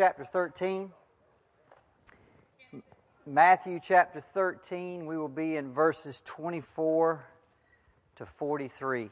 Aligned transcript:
chapter 0.00 0.24
13. 0.24 0.90
Matthew 3.26 3.78
chapter 3.86 4.22
13, 4.22 5.04
we 5.04 5.18
will 5.18 5.28
be 5.28 5.56
in 5.56 5.74
verses 5.74 6.22
24 6.24 7.22
to 8.16 8.24
43. 8.24 9.10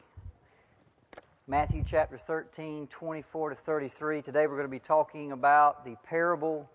Matthew 1.45 1.83
chapter 1.85 2.17
13, 2.17 2.87
24 2.87 3.49
to 3.51 3.55
33. 3.55 4.23
Today 4.23 4.47
we're 4.47 4.55
going 4.55 4.63
to 4.63 4.67
be 4.67 4.79
talking 4.79 5.31
about 5.31 5.85
the 5.85 5.95
parable 6.03 6.67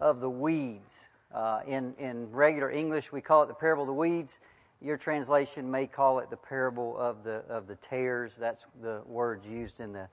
of 0.00 0.20
the 0.20 0.30
weeds. 0.30 1.04
Uh, 1.34 1.60
in, 1.66 1.92
in 1.98 2.32
regular 2.32 2.70
English, 2.70 3.12
we 3.12 3.20
call 3.20 3.42
it 3.42 3.48
the 3.48 3.54
parable 3.54 3.82
of 3.82 3.88
the 3.88 3.92
weeds. 3.92 4.38
Your 4.80 4.96
translation 4.96 5.70
may 5.70 5.86
call 5.86 6.20
it 6.20 6.30
the 6.30 6.36
parable 6.38 6.96
of 6.96 7.24
the, 7.24 7.44
of 7.50 7.66
the 7.66 7.76
tares. 7.76 8.32
That's 8.40 8.64
the 8.80 9.02
word 9.04 9.44
used 9.44 9.80
in 9.80 9.92
the 9.92 10.08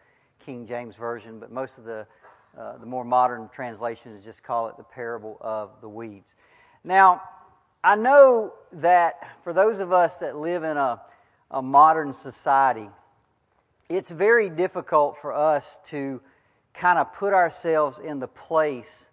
King 0.45 0.68
James 0.68 0.98
Version, 0.98 1.39
but 1.39 1.50
most 1.50 1.77
of 1.77 1.86
the, 1.86 2.05
uh, 2.57 2.77
the 2.77 2.85
more 2.85 3.03
modern 3.03 3.49
translations 3.49 4.23
just 4.23 4.43
call 4.43 4.67
it 4.67 4.77
the 4.77 4.83
parable 4.83 5.37
of 5.41 5.69
the 5.82 5.89
weeds. 5.89 6.36
Now, 6.83 7.21
I 7.83 7.95
know 7.95 8.54
that 8.73 9.15
for 9.43 9.54
those 9.54 9.79
of 9.79 9.93
us 9.93 10.18
that 10.18 10.37
live 10.37 10.63
in 10.63 10.77
a, 10.77 11.01
a 11.51 11.61
modern 11.61 12.13
society, 12.13 12.89
it's 13.89 14.09
very 14.09 14.49
difficult 14.49 15.18
for 15.21 15.33
us 15.33 15.79
to 15.85 16.19
kind 16.73 16.99
of 16.99 17.13
put 17.13 17.33
ourselves 17.33 17.99
in 17.99 18.19
the 18.19 18.27
place 18.27 19.07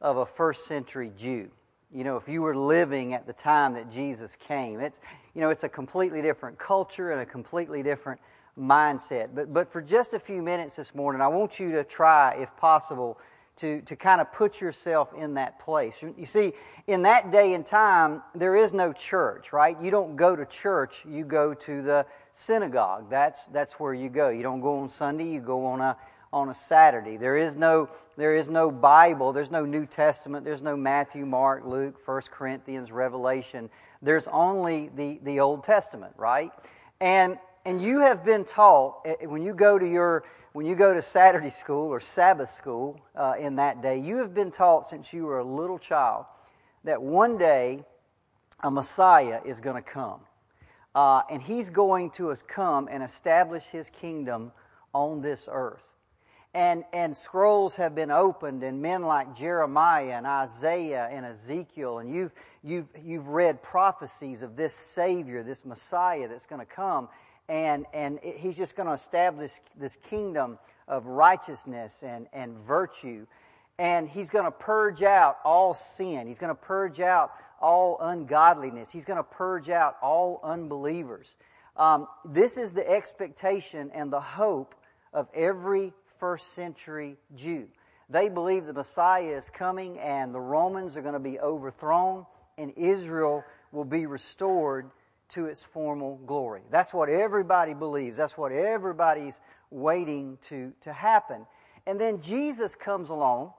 of 0.00 0.16
a 0.16 0.26
first 0.26 0.66
century 0.66 1.12
Jew. 1.16 1.50
You 1.92 2.04
know, 2.04 2.16
if 2.16 2.28
you 2.28 2.42
were 2.42 2.56
living 2.56 3.14
at 3.14 3.26
the 3.26 3.32
time 3.32 3.74
that 3.74 3.90
Jesus 3.90 4.36
came, 4.36 4.80
it's, 4.80 5.00
you 5.34 5.40
know, 5.40 5.50
it's 5.50 5.64
a 5.64 5.68
completely 5.68 6.20
different 6.20 6.58
culture 6.58 7.12
and 7.12 7.20
a 7.22 7.26
completely 7.26 7.82
different 7.82 8.20
mindset. 8.58 9.30
But, 9.34 9.52
but 9.52 9.70
for 9.70 9.80
just 9.80 10.14
a 10.14 10.18
few 10.18 10.42
minutes 10.42 10.76
this 10.76 10.94
morning, 10.94 11.22
I 11.22 11.28
want 11.28 11.60
you 11.60 11.72
to 11.72 11.84
try, 11.84 12.34
if 12.34 12.54
possible, 12.56 13.18
to, 13.58 13.80
to 13.82 13.96
kind 13.96 14.20
of 14.20 14.32
put 14.32 14.60
yourself 14.60 15.12
in 15.14 15.34
that 15.34 15.58
place. 15.58 15.96
You 16.00 16.26
see, 16.26 16.52
in 16.86 17.02
that 17.02 17.32
day 17.32 17.54
and 17.54 17.66
time, 17.66 18.22
there 18.34 18.54
is 18.54 18.72
no 18.72 18.92
church, 18.92 19.52
right? 19.52 19.76
You 19.82 19.90
don't 19.90 20.16
go 20.16 20.36
to 20.36 20.46
church, 20.46 21.04
you 21.08 21.24
go 21.24 21.54
to 21.54 21.82
the 21.82 22.06
synagogue. 22.32 23.10
That's, 23.10 23.46
that's 23.46 23.74
where 23.74 23.94
you 23.94 24.08
go. 24.08 24.28
You 24.28 24.42
don't 24.42 24.60
go 24.60 24.78
on 24.78 24.88
Sunday, 24.88 25.28
you 25.28 25.40
go 25.40 25.66
on 25.66 25.80
a, 25.80 25.96
on 26.32 26.50
a 26.50 26.54
Saturday. 26.54 27.16
There 27.16 27.36
is 27.36 27.56
no, 27.56 27.88
there 28.16 28.34
is 28.34 28.48
no 28.48 28.70
Bible, 28.70 29.32
there's 29.32 29.50
no 29.50 29.64
New 29.64 29.86
Testament, 29.86 30.44
there's 30.44 30.62
no 30.62 30.76
Matthew, 30.76 31.26
Mark, 31.26 31.64
Luke, 31.66 32.00
1 32.04 32.22
Corinthians, 32.30 32.92
Revelation. 32.92 33.70
There's 34.02 34.28
only 34.28 34.90
the, 34.94 35.18
the 35.24 35.40
Old 35.40 35.64
Testament, 35.64 36.12
right? 36.16 36.52
And, 37.00 37.38
and 37.64 37.82
you 37.82 38.00
have 38.00 38.24
been 38.24 38.44
taught, 38.44 39.02
eh, 39.04 39.26
when 39.26 39.42
you 39.42 39.54
go 39.54 39.78
to 39.78 39.86
your 39.88 40.24
when 40.52 40.66
you 40.66 40.74
go 40.74 40.92
to 40.92 41.02
Saturday 41.02 41.50
school 41.50 41.88
or 41.88 42.00
Sabbath 42.00 42.50
school 42.50 42.98
uh, 43.14 43.34
in 43.38 43.56
that 43.56 43.82
day, 43.82 43.98
you 43.98 44.16
have 44.16 44.34
been 44.34 44.50
taught 44.50 44.88
since 44.88 45.12
you 45.12 45.26
were 45.26 45.38
a 45.38 45.44
little 45.44 45.78
child 45.78 46.24
that 46.84 47.00
one 47.00 47.38
day 47.38 47.84
a 48.62 48.70
Messiah 48.70 49.40
is 49.44 49.60
going 49.60 49.76
to 49.76 49.88
come. 49.88 50.20
Uh, 50.94 51.22
and 51.30 51.42
he's 51.42 51.70
going 51.70 52.10
to 52.10 52.34
come 52.48 52.88
and 52.90 53.02
establish 53.02 53.66
his 53.66 53.90
kingdom 53.90 54.50
on 54.92 55.20
this 55.20 55.48
earth. 55.50 55.82
And, 56.54 56.82
and 56.92 57.16
scrolls 57.16 57.76
have 57.76 57.94
been 57.94 58.10
opened, 58.10 58.62
and 58.62 58.80
men 58.80 59.02
like 59.02 59.36
Jeremiah 59.36 60.14
and 60.14 60.26
Isaiah 60.26 61.08
and 61.12 61.26
Ezekiel, 61.26 61.98
and 61.98 62.12
you've, 62.12 62.32
you've, 62.64 62.88
you've 63.04 63.28
read 63.28 63.62
prophecies 63.62 64.42
of 64.42 64.56
this 64.56 64.74
Savior, 64.74 65.42
this 65.42 65.64
Messiah 65.64 66.26
that's 66.26 66.46
going 66.46 66.60
to 66.60 66.66
come 66.66 67.08
and, 67.48 67.86
and 67.92 68.18
it, 68.22 68.36
he's 68.36 68.56
just 68.56 68.76
going 68.76 68.86
to 68.86 68.92
establish 68.92 69.52
this 69.78 69.96
kingdom 70.10 70.58
of 70.86 71.06
righteousness 71.06 72.02
and, 72.02 72.26
and 72.32 72.56
virtue. 72.58 73.26
And 73.78 74.08
he's 74.08 74.30
going 74.30 74.44
to 74.44 74.50
purge 74.50 75.02
out 75.02 75.38
all 75.44 75.74
sin. 75.74 76.26
He's 76.26 76.38
going 76.38 76.54
to 76.54 76.60
purge 76.60 77.00
out 77.00 77.32
all 77.60 77.98
ungodliness. 78.00 78.90
He's 78.90 79.04
going 79.04 79.18
to 79.18 79.22
purge 79.22 79.70
out 79.70 79.96
all 80.02 80.40
unbelievers. 80.42 81.36
Um, 81.76 82.08
this 82.24 82.56
is 82.56 82.72
the 82.72 82.88
expectation 82.88 83.90
and 83.94 84.12
the 84.12 84.20
hope 84.20 84.74
of 85.12 85.28
every 85.32 85.92
first 86.18 86.54
century 86.54 87.16
Jew. 87.36 87.68
They 88.10 88.28
believe 88.28 88.66
the 88.66 88.72
Messiah 88.72 89.36
is 89.36 89.50
coming 89.50 89.98
and 89.98 90.34
the 90.34 90.40
Romans 90.40 90.96
are 90.96 91.02
going 91.02 91.14
to 91.14 91.20
be 91.20 91.38
overthrown 91.38 92.26
and 92.56 92.72
Israel 92.76 93.44
will 93.70 93.84
be 93.84 94.06
restored 94.06 94.90
to 95.30 95.46
its 95.46 95.62
formal 95.62 96.20
glory. 96.26 96.62
That's 96.70 96.92
what 96.92 97.08
everybody 97.08 97.74
believes. 97.74 98.16
That's 98.16 98.38
what 98.38 98.52
everybody's 98.52 99.40
waiting 99.70 100.38
to, 100.48 100.72
to 100.82 100.92
happen. 100.92 101.46
And 101.86 102.00
then 102.00 102.20
Jesus 102.20 102.74
comes 102.74 103.10
along, 103.10 103.52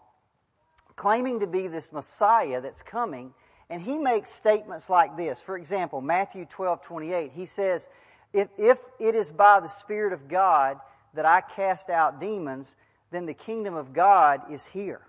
claiming 0.96 1.40
to 1.42 1.48
be 1.48 1.68
this 1.68 1.92
Messiah 1.92 2.62
that's 2.62 2.82
coming, 2.82 3.34
and 3.70 3.82
he 3.82 3.98
makes 3.98 4.32
statements 4.32 4.90
like 4.90 5.16
this. 5.16 5.40
For 5.40 5.58
example, 5.58 6.02
Matthew 6.02 6.46
12, 6.46 6.82
28, 6.82 7.32
he 7.34 7.46
says, 7.46 7.88
if, 8.34 8.48
if 8.58 8.80
it 9.00 9.16
is 9.16 9.30
by 9.30 9.60
the 9.60 9.68
Spirit 9.68 10.14
of 10.14 10.28
God 10.28 10.80
that 11.14 11.26
I 11.26 11.42
cast 11.42 11.90
out 11.90 12.20
demons, 12.20 12.76
then 13.12 13.26
the 13.26 13.34
kingdom 13.34 13.76
of 13.76 13.94
God 13.94 14.42
is 14.52 14.66
here. 14.66 15.02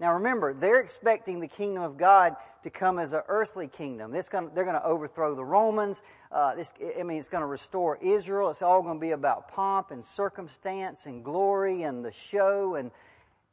Now 0.00 0.14
remember, 0.14 0.52
they're 0.52 0.80
expecting 0.80 1.40
the 1.40 1.48
kingdom 1.48 1.82
of 1.82 1.96
God 1.96 2.36
to 2.64 2.70
come 2.70 2.98
as 2.98 3.12
an 3.12 3.22
earthly 3.28 3.68
kingdom. 3.68 4.12
Gonna, 4.30 4.50
they're 4.54 4.64
going 4.64 4.74
to 4.74 4.84
overthrow 4.84 5.34
the 5.34 5.44
Romans. 5.44 6.02
Uh, 6.32 6.54
this, 6.56 6.72
I 6.98 7.02
mean, 7.02 7.18
it's 7.18 7.28
going 7.28 7.42
to 7.42 7.46
restore 7.46 7.98
Israel. 8.02 8.50
It's 8.50 8.62
all 8.62 8.82
going 8.82 8.96
to 8.96 9.00
be 9.00 9.12
about 9.12 9.48
pomp 9.48 9.90
and 9.90 10.04
circumstance 10.04 11.06
and 11.06 11.24
glory 11.24 11.82
and 11.82 12.04
the 12.04 12.12
show. 12.12 12.74
And, 12.74 12.90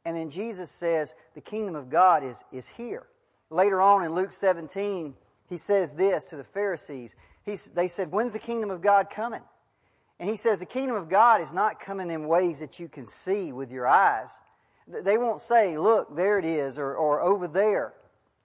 and 0.04 0.16
then 0.16 0.30
Jesus 0.30 0.70
says 0.70 1.14
the 1.34 1.40
kingdom 1.40 1.76
of 1.76 1.88
God 1.88 2.24
is, 2.24 2.42
is 2.52 2.66
here. 2.66 3.06
Later 3.50 3.80
on 3.80 4.04
in 4.04 4.14
Luke 4.14 4.32
17, 4.32 5.14
he 5.48 5.56
says 5.56 5.92
this 5.92 6.24
to 6.26 6.36
the 6.36 6.44
Pharisees. 6.44 7.14
They 7.44 7.88
said, 7.88 8.10
when's 8.10 8.32
the 8.32 8.38
kingdom 8.38 8.70
of 8.70 8.80
God 8.80 9.08
coming? 9.10 9.42
And 10.18 10.28
he 10.28 10.36
says 10.36 10.58
the 10.58 10.66
kingdom 10.66 10.96
of 10.96 11.08
God 11.08 11.40
is 11.40 11.52
not 11.52 11.80
coming 11.80 12.10
in 12.10 12.26
ways 12.26 12.60
that 12.60 12.80
you 12.80 12.88
can 12.88 13.06
see 13.06 13.52
with 13.52 13.70
your 13.70 13.86
eyes 13.86 14.30
they 14.86 15.16
won't 15.16 15.40
say, 15.40 15.78
look, 15.78 16.14
there 16.14 16.38
it 16.38 16.44
is, 16.44 16.78
or, 16.78 16.94
or 16.94 17.20
over 17.20 17.48
there. 17.48 17.94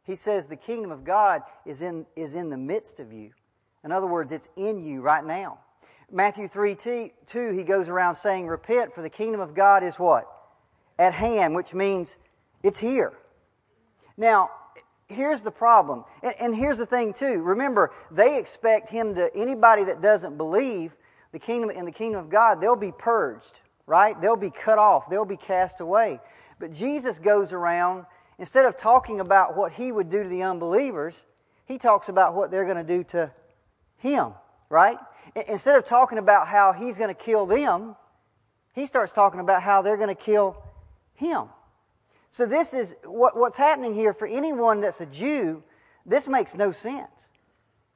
He 0.08 0.16
says 0.16 0.48
the 0.48 0.56
kingdom 0.56 0.92
of 0.92 1.04
God 1.04 1.44
is 1.66 1.84
in, 1.84 2.06
is 2.16 2.34
in 2.34 2.50
the 2.50 2.58
midst 2.58 3.00
of 3.00 3.14
you. 3.14 3.32
In 3.84 3.92
other 3.92 4.08
words, 4.08 4.32
it's 4.32 4.50
in 4.56 4.84
you 4.84 5.02
right 5.02 5.24
now. 5.24 5.60
Matthew 6.12 6.48
3 6.48 6.76
2, 7.28 7.52
he 7.52 7.64
goes 7.64 7.90
around 7.90 8.16
saying, 8.16 8.48
Repent, 8.48 8.96
for 8.96 9.02
the 9.02 9.10
kingdom 9.10 9.42
of 9.42 9.54
God 9.54 9.84
is 9.84 10.00
what? 10.00 10.26
At 10.98 11.14
hand, 11.14 11.54
which 11.54 11.74
means 11.74 12.18
it's 12.64 12.80
here. 12.80 13.14
Now, 14.16 14.50
here's 15.08 15.42
the 15.42 15.52
problem. 15.52 16.06
And, 16.24 16.34
and 16.40 16.56
here's 16.56 16.78
the 16.78 16.86
thing, 16.86 17.14
too. 17.14 17.42
Remember, 17.44 17.94
they 18.10 18.40
expect 18.40 18.90
him 18.90 19.14
to, 19.16 19.30
anybody 19.36 19.84
that 19.84 20.02
doesn't 20.02 20.38
believe 20.38 20.96
the 21.34 21.40
kingdom 21.40 21.70
in 21.70 21.86
the 21.86 21.92
kingdom 21.92 22.22
of 22.22 22.30
God, 22.30 22.62
they'll 22.62 22.76
be 22.76 22.94
purged 22.94 23.60
right? 23.88 24.20
They'll 24.22 24.36
be 24.36 24.52
cut 24.52 24.78
off, 24.78 25.10
they'll 25.10 25.26
be 25.26 25.38
cast 25.38 25.82
away. 25.82 26.20
But 26.60 26.74
Jesus 26.74 27.18
goes 27.18 27.54
around, 27.54 28.06
instead 28.40 28.66
of 28.66 28.78
talking 28.78 29.20
about 29.20 29.56
what 29.56 29.72
he 29.74 29.92
would 29.92 30.10
do 30.10 30.24
to 30.24 30.30
the 30.30 30.44
unbelievers, 30.44 31.26
he 31.66 31.78
talks 31.78 32.10
about 32.10 32.34
what 32.34 32.52
they're 32.52 32.66
going 32.66 32.78
to 32.78 32.84
do 32.84 33.04
to 33.06 33.32
him, 33.98 34.34
right? 34.70 34.98
Instead 35.48 35.76
of 35.76 35.86
talking 35.86 36.18
about 36.18 36.48
how 36.48 36.72
he's 36.72 36.98
going 36.98 37.14
to 37.14 37.22
kill 37.22 37.46
them, 37.46 37.96
he 38.74 38.86
starts 38.86 39.12
talking 39.12 39.40
about 39.40 39.62
how 39.62 39.82
they're 39.82 39.98
going 39.98 40.08
to 40.08 40.16
kill 40.16 40.64
him. 41.16 41.46
So 42.32 42.46
this 42.46 42.74
is 42.74 42.96
what, 43.04 43.36
what's 43.36 43.58
happening 43.58 43.94
here 43.94 44.14
for 44.14 44.28
anyone 44.28 44.82
that's 44.82 45.02
a 45.02 45.06
Jew. 45.06 45.64
This 46.06 46.28
makes 46.28 46.56
no 46.56 46.72
sense. 46.72 47.28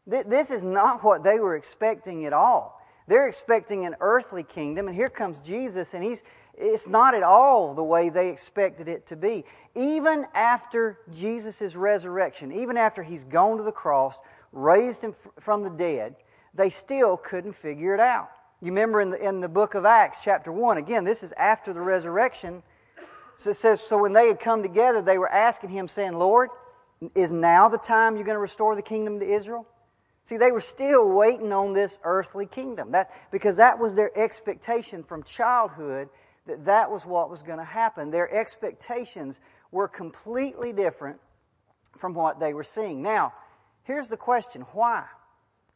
This 0.08 0.50
is 0.50 0.64
not 0.64 1.04
what 1.04 1.24
they 1.24 1.40
were 1.40 1.56
expecting 1.56 2.26
at 2.26 2.34
all. 2.34 2.82
They're 3.08 3.28
expecting 3.28 3.86
an 3.86 3.96
earthly 4.02 4.44
kingdom, 4.44 4.88
and 4.88 4.96
here 4.96 5.10
comes 5.10 5.40
Jesus, 5.42 5.94
and 5.94 6.04
he's 6.04 6.24
it's 6.62 6.88
not 6.88 7.14
at 7.14 7.24
all 7.24 7.74
the 7.74 7.84
way 7.84 8.10
they 8.10 8.30
expected 8.30 8.88
it 8.88 9.08
to 9.08 9.16
be. 9.16 9.44
Even 9.76 10.26
after 10.34 11.00
Jesus' 11.14 11.76
resurrection, 11.76 12.52
even 12.52 12.78
after 12.78 13.04
he's 13.04 13.24
gone 13.24 13.58
to 13.58 13.64
the 13.64 13.72
cross, 13.72 14.18
raised 14.52 15.02
him 15.02 15.16
from 15.40 15.64
the 15.64 15.70
dead, 15.70 16.16
they 16.54 16.70
still 16.70 17.18
couldn't 17.18 17.54
figure 17.54 17.94
it 17.94 18.00
out. 18.00 18.30
You 18.62 18.68
remember 18.68 19.02
in 19.02 19.10
the, 19.10 19.28
in 19.28 19.40
the 19.40 19.50
book 19.50 19.74
of 19.74 19.86
Acts, 19.86 20.20
chapter 20.24 20.52
1, 20.52 20.78
again, 20.78 21.04
this 21.04 21.24
is 21.24 21.34
after 21.34 21.74
the 21.74 21.82
resurrection. 21.82 22.62
So 23.38 23.50
it 23.52 23.56
says, 23.56 23.82
So 23.82 23.98
when 23.98 24.14
they 24.14 24.28
had 24.28 24.40
come 24.40 24.62
together, 24.62 25.02
they 25.02 25.18
were 25.18 25.32
asking 25.32 25.72
him, 25.72 25.88
saying, 25.88 26.14
Lord, 26.14 26.50
is 27.16 27.32
now 27.32 27.70
the 27.70 27.80
time 27.80 28.16
you're 28.16 28.26
going 28.26 28.36
to 28.36 28.40
restore 28.40 28.76
the 28.76 28.84
kingdom 28.84 29.20
to 29.20 29.26
Israel? 29.28 29.66
See, 30.26 30.38
they 30.38 30.52
were 30.52 30.62
still 30.62 31.10
waiting 31.10 31.52
on 31.52 31.74
this 31.74 31.98
earthly 32.04 32.46
kingdom. 32.46 32.92
That, 32.92 33.12
because 33.32 33.58
that 33.58 33.80
was 33.80 33.96
their 33.96 34.16
expectation 34.18 35.04
from 35.04 35.24
childhood 35.24 36.10
that 36.48 36.66
that 36.66 36.92
was 36.92 37.06
what 37.06 37.30
was 37.30 37.44
going 37.44 37.60
to 37.60 37.66
happen. 37.66 38.12
Their 38.12 38.32
expectations 38.34 39.40
were 39.72 39.88
completely 39.88 40.74
different 40.74 41.20
from 41.98 42.14
what 42.14 42.40
they 42.40 42.54
were 42.54 42.64
seeing. 42.64 43.02
Now, 43.02 43.34
here's 43.84 44.08
the 44.08 44.18
question 44.18 44.62
why? 44.74 45.06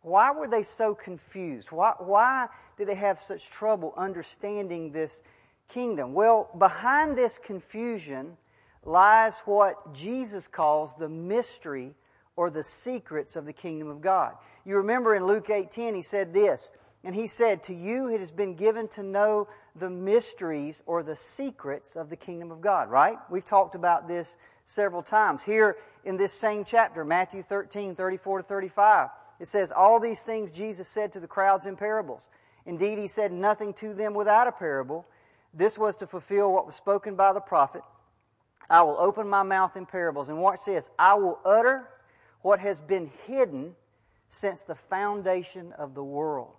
Why 0.02 0.32
were 0.32 0.48
they 0.48 0.64
so 0.64 0.94
confused? 0.94 1.72
Why, 1.72 1.94
why 1.98 2.48
did 2.78 2.88
they 2.88 2.96
have 2.96 3.20
such 3.20 3.50
trouble 3.50 3.94
understanding 3.98 4.92
this 4.92 5.22
kingdom? 5.68 6.14
Well, 6.14 6.50
behind 6.58 7.18
this 7.18 7.40
confusion, 7.40 8.38
lies 8.84 9.36
what 9.46 9.94
Jesus 9.94 10.48
calls 10.48 10.96
the 10.96 11.10
mystery 11.10 11.96
or 12.36 12.50
the 12.50 12.64
secrets 12.64 13.36
of 13.36 13.46
the 13.46 13.54
kingdom 13.54 13.90
of 13.90 14.02
God. 14.02 14.34
You 14.64 14.78
remember 14.78 15.16
in 15.16 15.26
Luke 15.26 15.50
18, 15.50 15.96
he 15.96 16.02
said 16.02 16.34
this, 16.34 16.72
and 17.06 17.14
he 17.14 17.28
said, 17.28 17.64
To 17.64 17.74
you 17.74 18.10
it 18.10 18.20
has 18.20 18.32
been 18.32 18.56
given 18.56 18.88
to 18.90 19.04
know 19.04 19.48
the 19.76 19.90
mysteries 19.90 20.82
or 20.88 21.04
the 21.04 21.16
secrets 21.16 21.96
of 21.96 22.10
the 22.10 22.16
kingdom 22.16 22.52
of 22.52 22.62
God, 22.62 22.90
right? 22.90 23.18
We've 23.30 23.46
talked 23.46 23.76
about 23.76 24.08
this 24.08 24.38
several 24.66 25.04
times. 25.04 25.44
Here 25.44 25.78
in 26.04 26.18
this 26.18 26.34
same 26.34 26.66
chapter, 26.66 27.06
Matthew 27.06 27.44
13, 27.44 27.96
34 27.96 28.40
to 28.40 28.44
35, 28.44 29.10
it 29.40 29.48
says, 29.48 29.72
All 29.72 30.00
these 30.00 30.24
things 30.24 30.50
Jesus 30.50 30.90
said 30.90 31.14
to 31.14 31.20
the 31.20 31.28
crowds 31.28 31.68
in 31.68 31.76
parables. 31.76 32.28
Indeed, 32.66 32.98
he 32.98 33.08
said 33.08 33.32
nothing 33.32 33.76
to 33.76 33.94
them 33.94 34.16
without 34.16 34.48
a 34.48 34.52
parable. 34.52 35.06
This 35.54 35.78
was 35.78 35.96
to 35.98 36.08
fulfill 36.08 36.52
what 36.52 36.66
was 36.66 36.76
spoken 36.76 37.16
by 37.16 37.34
the 37.34 37.40
prophet. 37.40 37.84
I 38.68 38.82
will 38.82 38.98
open 38.98 39.30
my 39.30 39.44
mouth 39.44 39.78
in 39.78 39.86
parables. 39.86 40.30
And 40.30 40.42
watch 40.42 40.62
this. 40.66 40.90
I 40.98 41.14
will 41.14 41.38
utter 41.46 41.88
what 42.42 42.60
has 42.62 42.82
been 42.82 43.12
hidden 43.28 43.76
since 44.30 44.64
the 44.64 44.74
foundation 44.74 45.72
of 45.74 45.94
the 45.94 46.04
world. 46.04 46.56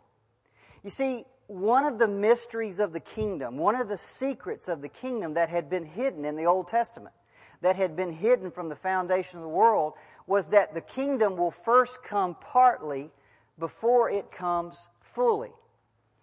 You 0.87 0.93
see, 0.93 1.25
one 1.49 1.85
of 1.85 1.99
the 1.99 2.07
mysteries 2.07 2.79
of 2.79 2.93
the 2.93 3.01
kingdom, 3.01 3.57
one 3.57 3.75
of 3.75 3.89
the 3.89 3.99
secrets 3.99 4.69
of 4.69 4.83
the 4.83 4.89
kingdom 4.89 5.35
that 5.35 5.49
had 5.49 5.69
been 5.69 5.85
hidden 5.85 6.25
in 6.25 6.37
the 6.37 6.45
Old 6.45 6.69
Testament, 6.69 7.13
that 7.61 7.75
had 7.75 7.97
been 7.97 8.13
hidden 8.13 8.53
from 8.53 8.69
the 8.69 8.77
foundation 8.77 9.39
of 9.39 9.43
the 9.43 9.49
world, 9.49 9.95
was 10.29 10.47
that 10.51 10.75
the 10.75 10.81
kingdom 10.81 11.37
will 11.37 11.51
first 11.51 12.05
come 12.05 12.37
partly 12.41 13.11
before 13.59 14.11
it 14.11 14.31
comes 14.31 14.77
fully. 15.01 15.51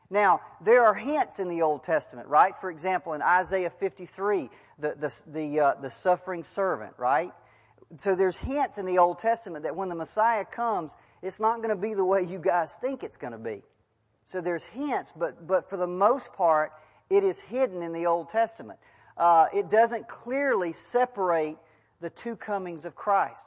Now, 0.10 0.40
there 0.64 0.86
are 0.86 0.94
hints 0.94 1.40
in 1.42 1.50
the 1.50 1.64
Old 1.64 1.84
Testament, 1.84 2.30
right? 2.30 2.54
For 2.62 2.72
example, 2.72 3.16
in 3.16 3.22
Isaiah 3.22 3.70
53, 3.70 4.50
the, 4.80 4.96
the, 4.98 5.14
the, 5.28 5.60
uh, 5.60 5.74
the 5.82 5.90
suffering 5.90 6.44
servant, 6.44 6.94
right? 6.98 7.34
So 8.00 8.16
there's 8.16 8.38
hints 8.38 8.78
in 8.78 8.86
the 8.86 9.00
Old 9.00 9.20
Testament 9.20 9.64
that 9.64 9.76
when 9.76 9.90
the 9.90 9.96
Messiah 9.96 10.46
comes, 10.46 10.96
it's 11.22 11.42
not 11.42 11.58
going 11.58 11.68
to 11.68 11.76
be 11.76 11.96
the 11.96 12.06
way 12.06 12.22
you 12.22 12.40
guys 12.40 12.74
think 12.80 13.04
it's 13.04 13.18
going 13.18 13.34
to 13.34 13.38
be. 13.38 13.62
So 14.28 14.42
there's 14.42 14.64
hints, 14.64 15.12
but, 15.16 15.46
but 15.46 15.70
for 15.70 15.78
the 15.78 15.88
most 15.88 16.34
part, 16.34 16.72
it 17.10 17.24
is 17.24 17.40
hidden 17.40 17.82
in 17.82 17.94
the 17.94 18.08
Old 18.08 18.30
Testament. 18.30 18.80
Uh, 19.18 19.48
it 19.54 19.70
doesn't 19.70 20.08
clearly 20.08 20.74
separate 20.74 21.58
the 22.02 22.10
two 22.10 22.36
comings 22.36 22.86
of 22.86 22.96
Christ. 22.96 23.46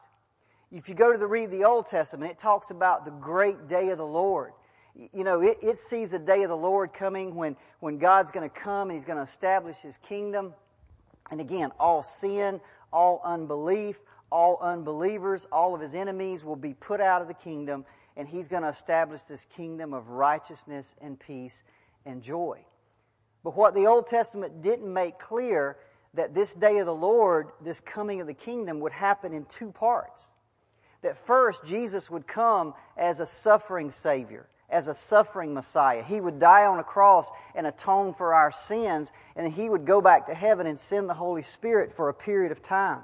If 0.71 0.89
you 0.89 0.95
go 0.95 1.13
to 1.13 1.19
the 1.19 1.27
read 1.27 1.51
the 1.51 1.65
Old 1.65 1.87
Testament, 1.87 2.33
it 2.33 2.39
talks 2.39 2.71
about 2.71 3.05
the 3.05 3.11
great 3.11 3.69
day 3.69 3.91
of 3.91 3.99
the 3.99 4.07
Lord. 4.07 4.53
You 5.13 5.25
know, 5.25 5.41
it, 5.41 5.59
it 5.63 5.79
sees 5.79 6.13
a 6.13 6.19
day 6.19 6.43
of 6.43 6.49
the 6.49 6.57
Lord 6.57 6.93
coming 6.93 7.35
when, 7.35 7.57
when 7.81 7.99
God's 7.99 8.33
going 8.33 8.49
to 8.49 8.55
come 8.55 8.89
and 8.89 8.99
He's 8.99 9.05
going 9.05 9.19
to 9.19 9.23
establish 9.23 9.77
His 9.79 9.97
kingdom. 9.99 10.55
And 11.31 11.41
again, 11.41 11.71
all 11.79 12.03
sin, 12.03 12.61
all 12.93 13.21
unbelief, 13.25 14.01
all 14.31 14.59
unbelievers, 14.61 15.47
all 15.53 15.75
of 15.75 15.81
His 15.81 15.95
enemies 15.95 16.45
will 16.45 16.57
be 16.57 16.75
put 16.75 17.01
out 17.01 17.23
of 17.23 17.29
the 17.29 17.35
kingdom 17.35 17.85
and 18.17 18.27
He's 18.27 18.49
going 18.49 18.63
to 18.63 18.69
establish 18.69 19.23
this 19.23 19.45
kingdom 19.45 19.93
of 19.93 20.09
righteousness 20.09 20.95
and 21.01 21.19
peace 21.19 21.63
and 22.05 22.23
joy. 22.23 22.65
But 23.45 23.57
what 23.57 23.75
the 23.75 23.87
Old 23.87 24.07
Testament 24.07 24.63
didn't 24.63 24.93
make 24.93 25.19
clear 25.19 25.77
that 26.15 26.35
this 26.35 26.55
day 26.55 26.79
of 26.79 26.87
the 26.87 26.95
Lord, 26.95 27.49
this 27.63 27.81
coming 27.81 28.21
of 28.21 28.27
the 28.27 28.35
kingdom 28.35 28.81
would 28.81 28.93
happen 28.93 29.33
in 29.33 29.45
two 29.45 29.71
parts. 29.71 30.29
That 31.03 31.19
first, 31.27 31.65
Jesus 31.65 32.11
would 32.11 32.27
come 32.27 32.75
as 32.97 33.21
a 33.21 33.27
suffering 33.27 33.91
Savior, 33.91 34.49
as 34.71 34.89
a 34.89 34.95
suffering 34.95 35.53
Messiah. 35.53 36.03
He 36.03 36.21
would 36.21 36.39
die 36.39 36.65
on 36.65 36.79
a 36.79 36.85
cross 36.85 37.31
and 37.55 37.67
atone 37.67 38.15
for 38.15 38.35
our 38.35 38.51
sins, 38.51 39.13
and 39.37 39.53
He 39.53 39.69
would 39.69 39.85
go 39.85 40.01
back 40.01 40.27
to 40.27 40.35
heaven 40.35 40.67
and 40.67 40.81
send 40.81 41.09
the 41.09 41.15
Holy 41.15 41.43
Spirit 41.43 41.95
for 41.95 42.09
a 42.09 42.15
period 42.15 42.51
of 42.51 42.63
time. 42.63 43.03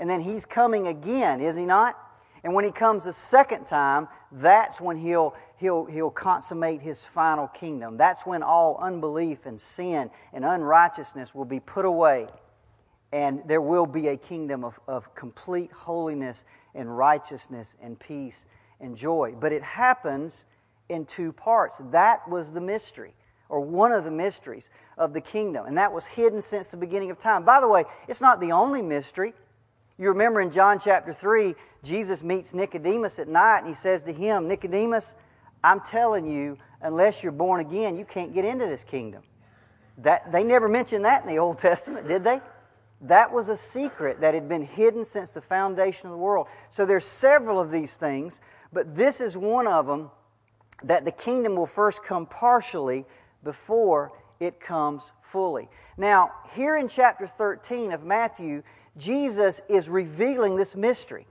And 0.00 0.10
then 0.10 0.20
He's 0.20 0.44
coming 0.44 0.88
again, 0.88 1.40
is 1.40 1.54
He 1.54 1.66
not? 1.66 1.96
And 2.42 2.54
when 2.54 2.64
he 2.64 2.70
comes 2.70 3.06
a 3.06 3.12
second 3.12 3.66
time, 3.66 4.08
that's 4.32 4.80
when 4.80 4.96
he'll, 4.96 5.34
he'll, 5.56 5.84
he'll 5.84 6.10
consummate 6.10 6.80
his 6.80 7.04
final 7.04 7.48
kingdom. 7.48 7.96
That's 7.96 8.24
when 8.24 8.42
all 8.42 8.78
unbelief 8.80 9.44
and 9.46 9.60
sin 9.60 10.10
and 10.32 10.44
unrighteousness 10.44 11.34
will 11.34 11.44
be 11.44 11.60
put 11.60 11.84
away. 11.84 12.28
And 13.12 13.42
there 13.46 13.60
will 13.60 13.86
be 13.86 14.08
a 14.08 14.16
kingdom 14.16 14.64
of, 14.64 14.78
of 14.88 15.14
complete 15.14 15.70
holiness 15.72 16.44
and 16.74 16.96
righteousness 16.96 17.76
and 17.82 17.98
peace 17.98 18.46
and 18.80 18.96
joy. 18.96 19.34
But 19.38 19.52
it 19.52 19.62
happens 19.62 20.44
in 20.88 21.04
two 21.04 21.32
parts. 21.32 21.80
That 21.90 22.26
was 22.28 22.52
the 22.52 22.60
mystery, 22.60 23.12
or 23.48 23.60
one 23.60 23.92
of 23.92 24.04
the 24.04 24.10
mysteries 24.10 24.70
of 24.96 25.12
the 25.12 25.20
kingdom. 25.20 25.66
And 25.66 25.76
that 25.76 25.92
was 25.92 26.06
hidden 26.06 26.40
since 26.40 26.68
the 26.68 26.76
beginning 26.76 27.10
of 27.10 27.18
time. 27.18 27.44
By 27.44 27.60
the 27.60 27.68
way, 27.68 27.84
it's 28.08 28.20
not 28.20 28.40
the 28.40 28.52
only 28.52 28.80
mystery. 28.80 29.34
You 30.00 30.08
remember 30.08 30.40
in 30.40 30.50
John 30.50 30.80
chapter 30.80 31.12
3, 31.12 31.54
Jesus 31.84 32.22
meets 32.22 32.54
Nicodemus 32.54 33.18
at 33.18 33.28
night 33.28 33.58
and 33.58 33.68
he 33.68 33.74
says 33.74 34.02
to 34.04 34.14
him, 34.14 34.48
Nicodemus, 34.48 35.14
I'm 35.62 35.80
telling 35.80 36.24
you, 36.24 36.56
unless 36.80 37.22
you're 37.22 37.32
born 37.32 37.60
again, 37.60 37.98
you 37.98 38.06
can't 38.06 38.32
get 38.32 38.46
into 38.46 38.64
this 38.64 38.82
kingdom. 38.82 39.22
That, 39.98 40.32
they 40.32 40.42
never 40.42 40.70
mentioned 40.70 41.04
that 41.04 41.22
in 41.22 41.28
the 41.28 41.38
Old 41.38 41.58
Testament, 41.58 42.08
did 42.08 42.24
they? 42.24 42.40
That 43.02 43.30
was 43.30 43.50
a 43.50 43.56
secret 43.58 44.22
that 44.22 44.32
had 44.32 44.48
been 44.48 44.64
hidden 44.64 45.04
since 45.04 45.32
the 45.32 45.42
foundation 45.42 46.06
of 46.06 46.12
the 46.12 46.18
world. 46.18 46.46
So 46.70 46.86
there's 46.86 47.04
several 47.04 47.60
of 47.60 47.70
these 47.70 47.96
things, 47.96 48.40
but 48.72 48.96
this 48.96 49.20
is 49.20 49.36
one 49.36 49.66
of 49.66 49.86
them 49.86 50.10
that 50.82 51.04
the 51.04 51.12
kingdom 51.12 51.56
will 51.56 51.66
first 51.66 52.02
come 52.02 52.24
partially 52.24 53.04
before 53.44 54.12
it 54.40 54.60
comes 54.60 55.10
fully. 55.20 55.68
Now, 55.98 56.32
here 56.54 56.78
in 56.78 56.88
chapter 56.88 57.26
13 57.26 57.92
of 57.92 58.02
Matthew, 58.02 58.62
Jesus 58.96 59.60
is 59.68 59.88
revealing 59.88 60.56
this 60.56 60.76
mystery. 60.76 61.26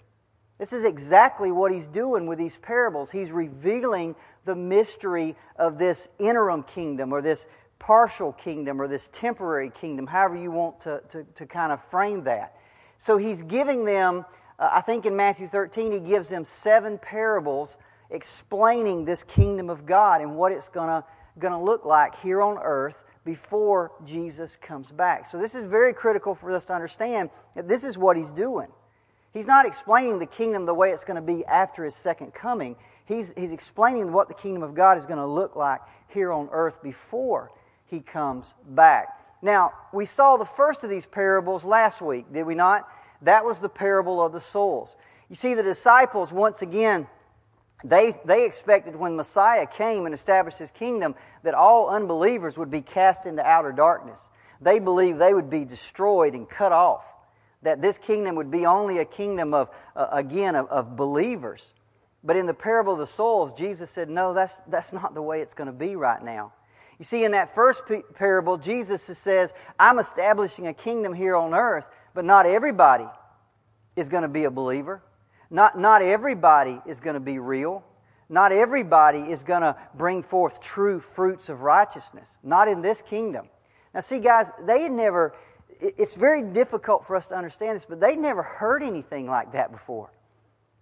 This 0.57 0.73
is 0.73 0.83
exactly 0.83 1.51
what 1.51 1.71
he's 1.71 1.87
doing 1.87 2.27
with 2.27 2.37
these 2.37 2.57
parables. 2.57 3.11
He's 3.11 3.31
revealing 3.31 4.15
the 4.45 4.55
mystery 4.55 5.35
of 5.55 5.77
this 5.77 6.09
interim 6.19 6.63
kingdom 6.63 7.13
or 7.13 7.21
this 7.21 7.47
partial 7.79 8.33
kingdom 8.33 8.81
or 8.81 8.87
this 8.87 9.09
temporary 9.13 9.69
kingdom, 9.69 10.05
however 10.05 10.35
you 10.35 10.51
want 10.51 10.81
to, 10.81 11.01
to, 11.09 11.23
to 11.35 11.45
kind 11.45 11.71
of 11.71 11.81
frame 11.85 12.25
that. 12.25 12.55
So 12.97 13.17
he's 13.17 13.41
giving 13.41 13.85
them, 13.85 14.25
uh, 14.59 14.69
I 14.73 14.81
think 14.81 15.05
in 15.05 15.15
Matthew 15.15 15.47
13, 15.47 15.93
he 15.93 15.99
gives 16.01 16.27
them 16.27 16.43
seven 16.43 16.97
parables 16.97 17.77
explaining 18.09 19.05
this 19.05 19.23
kingdom 19.23 19.69
of 19.69 19.85
God 19.85 20.21
and 20.21 20.35
what 20.35 20.51
it's 20.51 20.67
going 20.67 21.03
to 21.39 21.57
look 21.57 21.85
like 21.85 22.19
here 22.19 22.41
on 22.41 22.57
earth 22.61 23.01
before 23.29 23.91
Jesus 24.07 24.55
comes 24.55 24.91
back. 24.91 25.27
So 25.27 25.37
this 25.37 25.53
is 25.53 25.61
very 25.61 25.93
critical 25.93 26.33
for 26.33 26.51
us 26.51 26.65
to 26.65 26.73
understand 26.73 27.29
that 27.55 27.67
this 27.67 27.83
is 27.83 27.95
what 27.95 28.17
he's 28.17 28.33
doing. 28.33 28.69
He's 29.31 29.45
not 29.45 29.67
explaining 29.67 30.17
the 30.17 30.25
kingdom 30.25 30.65
the 30.65 30.73
way 30.73 30.89
it's 30.89 31.03
going 31.03 31.15
to 31.15 31.21
be 31.21 31.45
after 31.45 31.85
his 31.85 31.93
second 31.93 32.33
coming. 32.33 32.75
He's, 33.05 33.31
he's 33.37 33.51
explaining 33.51 34.11
what 34.11 34.29
the 34.29 34.33
kingdom 34.33 34.63
of 34.63 34.73
God 34.73 34.97
is 34.97 35.05
going 35.05 35.19
to 35.19 35.27
look 35.27 35.55
like 35.55 35.79
here 36.07 36.31
on 36.31 36.49
earth 36.51 36.81
before 36.81 37.51
he 37.85 37.99
comes 37.99 38.55
back. 38.67 39.09
Now, 39.43 39.73
we 39.93 40.07
saw 40.07 40.37
the 40.37 40.45
first 40.45 40.83
of 40.83 40.89
these 40.89 41.05
parables 41.05 41.63
last 41.63 42.01
week, 42.01 42.33
did 42.33 42.47
we 42.47 42.55
not? 42.55 42.89
That 43.21 43.45
was 43.45 43.59
the 43.59 43.69
parable 43.69 44.25
of 44.25 44.33
the 44.33 44.41
soils. 44.41 44.95
You 45.29 45.35
see, 45.35 45.53
the 45.53 45.61
disciples, 45.61 46.31
once 46.31 46.63
again, 46.63 47.05
they, 47.83 48.13
they 48.25 48.45
expected 48.45 48.95
when 48.95 49.15
Messiah 49.15 49.65
came 49.65 50.05
and 50.05 50.13
established 50.13 50.59
his 50.59 50.71
kingdom 50.71 51.15
that 51.43 51.53
all 51.53 51.89
unbelievers 51.89 52.57
would 52.57 52.69
be 52.69 52.81
cast 52.81 53.25
into 53.25 53.45
outer 53.45 53.71
darkness. 53.71 54.29
They 54.61 54.79
believed 54.79 55.19
they 55.19 55.33
would 55.33 55.49
be 55.49 55.63
destroyed 55.63 56.33
and 56.33 56.49
cut 56.49 56.71
off. 56.71 57.05
That 57.61 57.81
this 57.81 57.97
kingdom 57.97 58.35
would 58.35 58.51
be 58.51 58.65
only 58.65 58.99
a 58.99 59.05
kingdom 59.05 59.53
of, 59.53 59.69
uh, 59.95 60.07
again, 60.11 60.55
of, 60.55 60.67
of 60.67 60.95
believers. 60.95 61.73
But 62.23 62.35
in 62.35 62.45
the 62.45 62.53
parable 62.53 62.93
of 62.93 62.99
the 62.99 63.07
soils, 63.07 63.53
Jesus 63.53 63.89
said, 63.89 64.09
no, 64.09 64.33
that's, 64.33 64.59
that's 64.67 64.91
not 64.91 65.13
the 65.13 65.21
way 65.21 65.41
it's 65.41 65.53
going 65.53 65.67
to 65.67 65.73
be 65.73 65.95
right 65.95 66.21
now. 66.21 66.53
You 66.97 67.05
see, 67.05 67.23
in 67.23 67.31
that 67.31 67.55
first 67.55 67.83
parable, 68.15 68.57
Jesus 68.57 69.01
says, 69.01 69.53
I'm 69.79 69.99
establishing 69.99 70.67
a 70.67 70.73
kingdom 70.73 71.13
here 71.13 71.35
on 71.37 71.53
earth, 71.53 71.85
but 72.13 72.25
not 72.25 72.45
everybody 72.45 73.07
is 73.95 74.09
going 74.09 74.23
to 74.23 74.29
be 74.29 74.43
a 74.43 74.51
believer. 74.51 75.01
Not, 75.49 75.77
not 75.77 76.01
everybody 76.01 76.79
is 76.85 76.99
going 76.99 77.15
to 77.15 77.19
be 77.19 77.39
real. 77.39 77.83
Not 78.29 78.51
everybody 78.51 79.19
is 79.19 79.43
going 79.43 79.61
to 79.61 79.75
bring 79.95 80.21
forth 80.21 80.61
true 80.61 80.99
fruits 80.99 81.49
of 81.49 81.61
righteousness. 81.61 82.29
Not 82.43 82.67
in 82.67 82.81
this 82.81 83.01
kingdom. 83.01 83.49
Now, 83.93 84.01
see, 84.01 84.19
guys, 84.19 84.51
they 84.65 84.83
had 84.83 84.91
never, 84.91 85.35
it's 85.79 86.13
very 86.13 86.43
difficult 86.43 87.07
for 87.07 87.15
us 87.15 87.25
to 87.27 87.35
understand 87.35 87.75
this, 87.75 87.85
but 87.85 87.99
they'd 87.99 88.19
never 88.19 88.43
heard 88.43 88.83
anything 88.83 89.27
like 89.27 89.53
that 89.53 89.71
before. 89.71 90.11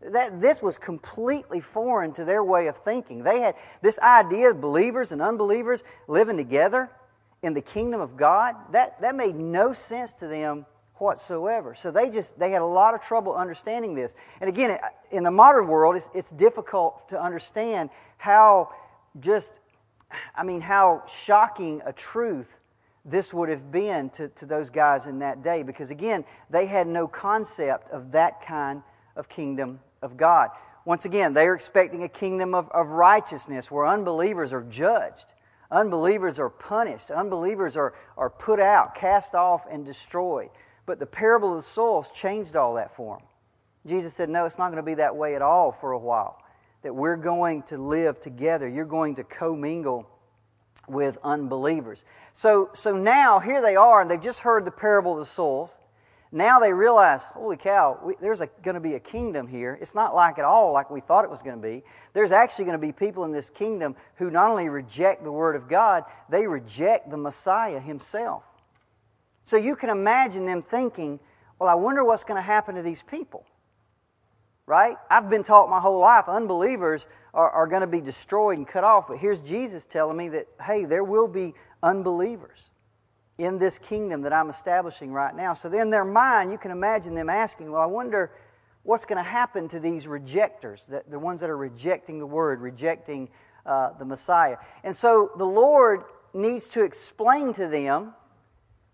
That, 0.02 0.42
this 0.42 0.62
was 0.62 0.78
completely 0.78 1.62
foreign 1.62 2.12
to 2.14 2.26
their 2.26 2.44
way 2.44 2.68
of 2.68 2.78
thinking. 2.78 3.24
They 3.24 3.40
had 3.40 3.56
this 3.82 3.98
idea 4.00 4.52
of 4.52 4.62
believers 4.62 5.14
and 5.14 5.22
unbelievers 5.22 5.84
living 6.08 6.38
together 6.38 6.90
in 7.42 7.54
the 7.54 7.62
kingdom 7.62 8.02
of 8.02 8.18
God. 8.18 8.56
That, 8.74 9.00
that 9.02 9.16
made 9.16 9.36
no 9.36 9.72
sense 9.72 10.14
to 10.16 10.28
them 10.28 10.66
whatsoever. 11.00 11.76
So 11.76 11.92
they 11.92 12.10
just 12.10 12.38
they 12.40 12.52
had 12.52 12.62
a 12.62 12.66
lot 12.66 12.94
of 12.94 13.02
trouble 13.02 13.36
understanding 13.36 13.94
this. 13.96 14.16
And 14.42 14.50
again, 14.50 14.80
in 15.12 15.24
the 15.24 15.32
modern 15.32 15.68
world, 15.68 15.96
it's, 15.96 16.10
it's 16.14 16.32
difficult 16.32 17.10
to 17.10 17.22
understand 17.22 17.90
how 18.18 18.70
just 19.20 19.52
I 20.36 20.44
mean 20.44 20.62
how 20.62 21.04
shocking 21.08 21.82
a 21.86 21.94
truth 21.94 22.48
this 23.08 23.34
would 23.34 23.48
have 23.48 23.72
been 23.72 24.10
to, 24.12 24.28
to 24.28 24.46
those 24.46 24.70
guys 24.70 25.08
in 25.08 25.20
that 25.20 25.42
day 25.42 25.64
because, 25.64 25.90
again, 25.90 26.26
they 26.50 26.66
had 26.66 26.88
no 26.88 27.08
concept 27.08 27.90
of 27.92 28.12
that 28.12 28.46
kind 28.46 28.84
of 29.16 29.30
kingdom 29.30 29.80
of 30.02 30.18
God. 30.18 30.50
Once 30.84 31.06
again, 31.06 31.34
they 31.34 31.48
are 31.48 31.56
expecting 31.56 32.04
a 32.04 32.10
kingdom 32.10 32.54
of, 32.54 32.70
of 32.72 32.88
righteousness 32.88 33.72
where 33.72 33.88
unbelievers 33.88 34.52
are 34.52 34.64
judged, 34.64 35.26
unbelievers 35.72 36.38
are 36.38 36.50
punished, 36.50 37.10
unbelievers 37.10 37.78
are, 37.78 37.94
are 38.18 38.30
put 38.30 38.60
out, 38.60 38.94
cast 38.94 39.34
off, 39.34 39.66
and 39.72 39.86
destroyed. 39.86 40.50
But 40.88 41.00
the 41.00 41.06
parable 41.06 41.52
of 41.52 41.58
the 41.58 41.64
soils 41.64 42.10
changed 42.10 42.56
all 42.56 42.76
that 42.76 42.96
for 42.96 43.18
them. 43.18 43.28
Jesus 43.86 44.14
said, 44.16 44.30
No, 44.30 44.46
it's 44.46 44.58
not 44.58 44.72
going 44.72 44.84
to 44.84 44.84
be 44.84 44.96
that 44.96 45.16
way 45.16 45.36
at 45.36 45.44
all 45.44 45.72
for 45.72 45.92
a 45.92 46.00
while. 46.00 46.42
That 46.82 46.96
we're 46.96 47.18
going 47.18 47.64
to 47.64 47.78
live 47.78 48.20
together. 48.20 48.68
You're 48.68 48.86
going 48.86 49.16
to 49.16 49.24
commingle 49.24 50.10
with 50.88 51.18
unbelievers. 51.24 52.06
So, 52.32 52.70
so 52.74 52.96
now 52.96 53.40
here 53.40 53.62
they 53.62 53.76
are, 53.76 54.02
and 54.02 54.10
they've 54.10 54.22
just 54.22 54.40
heard 54.40 54.64
the 54.64 54.72
parable 54.72 55.14
of 55.14 55.20
the 55.20 55.26
soils. 55.26 55.78
Now 56.32 56.60
they 56.60 56.72
realize, 56.72 57.24
holy 57.24 57.58
cow, 57.58 58.00
we, 58.04 58.16
there's 58.22 58.40
going 58.40 58.76
to 58.76 58.80
be 58.80 58.94
a 58.94 59.00
kingdom 59.00 59.48
here. 59.48 59.78
It's 59.82 59.96
not 59.96 60.16
like 60.16 60.40
at 60.40 60.46
all 60.46 60.72
like 60.72 60.90
we 60.90 61.02
thought 61.02 61.26
it 61.26 61.32
was 61.32 61.42
going 61.42 61.58
to 61.58 61.62
be. 61.62 61.84
There's 62.14 62.32
actually 62.32 62.66
going 62.66 62.80
to 62.80 62.86
be 62.86 62.94
people 62.94 63.26
in 63.26 63.34
this 63.34 63.50
kingdom 63.50 63.96
who 64.16 64.30
not 64.30 64.50
only 64.50 64.70
reject 64.70 65.24
the 65.24 65.32
Word 65.32 65.58
of 65.58 65.68
God, 65.68 66.06
they 66.30 66.48
reject 66.48 67.10
the 67.10 67.18
Messiah 67.18 67.80
himself. 67.80 68.44
So 69.48 69.56
you 69.56 69.78
can 69.78 69.90
imagine 69.90 70.46
them 70.46 70.62
thinking, 70.62 71.20
well, 71.58 71.70
I 71.70 71.74
wonder 71.74 72.04
what's 72.04 72.26
going 72.26 72.36
to 72.36 72.42
happen 72.42 72.76
to 72.76 72.82
these 72.82 73.02
people. 73.02 73.46
Right? 74.66 74.98
I've 75.10 75.30
been 75.30 75.44
taught 75.44 75.70
my 75.70 75.80
whole 75.80 76.00
life 76.00 76.26
unbelievers 76.28 77.08
are, 77.34 77.50
are 77.50 77.68
going 77.68 77.80
to 77.80 77.88
be 77.88 78.02
destroyed 78.02 78.58
and 78.58 78.68
cut 78.68 78.84
off. 78.84 79.08
But 79.08 79.20
here's 79.20 79.40
Jesus 79.40 79.86
telling 79.86 80.18
me 80.18 80.28
that, 80.30 80.48
hey, 80.62 80.84
there 80.84 81.06
will 81.06 81.30
be 81.30 81.54
unbelievers 81.82 82.60
in 83.38 83.58
this 83.58 83.80
kingdom 83.80 84.24
that 84.24 84.34
I'm 84.34 84.50
establishing 84.50 85.14
right 85.14 85.34
now. 85.34 85.54
So 85.54 85.70
then, 85.70 85.84
in 85.84 85.90
their 85.92 86.04
mind, 86.04 86.52
you 86.52 86.58
can 86.58 86.72
imagine 86.72 87.16
them 87.16 87.30
asking, 87.30 87.72
well, 87.72 87.82
I 87.82 87.86
wonder 87.86 88.34
what's 88.84 89.06
going 89.06 89.24
to 89.24 89.30
happen 89.30 89.70
to 89.70 89.80
these 89.80 90.08
rejectors, 90.08 90.86
the 91.10 91.20
ones 91.20 91.40
that 91.40 91.50
are 91.50 91.58
rejecting 91.58 92.20
the 92.20 92.26
word, 92.26 92.60
rejecting 92.60 93.30
uh, 93.66 93.92
the 93.98 94.06
Messiah. 94.06 94.58
And 94.84 94.94
so 94.94 95.32
the 95.38 95.46
Lord 95.46 96.04
needs 96.34 96.68
to 96.70 96.84
explain 96.84 97.54
to 97.54 97.68
them 97.68 98.14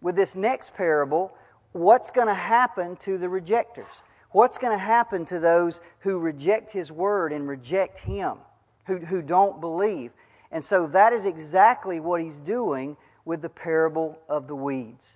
with 0.04 0.16
this 0.16 0.36
next 0.36 0.76
parable 0.76 1.34
what's 1.72 2.12
going 2.12 2.28
to 2.28 2.36
happen 2.36 2.96
to 2.98 3.18
the 3.18 3.28
rejectors. 3.28 4.04
What's 4.30 4.60
going 4.60 4.74
to 4.74 4.84
happen 4.84 5.26
to 5.26 5.40
those 5.40 5.82
who 6.00 6.20
reject 6.20 6.72
His 6.72 6.92
word 6.92 7.34
and 7.34 7.48
reject 7.48 7.98
Him, 7.98 8.38
who, 8.86 8.98
who 8.98 9.24
don't 9.24 9.60
believe? 9.60 10.12
And 10.52 10.64
so 10.64 10.86
that 10.88 11.14
is 11.14 11.26
exactly 11.26 12.00
what 12.00 12.22
He's 12.22 12.40
doing 12.40 12.96
with 13.26 13.42
the 13.42 13.50
parable 13.50 14.20
of 14.30 14.48
the 14.48 14.56
weeds. 14.56 15.14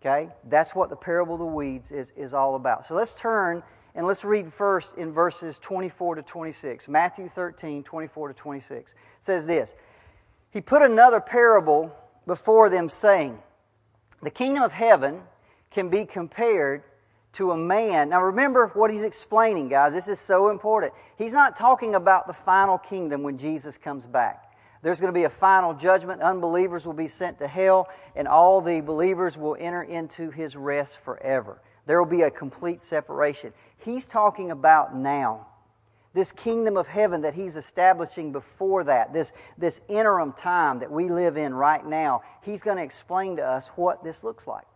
Okay? 0.00 0.28
That's 0.48 0.74
what 0.74 0.90
the 0.90 0.96
parable 0.96 1.34
of 1.34 1.40
the 1.40 1.46
weeds 1.46 1.90
is, 1.90 2.12
is 2.16 2.34
all 2.34 2.54
about. 2.54 2.86
So 2.86 2.94
let's 2.94 3.14
turn 3.14 3.62
and 3.94 4.06
let's 4.06 4.24
read 4.24 4.52
first 4.52 4.94
in 4.96 5.12
verses 5.12 5.58
24 5.58 6.16
to 6.16 6.22
26. 6.22 6.88
Matthew 6.88 7.28
13, 7.28 7.82
24 7.82 8.28
to 8.28 8.34
26 8.34 8.94
says 9.20 9.46
this 9.46 9.74
He 10.50 10.60
put 10.60 10.82
another 10.82 11.20
parable 11.20 11.92
before 12.26 12.68
them, 12.68 12.88
saying, 12.88 13.38
The 14.22 14.30
kingdom 14.30 14.62
of 14.62 14.72
heaven 14.72 15.22
can 15.70 15.88
be 15.88 16.04
compared 16.04 16.82
to 17.34 17.52
a 17.52 17.56
man. 17.56 18.08
Now 18.08 18.22
remember 18.22 18.68
what 18.74 18.90
he's 18.90 19.04
explaining, 19.04 19.68
guys. 19.68 19.92
This 19.92 20.08
is 20.08 20.18
so 20.18 20.50
important. 20.50 20.92
He's 21.16 21.32
not 21.32 21.56
talking 21.56 21.94
about 21.94 22.26
the 22.26 22.32
final 22.32 22.78
kingdom 22.78 23.22
when 23.22 23.36
Jesus 23.36 23.78
comes 23.78 24.06
back. 24.06 24.44
There's 24.82 25.00
going 25.00 25.12
to 25.12 25.18
be 25.18 25.24
a 25.24 25.30
final 25.30 25.74
judgment. 25.74 26.22
Unbelievers 26.22 26.86
will 26.86 26.94
be 26.94 27.08
sent 27.08 27.38
to 27.38 27.48
hell, 27.48 27.88
and 28.14 28.28
all 28.28 28.60
the 28.60 28.80
believers 28.80 29.36
will 29.36 29.56
enter 29.58 29.82
into 29.82 30.30
his 30.30 30.56
rest 30.56 30.98
forever. 30.98 31.60
There 31.86 32.02
will 32.02 32.10
be 32.10 32.22
a 32.22 32.30
complete 32.30 32.80
separation. 32.80 33.52
He's 33.78 34.06
talking 34.06 34.50
about 34.50 34.94
now. 34.94 35.46
This 36.14 36.32
kingdom 36.32 36.76
of 36.76 36.86
heaven 36.86 37.20
that 37.22 37.34
he's 37.34 37.56
establishing 37.56 38.32
before 38.32 38.84
that, 38.84 39.12
this, 39.12 39.32
this 39.58 39.80
interim 39.88 40.32
time 40.32 40.78
that 40.80 40.90
we 40.90 41.08
live 41.08 41.36
in 41.36 41.54
right 41.54 41.84
now, 41.84 42.22
he's 42.42 42.62
going 42.62 42.78
to 42.78 42.82
explain 42.82 43.36
to 43.36 43.42
us 43.44 43.68
what 43.76 44.02
this 44.02 44.24
looks 44.24 44.46
like. 44.46 44.66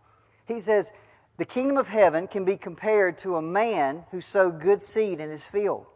He 0.47 0.59
says, 0.59 0.93
The 1.37 1.45
kingdom 1.45 1.77
of 1.77 1.87
heaven 1.87 2.27
can 2.27 2.45
be 2.45 2.55
compared 2.55 3.17
to 3.19 3.37
a 3.37 3.41
man 3.41 4.03
who 4.11 4.21
sowed 4.21 4.61
good 4.61 4.81
seed 4.81 5.19
in 5.19 5.29
his 5.29 5.45
field. 5.45 5.87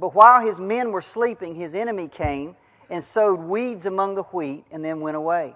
But 0.00 0.14
while 0.14 0.40
his 0.40 0.58
men 0.58 0.90
were 0.90 1.02
sleeping, 1.02 1.54
his 1.54 1.74
enemy 1.74 2.08
came 2.08 2.56
and 2.88 3.04
sowed 3.04 3.40
weeds 3.40 3.84
among 3.86 4.14
the 4.14 4.22
wheat 4.24 4.64
and 4.70 4.84
then 4.84 5.00
went 5.00 5.16
away. 5.16 5.54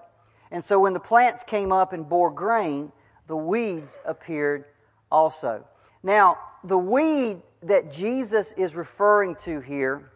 And 0.50 0.62
so 0.62 0.80
when 0.80 0.92
the 0.92 1.00
plants 1.00 1.42
came 1.42 1.72
up 1.72 1.92
and 1.92 2.06
bore 2.06 2.30
grain, 2.30 2.92
the 3.26 3.36
weeds 3.36 3.98
appeared 4.04 4.66
also. 5.10 5.64
Now, 6.02 6.38
the 6.64 6.76
weed 6.76 7.42
that 7.62 7.92
Jesus 7.92 8.52
is 8.52 8.74
referring 8.74 9.36
to 9.44 9.60
here 9.60 10.10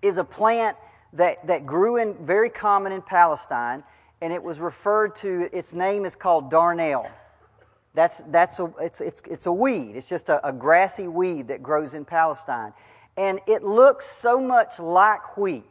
is 0.00 0.18
a 0.18 0.24
plant 0.24 0.76
that, 1.12 1.46
that 1.46 1.66
grew 1.66 1.96
in 1.96 2.14
very 2.24 2.50
common 2.50 2.92
in 2.92 3.02
Palestine, 3.02 3.84
and 4.20 4.32
it 4.32 4.42
was 4.42 4.58
referred 4.58 5.14
to, 5.16 5.48
its 5.52 5.74
name 5.74 6.04
is 6.04 6.16
called 6.16 6.50
darnel. 6.50 7.10
That's, 7.94 8.18
that's 8.28 8.58
a, 8.58 8.72
it's, 8.80 9.00
it's, 9.00 9.22
it's 9.28 9.46
a 9.46 9.52
weed. 9.52 9.96
It's 9.96 10.06
just 10.06 10.30
a, 10.30 10.46
a 10.46 10.52
grassy 10.52 11.08
weed 11.08 11.48
that 11.48 11.62
grows 11.62 11.92
in 11.92 12.06
Palestine. 12.06 12.72
And 13.18 13.40
it 13.46 13.62
looks 13.62 14.06
so 14.06 14.40
much 14.40 14.78
like 14.78 15.36
wheat 15.36 15.64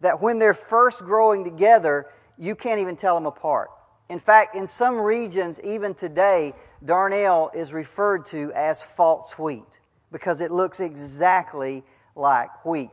that 0.00 0.22
when 0.22 0.38
they're 0.38 0.54
first 0.54 1.00
growing 1.00 1.44
together, 1.44 2.06
you 2.38 2.54
can't 2.54 2.80
even 2.80 2.96
tell 2.96 3.14
them 3.14 3.26
apart. 3.26 3.68
In 4.08 4.18
fact, 4.18 4.56
in 4.56 4.66
some 4.66 4.96
regions, 4.96 5.60
even 5.62 5.92
today, 5.92 6.54
darnel 6.82 7.54
is 7.54 7.74
referred 7.74 8.24
to 8.26 8.50
as 8.54 8.80
false 8.80 9.38
wheat 9.38 9.79
because 10.12 10.40
it 10.40 10.50
looks 10.50 10.80
exactly 10.80 11.84
like 12.16 12.64
wheat. 12.64 12.90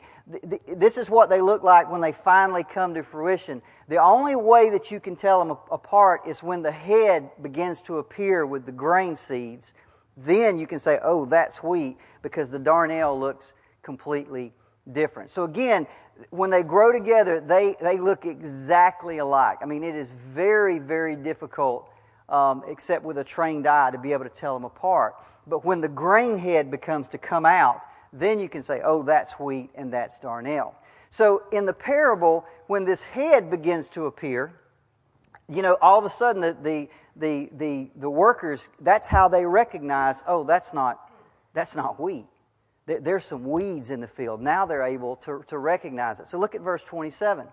This 0.68 0.98
is 0.98 1.10
what 1.10 1.30
they 1.30 1.42
look 1.42 1.64
like 1.64 1.90
when 1.90 2.02
they 2.02 2.12
finally 2.12 2.64
come 2.64 2.94
to 2.96 3.04
fruition. 3.04 3.62
The 3.88 3.98
only 3.98 4.36
way 4.36 4.70
that 4.72 4.92
you 4.92 5.00
can 5.00 5.16
tell 5.16 5.40
them 5.40 5.58
apart 5.72 6.22
is 6.28 6.44
when 6.44 6.62
the 6.62 6.72
head 6.72 7.30
begins 7.42 7.82
to 7.84 8.00
appear 8.00 8.46
with 8.46 8.66
the 8.66 8.72
grain 8.72 9.16
seeds. 9.16 9.74
Then 10.18 10.58
you 10.58 10.68
can 10.68 10.80
say, 10.80 11.00
oh, 11.02 11.26
that's 11.26 11.64
wheat 11.64 11.98
because 12.22 12.50
the 12.52 12.60
darnel 12.60 13.18
looks 13.20 13.54
completely 13.84 14.54
different. 14.92 15.30
So 15.30 15.44
again, 15.44 15.88
when 16.30 16.50
they 16.50 16.64
grow 16.64 16.92
together, 16.92 17.40
they, 17.40 17.76
they 17.80 17.98
look 17.98 18.26
exactly 18.26 19.20
alike. 19.20 19.60
I 19.62 19.66
mean, 19.66 19.84
it 19.84 19.96
is 19.96 20.10
very, 20.10 20.80
very 20.80 21.16
difficult, 21.16 21.90
um, 22.30 22.64
except 22.68 23.04
with 23.04 23.18
a 23.18 23.24
trained 23.24 23.68
eye, 23.68 23.92
to 23.92 23.98
be 23.98 24.14
able 24.14 24.26
to 24.26 24.30
tell 24.30 24.54
them 24.54 24.66
apart. 24.66 25.16
But 25.46 25.64
when 25.64 25.82
the 25.82 25.88
grain 25.88 26.38
head 26.38 26.70
becomes 26.70 27.08
to 27.10 27.18
come 27.18 27.46
out, 27.46 27.82
then 28.12 28.40
you 28.40 28.50
can 28.50 28.62
say, 28.62 28.82
oh, 28.84 29.04
that's 29.04 29.34
wheat 29.34 29.70
and 29.76 29.94
that's 29.94 30.20
darnel. 30.20 30.74
So 31.10 31.44
in 31.52 31.66
the 31.66 31.74
parable, 31.74 32.46
when 32.68 32.84
this 32.84 33.04
head 33.04 33.50
begins 33.50 33.90
to 33.90 34.08
appear, 34.08 34.54
you 35.48 35.62
know, 35.62 35.78
all 35.82 35.98
of 35.98 36.06
a 36.06 36.10
sudden 36.10 36.42
the, 36.42 36.58
the, 36.62 36.90
the, 37.16 37.50
the, 37.58 37.90
the 37.96 38.10
workers, 38.10 38.68
that's 38.82 39.08
how 39.08 39.28
they 39.30 39.46
recognize, 39.46 40.22
oh, 40.28 40.44
that's 40.44 40.74
not, 40.74 41.10
that's 41.54 41.76
not 41.76 42.00
wheat 42.00 42.26
there's 42.88 43.26
some 43.26 43.44
weeds 43.44 43.92
in 43.92 44.00
the 44.00 44.08
field. 44.08 44.42
Now 44.42 44.66
they're 44.66 44.84
able 44.84 45.18
to, 45.18 45.44
to 45.48 45.58
recognize 45.58 46.20
it. 46.20 46.28
So 46.28 46.40
look 46.40 46.56
at 46.56 46.62
verse 46.62 46.84
27. 46.84 47.46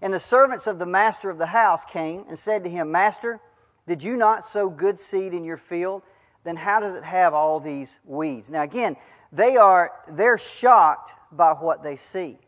And 0.00 0.14
the 0.14 0.20
servants 0.20 0.66
of 0.66 0.78
the 0.78 0.86
master 0.86 1.28
of 1.28 1.38
the 1.38 1.46
house 1.46 1.84
came 1.84 2.24
and 2.28 2.38
said 2.38 2.62
to 2.64 2.70
him, 2.70 2.92
Master, 2.92 3.40
did 3.86 4.02
you 4.02 4.16
not 4.16 4.44
sow 4.44 4.68
good 4.68 4.98
seed 4.98 5.32
in 5.32 5.44
your 5.44 5.56
field? 5.56 6.02
Then 6.44 6.56
how 6.56 6.80
does 6.80 6.94
it 6.94 7.04
have 7.04 7.34
all 7.34 7.60
these 7.60 7.98
weeds? 8.04 8.50
Now 8.50 8.62
again, 8.62 8.96
they 9.32 9.56
are 9.56 9.92
they're 10.08 10.38
shocked 10.38 11.12
by 11.32 11.52
what 11.52 11.82
they 11.82 11.96
see. 11.96 12.38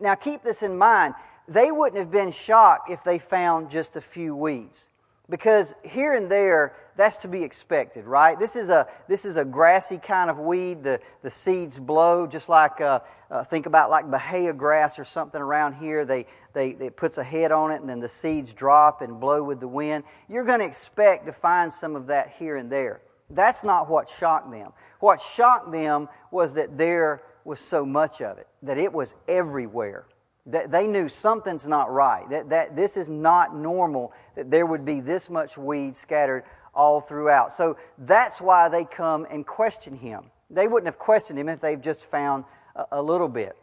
Now 0.00 0.14
keep 0.14 0.42
this 0.42 0.62
in 0.62 0.76
mind. 0.76 1.14
They 1.46 1.70
wouldn't 1.72 1.98
have 1.98 2.10
been 2.10 2.30
shocked 2.30 2.90
if 2.90 3.04
they 3.04 3.18
found 3.18 3.70
just 3.70 3.96
a 3.96 4.00
few 4.00 4.34
weeds. 4.34 4.86
Because 5.28 5.74
here 5.82 6.14
and 6.14 6.30
there, 6.30 6.74
that's 6.96 7.16
to 7.18 7.28
be 7.28 7.42
expected, 7.42 8.04
right? 8.04 8.38
This 8.38 8.56
is 8.56 8.70
a, 8.70 8.86
this 9.08 9.24
is 9.24 9.36
a 9.36 9.44
grassy 9.44 9.98
kind 9.98 10.30
of 10.30 10.38
weed. 10.38 10.82
The, 10.82 11.00
the 11.22 11.30
seeds 11.30 11.78
blow 11.78 12.26
just 12.26 12.48
like, 12.48 12.80
uh, 12.80 13.00
uh, 13.30 13.42
think 13.42 13.66
about 13.66 13.90
like 13.90 14.10
Bahia 14.10 14.52
grass 14.52 14.98
or 14.98 15.04
something 15.04 15.40
around 15.40 15.74
here. 15.74 16.04
They, 16.04 16.26
they, 16.52 16.70
it 16.70 16.96
puts 16.96 17.18
a 17.18 17.24
head 17.24 17.50
on 17.50 17.72
it 17.72 17.80
and 17.80 17.88
then 17.88 18.00
the 18.00 18.08
seeds 18.08 18.52
drop 18.52 19.02
and 19.02 19.18
blow 19.18 19.42
with 19.42 19.60
the 19.60 19.68
wind. 19.68 20.04
You're 20.28 20.44
going 20.44 20.60
to 20.60 20.66
expect 20.66 21.26
to 21.26 21.32
find 21.32 21.72
some 21.72 21.96
of 21.96 22.06
that 22.06 22.34
here 22.38 22.56
and 22.56 22.70
there. 22.70 23.00
That's 23.30 23.64
not 23.64 23.88
what 23.88 24.08
shocked 24.08 24.50
them. 24.50 24.72
What 25.00 25.20
shocked 25.20 25.72
them 25.72 26.08
was 26.30 26.54
that 26.54 26.78
there 26.78 27.22
was 27.44 27.58
so 27.60 27.84
much 27.84 28.22
of 28.22 28.38
it, 28.38 28.46
that 28.62 28.78
it 28.78 28.92
was 28.92 29.14
everywhere. 29.28 30.06
That 30.46 30.70
they 30.70 30.86
knew 30.86 31.08
something's 31.08 31.66
not 31.66 31.90
right. 31.90 32.28
That, 32.28 32.50
that 32.50 32.76
this 32.76 32.98
is 32.98 33.08
not 33.08 33.56
normal. 33.56 34.12
That 34.36 34.50
there 34.50 34.66
would 34.66 34.84
be 34.84 35.00
this 35.00 35.30
much 35.30 35.56
weed 35.56 35.96
scattered 35.96 36.44
all 36.74 37.00
throughout. 37.00 37.52
So 37.52 37.76
that's 37.98 38.40
why 38.40 38.68
they 38.68 38.84
come 38.84 39.26
and 39.30 39.46
question 39.46 39.96
him. 39.96 40.24
They 40.50 40.68
wouldn't 40.68 40.86
have 40.86 40.98
questioned 40.98 41.38
him 41.38 41.48
if 41.48 41.60
they've 41.60 41.80
just 41.80 42.04
found 42.04 42.44
a, 42.76 42.84
a 42.92 43.02
little 43.02 43.28
bit. 43.28 43.56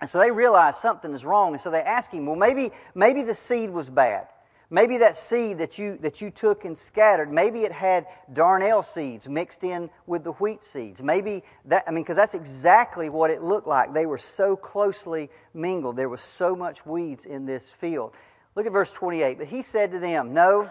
And 0.00 0.10
so 0.10 0.18
they 0.18 0.30
realize 0.30 0.78
something 0.78 1.12
is 1.14 1.24
wrong. 1.24 1.52
And 1.52 1.60
so 1.60 1.70
they 1.70 1.80
ask 1.80 2.10
him, 2.10 2.26
well, 2.26 2.36
maybe, 2.36 2.72
maybe 2.94 3.22
the 3.22 3.34
seed 3.34 3.70
was 3.70 3.88
bad. 3.90 4.26
Maybe 4.70 4.98
that 4.98 5.16
seed 5.16 5.58
that 5.58 5.78
you, 5.78 5.98
that 5.98 6.20
you 6.20 6.30
took 6.30 6.64
and 6.64 6.76
scattered, 6.76 7.30
maybe 7.30 7.60
it 7.60 7.70
had 7.70 8.06
darnel 8.32 8.84
seeds 8.84 9.28
mixed 9.28 9.62
in 9.62 9.90
with 10.06 10.24
the 10.24 10.32
wheat 10.32 10.64
seeds. 10.64 11.02
Maybe 11.02 11.44
that, 11.66 11.84
I 11.86 11.90
mean, 11.90 12.02
because 12.02 12.16
that's 12.16 12.34
exactly 12.34 13.08
what 13.08 13.30
it 13.30 13.42
looked 13.42 13.68
like. 13.68 13.92
They 13.92 14.06
were 14.06 14.18
so 14.18 14.56
closely 14.56 15.30
mingled. 15.52 15.96
There 15.96 16.08
was 16.08 16.22
so 16.22 16.56
much 16.56 16.84
weeds 16.84 17.24
in 17.24 17.46
this 17.46 17.70
field. 17.70 18.14
Look 18.56 18.66
at 18.66 18.72
verse 18.72 18.90
28. 18.90 19.38
But 19.38 19.46
he 19.48 19.62
said 19.62 19.92
to 19.92 19.98
them, 19.98 20.32
No, 20.32 20.70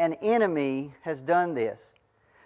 an 0.00 0.14
enemy 0.22 0.94
has 1.02 1.20
done 1.20 1.52
this. 1.54 1.94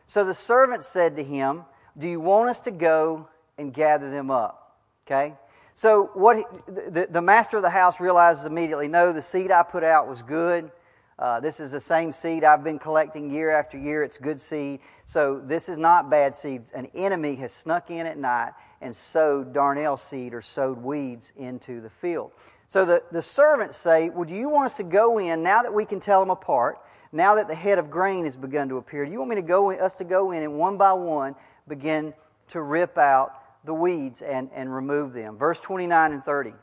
So 0.09 0.25
the 0.25 0.35
servant 0.35 0.83
said 0.83 1.15
to 1.17 1.25
him, 1.25 1.65
Do 1.97 2.09
you 2.09 2.19
want 2.19 2.51
us 2.51 2.61
to 2.61 2.73
go 2.73 3.29
and 3.57 3.73
gather 3.73 4.11
them 4.11 4.31
up? 4.31 4.77
Okay? 5.07 5.35
So 5.77 6.11
what 6.15 6.37
he, 6.37 6.45
the, 6.67 7.07
the 7.09 7.23
master 7.23 7.57
of 7.57 7.63
the 7.63 7.71
house 7.71 8.01
realizes 8.01 8.45
immediately, 8.45 8.89
no, 8.89 9.13
the 9.13 9.23
seed 9.23 9.53
I 9.53 9.63
put 9.63 9.85
out 9.85 10.09
was 10.09 10.21
good. 10.21 10.71
Uh, 11.17 11.39
this 11.39 11.61
is 11.61 11.71
the 11.71 11.81
same 11.81 12.13
seed 12.13 12.43
I've 12.43 12.65
been 12.65 12.81
collecting 12.81 13.31
year 13.31 13.51
after 13.51 13.79
year. 13.79 14.03
It's 14.03 14.19
good 14.19 14.41
seed. 14.41 14.81
So 15.07 15.41
this 15.45 15.69
is 15.69 15.79
not 15.79 16.11
bad 16.11 16.35
seeds. 16.35 16.73
An 16.73 16.89
enemy 16.93 17.37
has 17.37 17.53
snuck 17.53 17.89
in 17.89 18.05
at 18.05 18.19
night 18.19 18.53
and 18.81 18.95
sowed 18.95 19.55
darnel 19.55 19.97
seed 19.97 20.35
or 20.35 20.43
sowed 20.43 20.79
weeds 20.79 21.33
into 21.37 21.81
the 21.81 21.91
field. 21.91 22.33
So 22.67 22.85
the, 22.85 23.05
the 23.13 23.23
servants 23.23 23.77
say, 23.77 24.11
Well, 24.11 24.25
do 24.25 24.35
you 24.35 24.49
want 24.49 24.67
us 24.67 24.75
to 24.75 24.83
go 24.83 25.19
in 25.19 25.45
now 25.45 25.63
that 25.63 25.73
we 25.73 25.85
can 25.85 26.01
tell 26.01 26.19
them 26.19 26.31
apart? 26.31 26.81
Now 27.15 27.37
that 27.37 27.47
the 27.47 27.55
head 27.55 27.79
of 27.79 27.93
grain 27.93 28.25
has 28.25 28.37
begun 28.37 28.69
to 28.71 28.77
appear, 28.77 29.07
do 29.07 29.13
you 29.13 29.19
want 29.19 29.31
me 29.31 29.37
to 29.37 29.43
go 29.43 29.71
in, 29.71 29.79
us 29.79 29.95
to 29.95 30.05
go 30.05 30.33
in 30.33 30.43
and 30.43 30.59
one 30.59 30.77
by 30.77 30.93
one 30.93 31.37
begin 31.69 32.13
to 32.49 32.61
rip 32.61 32.99
out 32.99 33.41
the 33.65 33.73
weeds 33.73 34.21
and, 34.21 34.51
and 34.53 34.75
remove 34.75 35.13
them. 35.13 35.39
Verse 35.39 35.61
29 35.61 36.13
and 36.13 36.25
30. 36.25 36.55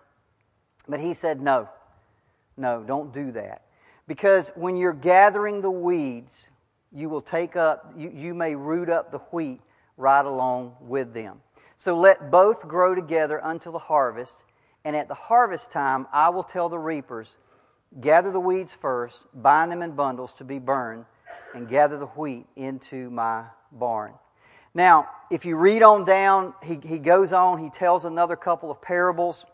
But 0.90 1.00
he 1.00 1.14
said, 1.14 1.40
No, 1.40 1.70
no, 2.58 2.84
don't 2.84 3.14
do 3.14 3.32
that. 3.32 3.62
Because 4.08 4.50
when 4.56 4.76
you're 4.76 4.92
gathering 4.92 5.62
the 5.62 5.72
weeds, 5.72 6.50
you 6.92 7.08
will 7.08 7.22
take 7.22 7.56
up, 7.56 7.94
you, 7.96 8.12
you 8.14 8.34
may 8.34 8.54
root 8.54 8.90
up 8.90 9.10
the 9.10 9.20
wheat 9.20 9.62
right 9.96 10.26
along 10.26 10.76
with 10.82 11.14
them. 11.14 11.40
So 11.78 11.96
let 11.96 12.30
both 12.30 12.68
grow 12.68 12.94
together 12.94 13.40
until 13.42 13.72
the 13.72 13.80
harvest. 13.80 14.44
And 14.84 14.98
at 14.98 15.08
the 15.08 15.14
harvest 15.14 15.72
time, 15.72 16.08
I 16.12 16.30
will 16.30 16.44
tell 16.44 16.68
the 16.68 16.78
reapers, 16.78 17.38
Gather 18.00 18.32
the 18.32 18.40
weeds 18.40 18.74
first, 18.74 19.24
bind 19.34 19.72
them 19.72 19.82
in 19.82 19.92
bundles 19.92 20.34
to 20.36 20.44
be 20.46 20.60
burned, 20.60 21.06
and 21.54 21.68
gather 21.68 21.98
the 21.98 22.06
wheat 22.06 22.46
into 22.56 23.10
my 23.10 23.46
barn. 23.72 24.14
Now, 24.74 25.10
if 25.30 25.46
you 25.46 25.58
read 25.58 25.84
on 25.84 26.06
down, 26.06 26.54
he, 26.64 26.80
he 26.84 27.00
goes 27.00 27.34
on, 27.34 27.58
he 27.58 27.70
tells 27.70 28.06
another 28.06 28.38
couple 28.38 28.72
of 28.72 28.82
parables, 28.82 29.46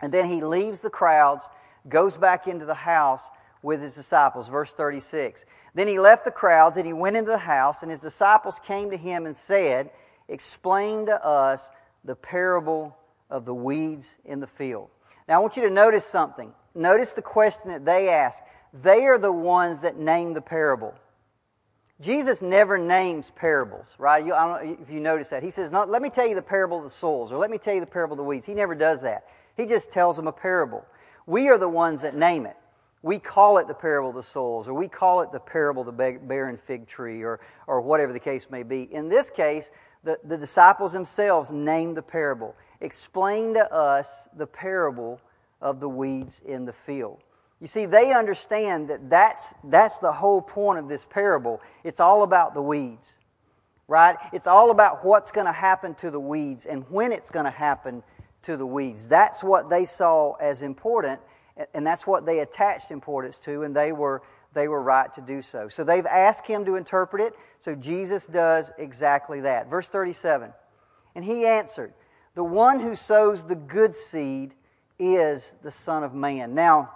and 0.00 0.12
then 0.12 0.28
he 0.28 0.42
leaves 0.42 0.80
the 0.80 0.90
crowds, 0.90 1.48
goes 1.88 2.16
back 2.16 2.48
into 2.48 2.64
the 2.64 2.74
house 2.74 3.30
with 3.62 3.80
his 3.80 3.94
disciples. 3.94 4.48
Verse 4.48 4.72
36. 4.72 5.44
Then 5.74 5.86
he 5.86 6.00
left 6.00 6.24
the 6.24 6.32
crowds 6.32 6.76
and 6.76 6.86
he 6.86 6.92
went 6.92 7.16
into 7.16 7.30
the 7.30 7.38
house, 7.38 7.82
and 7.82 7.90
his 7.90 8.00
disciples 8.00 8.60
came 8.64 8.90
to 8.90 8.96
him 8.96 9.26
and 9.26 9.34
said, 9.34 9.90
Explain 10.28 11.06
to 11.06 11.24
us 11.24 11.70
the 12.04 12.16
parable 12.16 12.96
of 13.30 13.44
the 13.44 13.54
weeds 13.54 14.16
in 14.24 14.40
the 14.40 14.46
field. 14.46 14.88
Now, 15.28 15.36
I 15.36 15.38
want 15.38 15.56
you 15.56 15.62
to 15.62 15.70
notice 15.70 16.04
something. 16.04 16.52
Notice 16.74 17.12
the 17.12 17.22
question 17.22 17.68
that 17.68 17.84
they 17.84 18.08
ask. 18.08 18.42
They 18.72 19.04
are 19.06 19.18
the 19.18 19.32
ones 19.32 19.80
that 19.80 19.98
name 19.98 20.32
the 20.32 20.40
parable. 20.40 20.94
Jesus 22.00 22.42
never 22.42 22.78
names 22.78 23.30
parables, 23.36 23.94
right? 23.98 24.24
You, 24.24 24.34
I 24.34 24.60
don't 24.60 24.80
if 24.80 24.90
you 24.90 24.98
notice 24.98 25.28
that. 25.28 25.42
He 25.42 25.50
says, 25.50 25.70
let 25.70 26.02
me 26.02 26.10
tell 26.10 26.26
you 26.26 26.34
the 26.34 26.42
parable 26.42 26.78
of 26.78 26.84
the 26.84 26.90
soils, 26.90 27.30
or 27.30 27.38
let 27.38 27.50
me 27.50 27.58
tell 27.58 27.74
you 27.74 27.80
the 27.80 27.86
parable 27.86 28.14
of 28.14 28.18
the 28.18 28.24
weeds. 28.24 28.46
He 28.46 28.54
never 28.54 28.74
does 28.74 29.02
that. 29.02 29.26
He 29.56 29.66
just 29.66 29.92
tells 29.92 30.16
them 30.16 30.26
a 30.26 30.32
parable. 30.32 30.84
We 31.26 31.48
are 31.48 31.58
the 31.58 31.68
ones 31.68 32.02
that 32.02 32.16
name 32.16 32.46
it. 32.46 32.56
We 33.02 33.18
call 33.18 33.58
it 33.58 33.68
the 33.68 33.74
parable 33.74 34.10
of 34.10 34.16
the 34.16 34.22
soils, 34.22 34.68
or 34.68 34.74
we 34.74 34.88
call 34.88 35.20
it 35.20 35.32
the 35.32 35.40
parable 35.40 35.86
of 35.88 35.96
the 35.96 36.18
barren 36.22 36.56
fig 36.56 36.86
tree, 36.86 37.22
or, 37.22 37.40
or 37.66 37.80
whatever 37.80 38.12
the 38.12 38.20
case 38.20 38.48
may 38.50 38.62
be. 38.62 38.88
In 38.92 39.08
this 39.08 39.28
case, 39.28 39.70
the, 40.02 40.18
the 40.24 40.36
disciples 40.36 40.92
themselves 40.92 41.50
name 41.52 41.94
the 41.94 42.02
parable. 42.02 42.56
Explain 42.80 43.54
to 43.54 43.72
us 43.72 44.28
the 44.36 44.46
parable 44.46 45.20
of 45.62 45.80
the 45.80 45.88
weeds 45.88 46.40
in 46.44 46.66
the 46.66 46.72
field. 46.72 47.22
You 47.60 47.68
see, 47.68 47.86
they 47.86 48.12
understand 48.12 48.88
that 48.88 49.08
that's, 49.08 49.54
that's 49.62 49.98
the 49.98 50.10
whole 50.10 50.42
point 50.42 50.80
of 50.80 50.88
this 50.88 51.04
parable. 51.04 51.60
It's 51.84 52.00
all 52.00 52.24
about 52.24 52.54
the 52.54 52.60
weeds, 52.60 53.14
right? 53.86 54.16
It's 54.32 54.48
all 54.48 54.72
about 54.72 55.04
what's 55.04 55.30
going 55.30 55.46
to 55.46 55.52
happen 55.52 55.94
to 55.96 56.10
the 56.10 56.18
weeds 56.18 56.66
and 56.66 56.84
when 56.90 57.12
it's 57.12 57.30
going 57.30 57.44
to 57.44 57.52
happen 57.52 58.02
to 58.42 58.56
the 58.56 58.66
weeds. 58.66 59.06
That's 59.06 59.44
what 59.44 59.70
they 59.70 59.84
saw 59.84 60.32
as 60.34 60.62
important, 60.62 61.20
and 61.72 61.86
that's 61.86 62.04
what 62.04 62.26
they 62.26 62.40
attached 62.40 62.90
importance 62.90 63.38
to, 63.40 63.62
and 63.62 63.76
they 63.76 63.92
were, 63.92 64.22
they 64.54 64.66
were 64.66 64.82
right 64.82 65.12
to 65.12 65.20
do 65.20 65.40
so. 65.40 65.68
So 65.68 65.84
they've 65.84 66.06
asked 66.06 66.48
him 66.48 66.64
to 66.64 66.74
interpret 66.74 67.22
it, 67.22 67.34
so 67.60 67.76
Jesus 67.76 68.26
does 68.26 68.72
exactly 68.76 69.40
that. 69.42 69.70
Verse 69.70 69.88
37 69.88 70.52
And 71.14 71.24
he 71.24 71.46
answered, 71.46 71.94
The 72.34 72.42
one 72.42 72.80
who 72.80 72.96
sows 72.96 73.44
the 73.44 73.54
good 73.54 73.94
seed 73.94 74.54
is 75.02 75.54
the 75.62 75.70
Son 75.70 76.04
of 76.04 76.14
Man. 76.14 76.54
Now, 76.54 76.90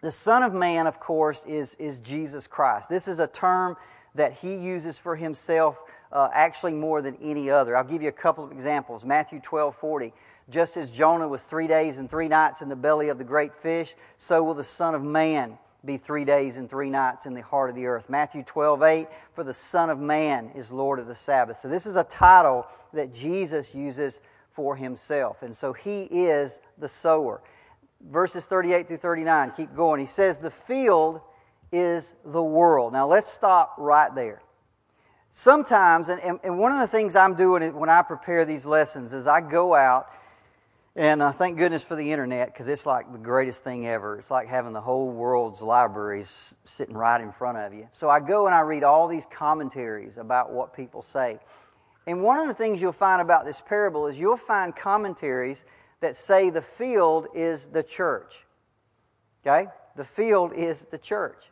the 0.00 0.12
Son 0.12 0.42
of 0.42 0.54
Man, 0.54 0.86
of 0.86 1.00
course, 1.00 1.42
is, 1.46 1.74
is 1.74 1.98
Jesus 1.98 2.46
Christ. 2.46 2.88
This 2.88 3.08
is 3.08 3.18
a 3.18 3.26
term 3.26 3.76
that 4.14 4.34
he 4.34 4.54
uses 4.54 4.98
for 4.98 5.16
himself 5.16 5.82
uh, 6.12 6.28
actually 6.32 6.74
more 6.74 7.02
than 7.02 7.16
any 7.20 7.50
other. 7.50 7.76
I'll 7.76 7.82
give 7.82 8.02
you 8.02 8.08
a 8.08 8.12
couple 8.12 8.44
of 8.44 8.52
examples. 8.52 9.04
Matthew 9.04 9.40
12 9.40 9.74
40. 9.74 10.12
Just 10.50 10.76
as 10.76 10.90
Jonah 10.90 11.26
was 11.26 11.42
three 11.42 11.66
days 11.66 11.98
and 11.98 12.08
three 12.08 12.28
nights 12.28 12.60
in 12.60 12.68
the 12.68 12.76
belly 12.76 13.08
of 13.08 13.16
the 13.16 13.24
great 13.24 13.54
fish, 13.54 13.94
so 14.18 14.42
will 14.44 14.52
the 14.52 14.62
Son 14.62 14.94
of 14.94 15.02
Man 15.02 15.58
be 15.84 15.96
three 15.96 16.24
days 16.24 16.56
and 16.56 16.68
three 16.68 16.90
nights 16.90 17.26
in 17.26 17.34
the 17.34 17.42
heart 17.42 17.70
of 17.70 17.76
the 17.76 17.86
earth. 17.86 18.08
Matthew 18.08 18.42
12 18.42 18.82
8. 18.82 19.08
For 19.34 19.42
the 19.42 19.52
Son 19.52 19.90
of 19.90 19.98
Man 19.98 20.50
is 20.54 20.70
Lord 20.70 20.98
of 20.98 21.06
the 21.06 21.14
Sabbath. 21.14 21.58
So 21.58 21.68
this 21.68 21.86
is 21.86 21.96
a 21.96 22.04
title 22.04 22.66
that 22.92 23.12
Jesus 23.12 23.74
uses 23.74 24.20
for 24.54 24.76
himself. 24.76 25.42
And 25.42 25.54
so 25.54 25.72
he 25.72 26.02
is 26.04 26.60
the 26.78 26.88
sower 26.88 27.42
verses 28.10 28.46
38 28.46 28.88
through 28.88 28.98
39. 28.98 29.52
Keep 29.56 29.74
going. 29.74 30.00
He 30.00 30.06
says, 30.06 30.38
The 30.38 30.50
field 30.50 31.20
is 31.72 32.14
the 32.24 32.42
world. 32.42 32.92
Now 32.92 33.06
let's 33.06 33.26
stop 33.26 33.74
right 33.78 34.14
there. 34.14 34.42
Sometimes, 35.30 36.08
and, 36.08 36.38
and 36.44 36.58
one 36.58 36.70
of 36.70 36.78
the 36.78 36.86
things 36.86 37.16
I'm 37.16 37.34
doing 37.34 37.74
when 37.74 37.88
I 37.88 38.02
prepare 38.02 38.44
these 38.44 38.64
lessons 38.64 39.12
is 39.14 39.26
I 39.26 39.40
go 39.40 39.74
out, 39.74 40.06
and 40.94 41.20
uh, 41.20 41.32
thank 41.32 41.58
goodness 41.58 41.82
for 41.82 41.96
the 41.96 42.12
internet 42.12 42.52
because 42.52 42.68
it's 42.68 42.86
like 42.86 43.10
the 43.10 43.18
greatest 43.18 43.64
thing 43.64 43.88
ever. 43.88 44.16
It's 44.16 44.30
like 44.30 44.46
having 44.46 44.72
the 44.72 44.80
whole 44.80 45.10
world's 45.10 45.60
libraries 45.60 46.56
sitting 46.64 46.96
right 46.96 47.20
in 47.20 47.32
front 47.32 47.58
of 47.58 47.74
you. 47.74 47.88
So 47.90 48.08
I 48.08 48.20
go 48.20 48.46
and 48.46 48.54
I 48.54 48.60
read 48.60 48.84
all 48.84 49.08
these 49.08 49.26
commentaries 49.26 50.18
about 50.18 50.52
what 50.52 50.72
people 50.72 51.02
say. 51.02 51.40
And 52.06 52.22
one 52.22 52.38
of 52.38 52.46
the 52.46 52.54
things 52.54 52.82
you'll 52.82 52.92
find 52.92 53.22
about 53.22 53.44
this 53.44 53.60
parable 53.60 54.06
is 54.06 54.18
you'll 54.18 54.36
find 54.36 54.74
commentaries 54.74 55.64
that 56.00 56.16
say 56.16 56.50
the 56.50 56.62
field 56.62 57.28
is 57.34 57.68
the 57.68 57.82
church. 57.82 58.34
Okay? 59.46 59.68
The 59.96 60.04
field 60.04 60.52
is 60.52 60.86
the 60.90 60.98
church. 60.98 61.50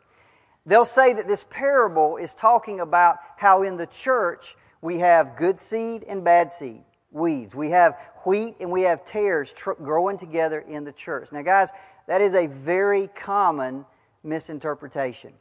They'll 0.65 0.85
say 0.85 1.13
that 1.13 1.27
this 1.27 1.45
parable 1.49 2.17
is 2.17 2.33
talking 2.33 2.79
about 2.79 3.17
how 3.37 3.63
in 3.63 3.77
the 3.77 3.87
church 3.87 4.55
we 4.81 4.99
have 4.99 5.35
good 5.37 5.59
seed 5.59 6.03
and 6.03 6.23
bad 6.23 6.51
seed, 6.51 6.83
weeds. 7.11 7.55
We 7.55 7.71
have 7.71 7.97
wheat 8.25 8.55
and 8.59 8.71
we 8.71 8.83
have 8.83 9.03
tares 9.05 9.51
tr- 9.51 9.73
growing 9.73 10.17
together 10.17 10.59
in 10.59 10.83
the 10.83 10.91
church. 10.91 11.31
Now, 11.31 11.41
guys, 11.41 11.71
that 12.07 12.21
is 12.21 12.35
a 12.35 12.47
very 12.47 13.07
common 13.07 13.85
misinterpretation. 14.23 15.33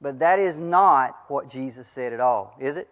But 0.00 0.20
that 0.20 0.38
is 0.38 0.60
not 0.60 1.16
what 1.28 1.48
Jesus 1.48 1.88
said 1.88 2.12
at 2.12 2.20
all, 2.20 2.54
is 2.60 2.76
it? 2.76 2.88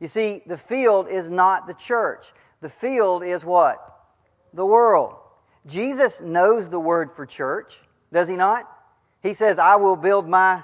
You 0.00 0.08
see, 0.08 0.42
the 0.46 0.56
field 0.56 1.08
is 1.08 1.30
not 1.30 1.66
the 1.66 1.74
church. 1.74 2.26
The 2.60 2.68
field 2.68 3.22
is 3.24 3.44
what? 3.44 3.94
the 4.54 4.64
world. 4.64 5.16
Jesus 5.66 6.20
knows 6.20 6.70
the 6.70 6.78
word 6.78 7.12
for 7.12 7.26
church, 7.26 7.80
does 8.12 8.28
he 8.28 8.36
not? 8.36 8.70
He 9.22 9.34
says, 9.34 9.58
I 9.58 9.76
will 9.76 9.96
build 9.96 10.28
my 10.28 10.62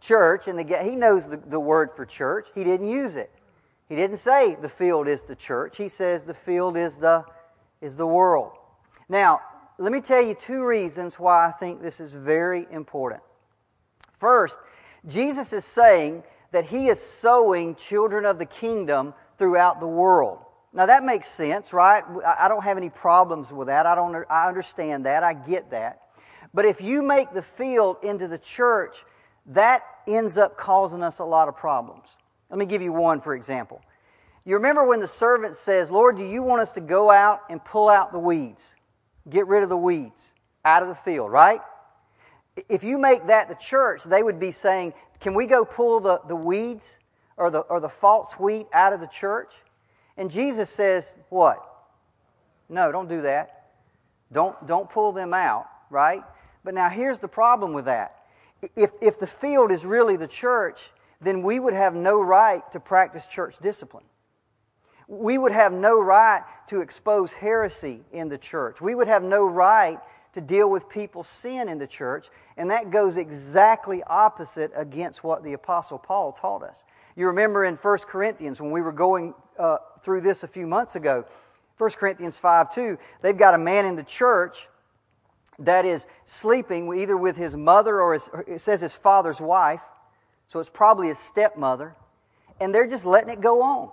church. 0.00 0.48
And 0.48 0.58
the, 0.58 0.78
he 0.82 0.96
knows 0.96 1.28
the, 1.28 1.36
the 1.36 1.60
word 1.60 1.90
for 1.94 2.04
church. 2.04 2.48
He 2.54 2.64
didn't 2.64 2.88
use 2.88 3.16
it. 3.16 3.30
He 3.88 3.94
didn't 3.96 4.16
say 4.16 4.56
the 4.60 4.68
field 4.68 5.06
is 5.06 5.22
the 5.22 5.36
church. 5.36 5.76
He 5.76 5.88
says 5.88 6.24
the 6.24 6.34
field 6.34 6.76
is 6.76 6.96
the, 6.96 7.24
is 7.80 7.96
the 7.96 8.06
world. 8.06 8.52
Now, 9.08 9.42
let 9.78 9.92
me 9.92 10.00
tell 10.00 10.22
you 10.22 10.34
two 10.34 10.64
reasons 10.64 11.18
why 11.18 11.46
I 11.46 11.52
think 11.52 11.82
this 11.82 12.00
is 12.00 12.12
very 12.12 12.66
important. 12.70 13.22
First, 14.18 14.58
Jesus 15.06 15.52
is 15.52 15.64
saying 15.64 16.22
that 16.52 16.66
he 16.66 16.88
is 16.88 17.00
sowing 17.00 17.74
children 17.74 18.24
of 18.24 18.38
the 18.38 18.46
kingdom 18.46 19.14
throughout 19.38 19.80
the 19.80 19.86
world. 19.86 20.38
Now 20.72 20.86
that 20.86 21.04
makes 21.04 21.28
sense, 21.28 21.72
right? 21.72 22.04
I 22.24 22.48
don't 22.48 22.62
have 22.62 22.76
any 22.76 22.88
problems 22.88 23.52
with 23.52 23.66
that. 23.66 23.86
I 23.86 23.94
don't 23.94 24.24
I 24.30 24.48
understand 24.48 25.04
that. 25.06 25.22
I 25.22 25.34
get 25.34 25.70
that. 25.70 26.00
But 26.54 26.64
if 26.64 26.80
you 26.80 27.02
make 27.02 27.32
the 27.32 27.42
field 27.42 27.96
into 28.02 28.28
the 28.28 28.38
church, 28.38 29.04
that 29.46 29.82
ends 30.06 30.38
up 30.38 30.56
causing 30.56 31.02
us 31.02 31.18
a 31.18 31.24
lot 31.24 31.48
of 31.48 31.56
problems. 31.56 32.16
Let 32.48 32.58
me 32.58 32.66
give 32.66 32.82
you 32.82 32.92
one 32.92 33.20
for 33.20 33.34
example. 33.34 33.82
You 34.44 34.54
remember 34.56 34.84
when 34.84 35.00
the 35.00 35.06
servant 35.06 35.56
says, 35.56 35.90
"Lord, 35.90 36.16
do 36.16 36.24
you 36.24 36.42
want 36.42 36.60
us 36.62 36.72
to 36.72 36.80
go 36.80 37.10
out 37.10 37.42
and 37.48 37.64
pull 37.64 37.88
out 37.88 38.12
the 38.12 38.18
weeds? 38.18 38.74
Get 39.28 39.46
rid 39.46 39.62
of 39.62 39.68
the 39.68 39.76
weeds 39.76 40.32
out 40.64 40.82
of 40.82 40.88
the 40.88 40.94
field, 40.94 41.30
right?" 41.30 41.62
If 42.68 42.84
you 42.84 42.98
make 42.98 43.26
that 43.28 43.48
the 43.48 43.54
church, 43.54 44.04
they 44.04 44.22
would 44.22 44.38
be 44.38 44.50
saying, 44.50 44.94
Can 45.20 45.34
we 45.34 45.46
go 45.46 45.64
pull 45.64 46.00
the, 46.00 46.20
the 46.28 46.36
weeds 46.36 46.98
or 47.36 47.50
the, 47.50 47.60
or 47.60 47.80
the 47.80 47.88
false 47.88 48.34
wheat 48.34 48.66
out 48.72 48.92
of 48.92 49.00
the 49.00 49.06
church? 49.06 49.52
And 50.16 50.30
Jesus 50.30 50.68
says, 50.68 51.14
What? 51.30 51.66
No, 52.68 52.92
don't 52.92 53.08
do 53.08 53.22
that. 53.22 53.70
Don't, 54.32 54.66
don't 54.66 54.88
pull 54.88 55.12
them 55.12 55.34
out, 55.34 55.66
right? 55.90 56.22
But 56.64 56.74
now 56.74 56.88
here's 56.88 57.18
the 57.18 57.28
problem 57.28 57.72
with 57.72 57.86
that. 57.86 58.16
If, 58.76 58.92
if 59.00 59.18
the 59.18 59.26
field 59.26 59.70
is 59.70 59.84
really 59.84 60.16
the 60.16 60.28
church, 60.28 60.90
then 61.20 61.42
we 61.42 61.58
would 61.58 61.74
have 61.74 61.94
no 61.94 62.20
right 62.20 62.62
to 62.72 62.80
practice 62.80 63.26
church 63.26 63.56
discipline. 63.60 64.04
We 65.08 65.36
would 65.36 65.52
have 65.52 65.72
no 65.72 66.00
right 66.00 66.42
to 66.68 66.80
expose 66.80 67.32
heresy 67.32 68.02
in 68.12 68.28
the 68.28 68.38
church. 68.38 68.80
We 68.80 68.94
would 68.94 69.08
have 69.08 69.22
no 69.22 69.46
right 69.46 69.98
to 70.32 70.40
deal 70.40 70.70
with 70.70 70.88
people's 70.88 71.28
sin 71.28 71.68
in 71.68 71.78
the 71.78 71.86
church, 71.86 72.28
and 72.56 72.70
that 72.70 72.90
goes 72.90 73.16
exactly 73.16 74.02
opposite 74.04 74.72
against 74.74 75.22
what 75.22 75.42
the 75.42 75.52
Apostle 75.52 75.98
Paul 75.98 76.32
taught 76.32 76.62
us. 76.62 76.84
You 77.16 77.26
remember 77.26 77.64
in 77.64 77.76
1 77.76 77.98
Corinthians 77.98 78.60
when 78.60 78.70
we 78.70 78.80
were 78.80 78.92
going 78.92 79.34
uh, 79.58 79.78
through 80.02 80.22
this 80.22 80.42
a 80.42 80.48
few 80.48 80.66
months 80.66 80.96
ago, 80.96 81.26
1 81.78 81.90
Corinthians 81.90 82.38
5 82.38 82.74
2, 82.74 82.98
they've 83.20 83.36
got 83.36 83.54
a 83.54 83.58
man 83.58 83.84
in 83.84 83.96
the 83.96 84.02
church 84.02 84.68
that 85.58 85.84
is 85.84 86.06
sleeping 86.24 86.92
either 86.94 87.16
with 87.16 87.36
his 87.36 87.56
mother 87.56 88.00
or 88.00 88.14
his, 88.14 88.30
it 88.46 88.60
says 88.60 88.80
his 88.80 88.94
father's 88.94 89.40
wife, 89.40 89.82
so 90.46 90.60
it's 90.60 90.70
probably 90.70 91.08
his 91.08 91.18
stepmother, 91.18 91.94
and 92.60 92.74
they're 92.74 92.86
just 92.86 93.04
letting 93.04 93.30
it 93.30 93.40
go 93.40 93.62
on. 93.62 93.90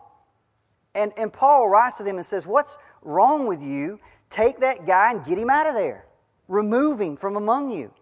And, 0.95 1.13
and 1.17 1.31
Paul 1.31 1.69
writes 1.69 1.97
to 1.97 2.03
them 2.03 2.17
and 2.17 2.25
says, 2.25 2.47
What's 2.47 2.77
wrong 3.01 3.47
with 3.47 3.61
you? 3.61 3.99
Take 4.29 4.59
that 4.59 4.85
guy 4.85 5.11
and 5.11 5.23
get 5.25 5.37
him 5.37 5.49
out 5.49 5.67
of 5.67 5.73
there. 5.73 6.05
Remove 6.49 6.99
him 6.99 7.15
from 7.15 7.37
among 7.37 7.71
you. 7.71 7.93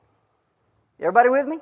Everybody 0.99 1.29
with 1.29 1.47
me? 1.47 1.60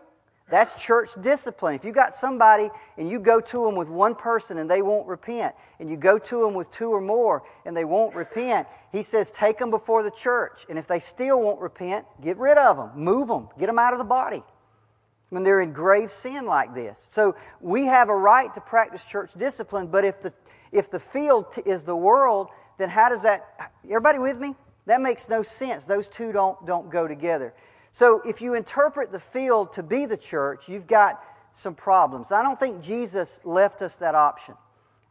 That's 0.50 0.82
church 0.82 1.10
discipline. 1.22 1.74
If 1.74 1.84
you 1.84 1.92
got 1.92 2.16
somebody 2.16 2.70
and 2.98 3.10
you 3.10 3.20
go 3.20 3.42
to 3.42 3.66
them 3.66 3.76
with 3.76 3.90
one 3.90 4.14
person 4.14 4.60
and 4.60 4.70
they 4.70 4.84
won't 4.84 5.08
repent, 5.08 5.56
and 5.80 5.90
you 5.90 5.98
go 5.98 6.20
to 6.20 6.42
them 6.42 6.54
with 6.54 6.70
two 6.70 6.90
or 6.92 7.02
more 7.02 7.44
and 7.66 7.76
they 7.76 7.84
won't 7.84 8.16
repent, 8.16 8.68
he 8.92 9.02
says 9.02 9.32
take 9.32 9.58
them 9.58 9.72
before 9.72 10.04
the 10.04 10.12
church. 10.12 10.66
And 10.70 10.78
if 10.78 10.88
they 10.88 11.00
still 11.00 11.42
won't 11.42 11.60
repent, 11.60 12.06
get 12.22 12.38
rid 12.38 12.60
of 12.60 12.78
them, 12.78 12.92
move 12.96 13.28
them, 13.28 13.50
get 13.60 13.66
them 13.66 13.80
out 13.80 13.94
of 13.94 14.00
the 14.00 14.06
body 14.06 14.44
when 15.30 15.44
they're 15.44 15.62
in 15.62 15.74
grave 15.74 16.12
sin 16.12 16.46
like 16.46 16.76
this. 16.76 17.04
So 17.10 17.36
we 17.60 17.86
have 17.88 18.10
a 18.10 18.16
right 18.16 18.54
to 18.54 18.62
practice 18.62 19.04
church 19.04 19.32
discipline, 19.36 19.88
but 19.88 20.06
if 20.06 20.22
the 20.22 20.32
if 20.72 20.92
the 20.92 21.00
field 21.00 21.48
is 21.66 21.84
the 21.84 21.96
world, 21.96 22.50
then 22.78 22.90
how 22.90 23.10
does 23.10 23.24
that 23.24 23.72
everybody 23.84 24.20
with 24.20 24.38
me? 24.40 24.56
That 24.86 25.02
makes 25.02 25.30
no 25.30 25.44
sense. 25.44 25.86
Those 25.86 26.08
two 26.08 26.32
don't 26.32 26.66
don't 26.66 26.90
go 26.90 27.08
together. 27.08 27.54
So 27.92 28.22
if 28.26 28.42
you 28.42 28.56
interpret 28.56 29.12
the 29.12 29.20
field 29.20 29.74
to 29.74 29.84
be 29.84 30.06
the 30.06 30.18
church, 30.18 30.68
you've 30.68 30.88
got 30.88 31.24
some 31.54 31.74
problems. 31.74 32.32
I 32.32 32.44
don't 32.44 32.60
think 32.60 32.84
Jesus 32.84 33.40
left 33.46 33.82
us 33.82 33.96
that 33.98 34.16
option. 34.16 34.56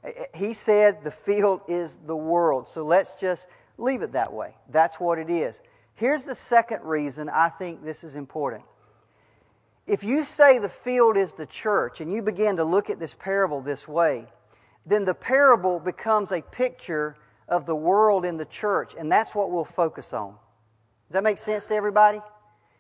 Eh, 0.05 0.13
eh, 0.15 0.25
he 0.35 0.53
said 0.53 1.03
the 1.03 1.11
field 1.11 1.63
is 1.67 1.99
the 2.07 2.17
world. 2.17 2.69
So 2.69 2.85
let's 2.85 3.15
just 3.15 3.47
leave 3.79 4.03
it 4.03 4.13
that 4.13 4.33
way. 4.33 4.55
That's 4.71 5.01
what 5.01 5.19
it 5.19 5.31
is. 5.31 5.61
Here's 5.95 6.25
the 6.25 6.35
second 6.35 6.83
reason 6.83 7.29
I 7.29 7.49
think 7.49 7.83
this 7.83 8.05
is 8.05 8.17
important. 8.17 8.65
If 9.87 10.03
you 10.03 10.25
say 10.25 10.59
the 10.59 10.69
field 10.69 11.17
is 11.17 11.35
the 11.35 11.47
church 11.47 12.01
and 12.01 12.13
you 12.13 12.23
begin 12.23 12.57
to 12.57 12.65
look 12.65 12.91
at 12.91 12.99
this 12.99 13.15
parable 13.15 13.61
this 13.61 13.87
way, 13.87 14.27
then 14.87 15.05
the 15.05 15.15
parable 15.15 15.79
becomes 15.81 16.33
a 16.33 16.43
picture 16.43 17.17
of 17.49 17.67
the 17.67 17.75
world 17.75 18.25
in 18.25 18.37
the 18.37 18.45
church, 18.45 18.95
and 18.99 19.11
that's 19.11 19.35
what 19.35 19.51
we'll 19.51 19.65
focus 19.65 20.13
on. 20.13 20.31
Does 21.09 21.13
that 21.13 21.23
make 21.23 21.39
sense 21.39 21.67
to 21.67 21.75
everybody? 21.75 22.21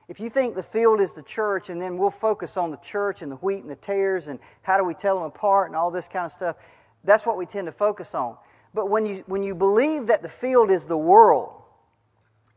If 0.09 0.21
you 0.21 0.29
think 0.29 0.55
the 0.55 0.63
field 0.63 1.01
is 1.01 1.13
the 1.13 1.23
church, 1.23 1.71
and 1.71 1.81
then 1.81 1.97
we'll 1.97 2.11
focus 2.11 2.57
on 2.57 2.71
the 2.71 2.77
church 2.79 3.23
and 3.23 3.33
the 3.33 3.37
wheat 3.37 3.63
and 3.63 3.71
the 3.71 3.77
tares 3.77 4.29
and 4.29 4.39
how 4.63 4.77
do 4.77 4.85
we 4.85 4.95
tell 4.95 5.17
them 5.17 5.25
apart 5.25 5.69
and 5.69 5.77
all 5.77 5.91
this 5.91 6.09
kind 6.09 6.27
of 6.27 6.33
stuff, 6.33 6.57
that's 7.05 7.25
what 7.25 7.37
we 7.37 7.47
tend 7.47 7.67
to 7.67 7.73
focus 7.73 8.15
on. 8.15 8.37
But 8.75 8.91
when 8.91 9.07
you, 9.07 9.25
when 9.27 9.43
you 9.43 9.55
believe 9.55 10.09
that 10.09 10.23
the 10.23 10.29
field 10.29 10.71
is 10.71 10.87
the 10.87 10.99
world, 10.99 11.63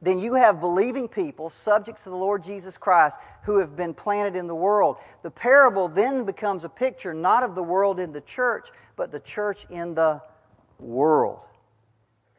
then 0.01 0.19
you 0.19 0.35
have 0.35 0.59
believing 0.59 1.07
people, 1.07 1.49
subjects 1.49 2.03
to 2.03 2.09
the 2.09 2.15
Lord 2.15 2.43
Jesus 2.43 2.77
Christ, 2.77 3.17
who 3.43 3.57
have 3.59 3.75
been 3.75 3.93
planted 3.93 4.35
in 4.35 4.45
the 4.45 4.55
world. 4.55 4.97
The 5.23 5.31
parable 5.31 5.87
then 5.87 6.23
becomes 6.23 6.65
a 6.65 6.69
picture 6.69 7.13
not 7.13 7.43
of 7.43 7.55
the 7.55 7.63
world 7.63 7.99
in 7.99 8.11
the 8.11 8.21
church, 8.21 8.67
but 8.95 9.11
the 9.11 9.19
church 9.19 9.65
in 9.69 9.95
the 9.95 10.21
world. 10.79 11.39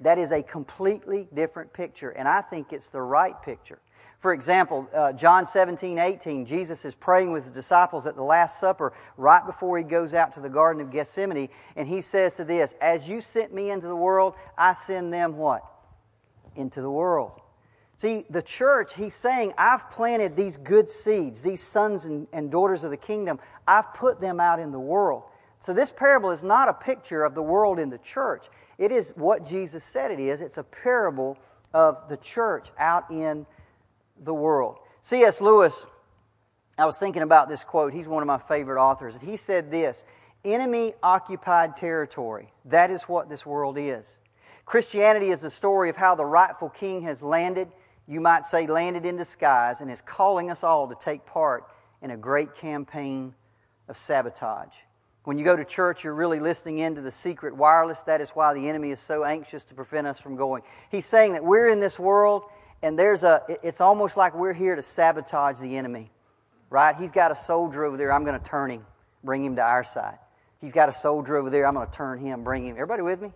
That 0.00 0.18
is 0.18 0.32
a 0.32 0.42
completely 0.42 1.28
different 1.34 1.72
picture, 1.72 2.10
and 2.10 2.28
I 2.28 2.40
think 2.40 2.72
it's 2.72 2.88
the 2.88 3.02
right 3.02 3.40
picture. 3.42 3.80
For 4.18 4.32
example, 4.32 4.88
uh, 4.92 5.12
John 5.12 5.46
17, 5.46 5.98
18, 5.98 6.44
Jesus 6.44 6.84
is 6.84 6.94
praying 6.94 7.32
with 7.32 7.44
the 7.44 7.50
disciples 7.52 8.04
at 8.06 8.16
the 8.16 8.22
Last 8.22 8.58
Supper 8.58 8.92
right 9.16 9.44
before 9.46 9.78
he 9.78 9.84
goes 9.84 10.12
out 10.12 10.32
to 10.34 10.40
the 10.40 10.48
Garden 10.48 10.82
of 10.82 10.90
Gethsemane, 10.90 11.48
and 11.76 11.86
he 11.86 12.00
says 12.00 12.32
to 12.34 12.44
this, 12.44 12.74
As 12.80 13.08
you 13.08 13.20
sent 13.20 13.54
me 13.54 13.70
into 13.70 13.86
the 13.86 13.96
world, 13.96 14.34
I 14.56 14.72
send 14.72 15.12
them 15.12 15.36
what? 15.36 15.62
Into 16.56 16.80
the 16.80 16.90
world. 16.90 17.40
See, 17.94 18.24
the 18.30 18.42
church, 18.42 18.94
he's 18.94 19.14
saying, 19.14 19.54
I've 19.58 19.90
planted 19.90 20.36
these 20.36 20.56
good 20.56 20.88
seeds, 20.88 21.42
these 21.42 21.60
sons 21.60 22.04
and, 22.04 22.28
and 22.32 22.50
daughters 22.50 22.84
of 22.84 22.90
the 22.90 22.96
kingdom. 22.96 23.40
I've 23.66 23.92
put 23.94 24.20
them 24.20 24.38
out 24.38 24.60
in 24.60 24.70
the 24.70 24.80
world. 24.80 25.24
So 25.58 25.72
this 25.72 25.90
parable 25.90 26.30
is 26.30 26.44
not 26.44 26.68
a 26.68 26.72
picture 26.72 27.24
of 27.24 27.34
the 27.34 27.42
world 27.42 27.80
in 27.80 27.90
the 27.90 27.98
church. 27.98 28.46
It 28.78 28.92
is 28.92 29.12
what 29.16 29.44
Jesus 29.44 29.82
said 29.82 30.10
it 30.10 30.20
is. 30.20 30.40
It's 30.40 30.58
a 30.58 30.62
parable 30.62 31.36
of 31.74 32.08
the 32.08 32.16
church 32.16 32.68
out 32.78 33.10
in 33.10 33.44
the 34.22 34.32
world. 34.32 34.78
C.S. 35.02 35.40
Lewis, 35.40 35.84
I 36.78 36.86
was 36.86 36.96
thinking 36.96 37.22
about 37.22 37.48
this 37.48 37.64
quote. 37.64 37.92
He's 37.92 38.06
one 38.06 38.22
of 38.22 38.26
my 38.26 38.38
favorite 38.38 38.80
authors. 38.80 39.16
He 39.20 39.36
said 39.36 39.70
this 39.70 40.04
Enemy 40.44 40.94
occupied 41.02 41.76
territory. 41.76 42.52
That 42.66 42.90
is 42.90 43.02
what 43.04 43.28
this 43.28 43.44
world 43.44 43.76
is. 43.76 44.18
Christianity 44.64 45.30
is 45.30 45.40
the 45.40 45.50
story 45.50 45.90
of 45.90 45.96
how 45.96 46.14
the 46.14 46.24
rightful 46.24 46.68
king 46.68 47.02
has 47.02 47.22
landed, 47.22 47.68
you 48.06 48.20
might 48.20 48.46
say 48.46 48.66
landed 48.66 49.04
in 49.04 49.16
disguise, 49.16 49.80
and 49.80 49.90
is 49.90 50.00
calling 50.00 50.50
us 50.50 50.62
all 50.62 50.86
to 50.88 50.94
take 50.94 51.26
part 51.26 51.64
in 52.02 52.12
a 52.12 52.16
great 52.16 52.54
campaign 52.54 53.34
of 53.88 53.96
sabotage. 53.96 54.74
When 55.28 55.36
you 55.36 55.44
go 55.44 55.54
to 55.54 55.64
church, 55.66 56.04
you're 56.04 56.14
really 56.14 56.40
listening 56.40 56.78
into 56.78 57.02
the 57.02 57.10
secret 57.10 57.54
wireless. 57.54 58.00
That 58.04 58.22
is 58.22 58.30
why 58.30 58.54
the 58.54 58.66
enemy 58.66 58.92
is 58.92 58.98
so 58.98 59.24
anxious 59.24 59.62
to 59.64 59.74
prevent 59.74 60.06
us 60.06 60.18
from 60.18 60.36
going. 60.36 60.62
He's 60.90 61.04
saying 61.04 61.34
that 61.34 61.44
we're 61.44 61.68
in 61.68 61.80
this 61.80 61.98
world 61.98 62.44
and 62.80 62.98
there's 62.98 63.24
a, 63.24 63.42
it's 63.62 63.82
almost 63.82 64.16
like 64.16 64.34
we're 64.34 64.54
here 64.54 64.74
to 64.74 64.80
sabotage 64.80 65.60
the 65.60 65.76
enemy, 65.76 66.10
right? 66.70 66.96
He's 66.96 67.12
got 67.12 67.30
a 67.30 67.34
soldier 67.34 67.84
over 67.84 67.98
there. 67.98 68.10
I'm 68.10 68.24
going 68.24 68.40
to 68.40 68.46
turn 68.46 68.70
him, 68.70 68.86
bring 69.22 69.44
him 69.44 69.56
to 69.56 69.62
our 69.62 69.84
side. 69.84 70.16
He's 70.62 70.72
got 70.72 70.88
a 70.88 70.94
soldier 70.94 71.36
over 71.36 71.50
there. 71.50 71.66
I'm 71.66 71.74
going 71.74 71.86
to 71.86 71.92
turn 71.92 72.18
him, 72.20 72.42
bring 72.42 72.66
him. 72.66 72.76
Everybody 72.76 73.02
with 73.02 73.20
me? 73.20 73.30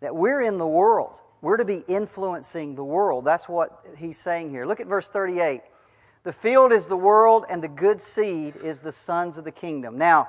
That 0.00 0.16
we're 0.16 0.40
in 0.40 0.56
the 0.56 0.66
world. 0.66 1.20
We're 1.42 1.58
to 1.58 1.66
be 1.66 1.84
influencing 1.88 2.74
the 2.74 2.84
world. 2.84 3.26
That's 3.26 3.46
what 3.46 3.84
he's 3.98 4.16
saying 4.16 4.48
here. 4.48 4.64
Look 4.64 4.80
at 4.80 4.86
verse 4.86 5.10
38. 5.10 5.60
The 6.24 6.32
field 6.32 6.72
is 6.72 6.86
the 6.86 6.96
world, 6.96 7.44
and 7.50 7.62
the 7.62 7.68
good 7.68 8.00
seed 8.00 8.56
is 8.56 8.78
the 8.78 8.92
sons 8.92 9.36
of 9.36 9.44
the 9.44 9.52
kingdom. 9.52 9.98
Now, 9.98 10.28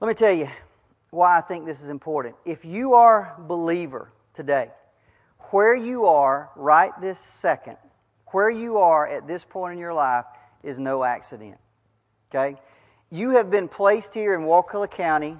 let 0.00 0.08
me 0.08 0.14
tell 0.14 0.32
you 0.32 0.48
why 1.10 1.38
I 1.38 1.40
think 1.40 1.64
this 1.64 1.82
is 1.82 1.88
important. 1.88 2.36
If 2.44 2.64
you 2.64 2.94
are 2.94 3.34
a 3.38 3.40
believer 3.40 4.12
today, 4.34 4.70
where 5.50 5.74
you 5.74 6.06
are 6.06 6.50
right 6.56 6.92
this 7.00 7.20
second, 7.20 7.76
where 8.28 8.50
you 8.50 8.78
are 8.78 9.08
at 9.08 9.26
this 9.26 9.44
point 9.44 9.74
in 9.74 9.78
your 9.78 9.94
life 9.94 10.24
is 10.62 10.78
no 10.78 11.04
accident. 11.04 11.56
Okay? 12.30 12.60
You 13.10 13.30
have 13.30 13.50
been 13.50 13.68
placed 13.68 14.12
here 14.12 14.34
in 14.34 14.42
Wakulla 14.42 14.88
County 14.88 15.38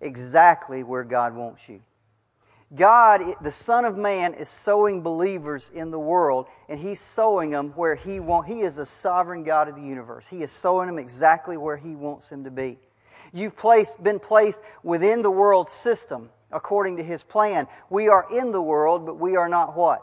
exactly 0.00 0.82
where 0.82 1.02
God 1.02 1.34
wants 1.34 1.68
you. 1.68 1.80
God, 2.74 3.22
the 3.42 3.50
Son 3.50 3.84
of 3.84 3.96
Man, 3.96 4.34
is 4.34 4.48
sowing 4.48 5.00
believers 5.00 5.70
in 5.72 5.90
the 5.90 5.98
world, 5.98 6.46
and 6.68 6.78
He's 6.78 7.00
sowing 7.00 7.50
them 7.50 7.72
where 7.76 7.94
He 7.94 8.20
wants. 8.20 8.50
He 8.50 8.60
is 8.60 8.76
the 8.76 8.84
sovereign 8.84 9.44
God 9.44 9.68
of 9.68 9.76
the 9.76 9.82
universe. 9.82 10.26
He 10.28 10.42
is 10.42 10.50
sowing 10.50 10.88
them 10.88 10.98
exactly 10.98 11.56
where 11.56 11.76
He 11.76 11.94
wants 11.94 12.28
them 12.28 12.44
to 12.44 12.50
be. 12.50 12.78
You've 13.36 13.54
placed, 13.54 14.02
been 14.02 14.18
placed 14.18 14.62
within 14.82 15.20
the 15.20 15.30
world 15.30 15.68
system 15.68 16.30
according 16.50 16.96
to 16.96 17.02
his 17.02 17.22
plan. 17.22 17.66
We 17.90 18.08
are 18.08 18.26
in 18.34 18.50
the 18.50 18.62
world, 18.62 19.04
but 19.04 19.18
we 19.18 19.36
are 19.36 19.48
not 19.48 19.76
what? 19.76 20.00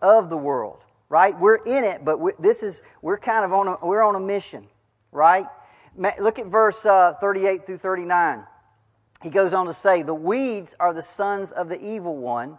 Of 0.00 0.30
the 0.30 0.38
world, 0.38 0.78
right? 1.10 1.38
We're 1.38 1.56
in 1.56 1.84
it, 1.84 2.02
but 2.02 2.18
we, 2.18 2.32
this 2.38 2.62
is, 2.62 2.82
we're 3.02 3.18
kind 3.18 3.44
of 3.44 3.52
on 3.52 3.68
a, 3.68 3.76
we're 3.82 4.02
on 4.02 4.14
a 4.14 4.20
mission, 4.20 4.66
right? 5.10 5.46
Look 6.18 6.38
at 6.38 6.46
verse 6.46 6.86
uh, 6.86 7.12
38 7.20 7.66
through 7.66 7.76
39. 7.76 8.44
He 9.22 9.28
goes 9.28 9.52
on 9.52 9.66
to 9.66 9.74
say, 9.74 10.00
The 10.00 10.14
weeds 10.14 10.74
are 10.80 10.94
the 10.94 11.02
sons 11.02 11.52
of 11.52 11.68
the 11.68 11.78
evil 11.78 12.16
one, 12.16 12.58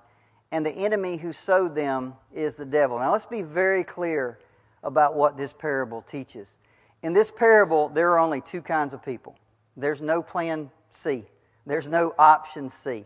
and 0.51 0.63
the 0.63 0.71
enemy 0.71 1.17
who 1.17 1.33
sowed 1.33 1.73
them 1.73 2.13
is 2.31 2.55
the 2.55 2.65
devil. 2.65 2.99
Now 2.99 3.11
let's 3.11 3.25
be 3.25 3.41
very 3.41 3.83
clear 3.83 4.37
about 4.83 5.15
what 5.15 5.37
this 5.37 5.53
parable 5.53 6.03
teaches. 6.03 6.59
In 7.01 7.13
this 7.13 7.31
parable, 7.31 7.89
there 7.89 8.11
are 8.11 8.19
only 8.19 8.41
two 8.41 8.61
kinds 8.61 8.93
of 8.93 9.03
people. 9.03 9.35
There's 9.75 10.01
no 10.01 10.21
plan 10.21 10.71
C. 10.89 11.25
There's 11.65 11.89
no 11.89 12.13
option 12.17 12.69
C. 12.69 13.05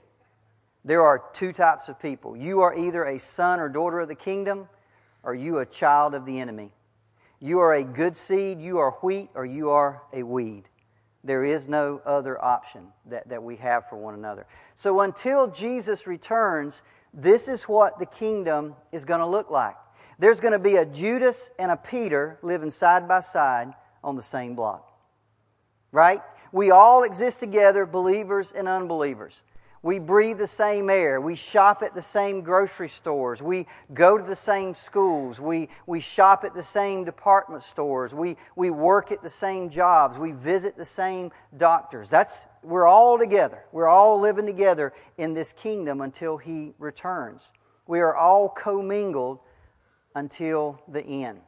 There 0.84 1.02
are 1.02 1.24
two 1.34 1.54
types 1.54 1.90
of 1.90 2.00
people. 2.00 2.36
You 2.36 2.62
are 2.62 2.76
either 2.76 3.06
a 3.06 3.20
son 3.20 3.60
or 3.60 3.70
daughter 3.70 4.00
of 4.00 4.08
the 4.08 4.16
kingdom, 4.16 4.68
or 5.24 5.36
you 5.36 5.60
a 5.60 5.66
child 5.66 6.14
of 6.14 6.26
the 6.26 6.40
enemy. 6.40 6.72
You 7.40 7.60
are 7.60 7.74
a 7.74 7.84
good 7.84 8.18
seed, 8.18 8.60
you 8.60 8.80
are 8.80 8.92
wheat, 9.02 9.30
or 9.36 9.46
you 9.46 9.70
are 9.70 10.02
a 10.14 10.24
weed. 10.24 10.64
There 11.24 11.44
is 11.44 11.68
no 11.68 12.02
other 12.06 12.44
option 12.44 12.88
that, 13.08 13.28
that 13.30 13.44
we 13.44 13.58
have 13.58 13.90
for 13.90 13.98
one 13.98 14.14
another. 14.14 14.48
So 14.76 15.02
until 15.02 15.48
Jesus 15.48 16.08
returns, 16.08 16.82
this 17.14 17.48
is 17.48 17.64
what 17.64 18.00
the 18.00 18.06
kingdom 18.06 18.76
is 18.92 19.04
going 19.06 19.20
to 19.20 19.28
look 19.28 19.52
like. 19.52 19.76
There's 20.20 20.40
going 20.40 20.54
to 20.54 20.60
be 20.60 20.78
a 20.78 20.86
Judas 20.86 21.52
and 21.60 21.70
a 21.70 21.78
Peter 21.78 22.40
living 22.42 22.72
side 22.72 23.08
by 23.08 23.20
side 23.20 23.74
on 24.04 24.16
the 24.16 24.24
same 24.24 24.56
block. 24.56 24.90
Right? 25.92 26.22
We 26.52 26.72
all 26.72 27.04
exist 27.04 27.40
together, 27.40 27.86
believers 27.86 28.52
and 28.52 28.68
unbelievers. 28.68 29.42
We 29.84 30.00
breathe 30.00 30.40
the 30.40 30.48
same 30.48 30.90
air. 30.90 31.22
We 31.22 31.36
shop 31.36 31.84
at 31.84 31.94
the 31.94 32.02
same 32.02 32.42
grocery 32.42 32.90
stores. 32.90 33.42
We 33.42 33.68
go 33.94 34.18
to 34.18 34.24
the 34.24 34.36
same 34.36 34.76
schools. 34.76 35.40
We, 35.40 35.70
we 35.86 36.00
shop 36.00 36.44
at 36.44 36.54
the 36.54 36.64
same 36.64 37.06
department 37.06 37.64
stores. 37.64 38.14
We, 38.14 38.38
we 38.56 38.70
work 38.70 39.12
at 39.12 39.22
the 39.22 39.30
same 39.30 39.70
jobs. 39.70 40.18
We 40.18 40.32
visit 40.32 40.76
the 40.76 40.86
same 40.86 41.32
doctors. 41.56 42.10
That's, 42.10 42.46
we're 42.64 42.88
all 42.88 43.18
together. 43.20 43.64
We're 43.72 43.88
all 43.88 44.20
living 44.20 44.46
together 44.46 44.94
in 45.18 45.34
this 45.34 45.54
kingdom 45.54 46.02
until 46.02 46.38
He 46.38 46.74
returns. 46.80 47.52
We 47.86 48.00
are 48.00 48.16
all 48.16 48.50
commingled 48.50 49.40
until 50.16 50.82
the 50.88 51.04
end. 51.04 51.40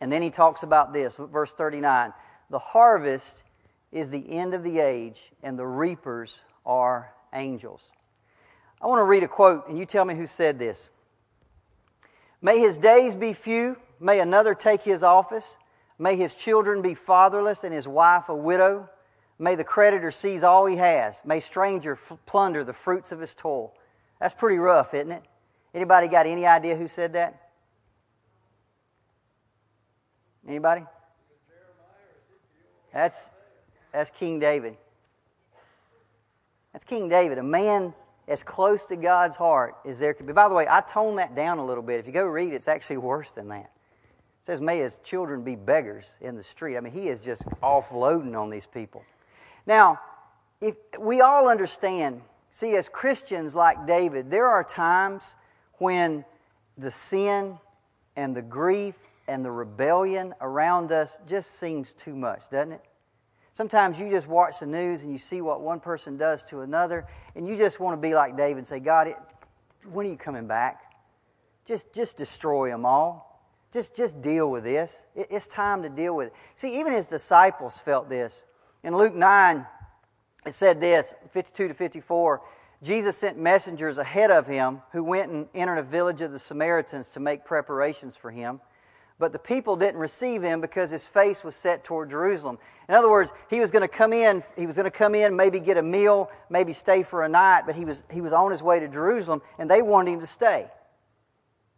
And 0.00 0.10
then 0.10 0.22
he 0.22 0.30
talks 0.30 0.62
about 0.62 0.92
this, 0.92 1.16
verse 1.16 1.52
39 1.52 2.12
The 2.50 2.58
harvest 2.58 3.42
is 3.92 4.10
the 4.10 4.32
end 4.32 4.54
of 4.54 4.64
the 4.64 4.80
age, 4.80 5.30
and 5.42 5.58
the 5.58 5.66
reapers 5.66 6.40
are 6.64 7.12
angels. 7.34 7.82
I 8.80 8.86
want 8.86 8.98
to 8.98 9.04
read 9.04 9.22
a 9.22 9.28
quote, 9.28 9.68
and 9.68 9.78
you 9.78 9.86
tell 9.86 10.04
me 10.04 10.14
who 10.14 10.26
said 10.26 10.58
this. 10.58 10.90
May 12.40 12.58
his 12.58 12.78
days 12.78 13.14
be 13.14 13.32
few, 13.32 13.76
may 14.00 14.18
another 14.18 14.54
take 14.54 14.82
his 14.82 15.02
office, 15.02 15.56
may 15.98 16.16
his 16.16 16.34
children 16.34 16.82
be 16.82 16.94
fatherless, 16.94 17.62
and 17.62 17.72
his 17.72 17.86
wife 17.86 18.28
a 18.28 18.34
widow. 18.34 18.88
May 19.38 19.54
the 19.54 19.64
creditor 19.64 20.10
seize 20.10 20.42
all 20.42 20.66
he 20.66 20.76
has. 20.76 21.20
May 21.24 21.40
stranger 21.40 21.92
f- 21.92 22.18
plunder 22.26 22.64
the 22.64 22.72
fruits 22.72 23.12
of 23.12 23.20
his 23.20 23.34
toil. 23.34 23.74
That's 24.20 24.34
pretty 24.34 24.58
rough, 24.58 24.94
isn't 24.94 25.10
it? 25.10 25.22
Anybody 25.74 26.08
got 26.08 26.26
any 26.26 26.46
idea 26.46 26.76
who 26.76 26.86
said 26.86 27.14
that? 27.14 27.50
Anybody? 30.46 30.84
That's, 32.92 33.30
that's 33.92 34.10
King 34.10 34.38
David. 34.38 34.76
That's 36.72 36.84
King 36.84 37.08
David, 37.08 37.38
a 37.38 37.42
man 37.42 37.94
as 38.28 38.42
close 38.42 38.84
to 38.86 38.96
God's 38.96 39.36
heart 39.36 39.76
as 39.84 39.98
there 39.98 40.14
could 40.14 40.26
be. 40.26 40.32
By 40.32 40.48
the 40.48 40.54
way, 40.54 40.66
I 40.68 40.80
toned 40.80 41.18
that 41.18 41.34
down 41.34 41.58
a 41.58 41.64
little 41.64 41.82
bit. 41.82 42.00
If 42.00 42.06
you 42.06 42.12
go 42.12 42.24
read 42.24 42.52
it's 42.52 42.68
actually 42.68 42.98
worse 42.98 43.32
than 43.32 43.48
that. 43.48 43.70
It 44.42 44.46
says, 44.46 44.60
May 44.60 44.78
his 44.78 44.98
children 45.04 45.42
be 45.42 45.54
beggars 45.54 46.10
in 46.20 46.36
the 46.36 46.42
street. 46.42 46.76
I 46.76 46.80
mean, 46.80 46.92
he 46.92 47.08
is 47.08 47.20
just 47.20 47.44
offloading 47.62 48.36
on 48.36 48.50
these 48.50 48.66
people. 48.66 49.04
Now, 49.66 50.00
if 50.60 50.74
we 50.98 51.20
all 51.20 51.48
understand, 51.48 52.22
see, 52.50 52.74
as 52.76 52.88
Christians 52.88 53.54
like 53.54 53.86
David, 53.86 54.30
there 54.30 54.48
are 54.48 54.64
times 54.64 55.36
when 55.74 56.24
the 56.78 56.90
sin 56.90 57.58
and 58.16 58.34
the 58.34 58.42
grief 58.42 58.96
and 59.28 59.44
the 59.44 59.50
rebellion 59.50 60.34
around 60.40 60.90
us 60.90 61.20
just 61.28 61.60
seems 61.60 61.92
too 61.92 62.14
much, 62.14 62.50
doesn't 62.50 62.72
it? 62.72 62.84
Sometimes 63.52 64.00
you 64.00 64.10
just 64.10 64.26
watch 64.26 64.60
the 64.60 64.66
news 64.66 65.02
and 65.02 65.12
you 65.12 65.18
see 65.18 65.40
what 65.40 65.60
one 65.60 65.80
person 65.80 66.16
does 66.16 66.42
to 66.44 66.60
another, 66.60 67.06
and 67.34 67.46
you 67.46 67.56
just 67.56 67.80
want 67.80 67.96
to 67.96 68.00
be 68.00 68.14
like 68.14 68.36
David 68.36 68.58
and 68.58 68.66
say, 68.66 68.80
God, 68.80 69.08
it, 69.08 69.16
when 69.90 70.06
are 70.06 70.10
you 70.10 70.16
coming 70.16 70.46
back? 70.46 70.80
Just, 71.66 71.92
just 71.92 72.16
destroy 72.16 72.70
them 72.70 72.86
all. 72.86 73.28
Just, 73.72 73.96
just 73.96 74.20
deal 74.20 74.50
with 74.50 74.64
this. 74.64 75.04
It, 75.14 75.28
it's 75.30 75.46
time 75.46 75.82
to 75.82 75.88
deal 75.88 76.16
with 76.16 76.28
it. 76.28 76.34
See, 76.56 76.80
even 76.80 76.92
his 76.92 77.06
disciples 77.06 77.78
felt 77.78 78.08
this. 78.08 78.44
In 78.82 78.96
Luke 78.96 79.14
9, 79.14 79.66
it 80.46 80.54
said 80.54 80.80
this 80.80 81.14
52 81.30 81.68
to 81.68 81.74
54 81.74 82.42
Jesus 82.82 83.16
sent 83.16 83.38
messengers 83.38 83.96
ahead 83.96 84.32
of 84.32 84.48
him 84.48 84.82
who 84.90 85.04
went 85.04 85.30
and 85.30 85.46
entered 85.54 85.78
a 85.78 85.84
village 85.84 86.20
of 86.20 86.32
the 86.32 86.38
Samaritans 86.38 87.10
to 87.10 87.20
make 87.20 87.44
preparations 87.44 88.16
for 88.16 88.30
him. 88.30 88.60
But 89.22 89.30
the 89.30 89.38
people 89.38 89.76
didn't 89.76 90.00
receive 90.00 90.42
him 90.42 90.60
because 90.60 90.90
his 90.90 91.06
face 91.06 91.44
was 91.44 91.54
set 91.54 91.84
toward 91.84 92.10
Jerusalem. 92.10 92.58
In 92.88 92.96
other 92.96 93.08
words, 93.08 93.30
he 93.48 93.60
was 93.60 93.70
going 93.70 93.82
to 93.82 93.86
come 93.86 94.12
in, 94.12 94.42
he 94.56 94.66
was 94.66 94.74
going 94.74 94.82
to 94.82 94.90
come 94.90 95.14
in, 95.14 95.36
maybe 95.36 95.60
get 95.60 95.76
a 95.76 95.82
meal, 95.82 96.28
maybe 96.50 96.72
stay 96.72 97.04
for 97.04 97.22
a 97.22 97.28
night, 97.28 97.62
but 97.64 97.76
he 97.76 97.84
was, 97.84 98.02
he 98.10 98.20
was 98.20 98.32
on 98.32 98.50
his 98.50 98.64
way 98.64 98.80
to 98.80 98.88
Jerusalem, 98.88 99.40
and 99.60 99.70
they 99.70 99.80
wanted 99.80 100.14
him 100.14 100.18
to 100.18 100.26
stay. 100.26 100.66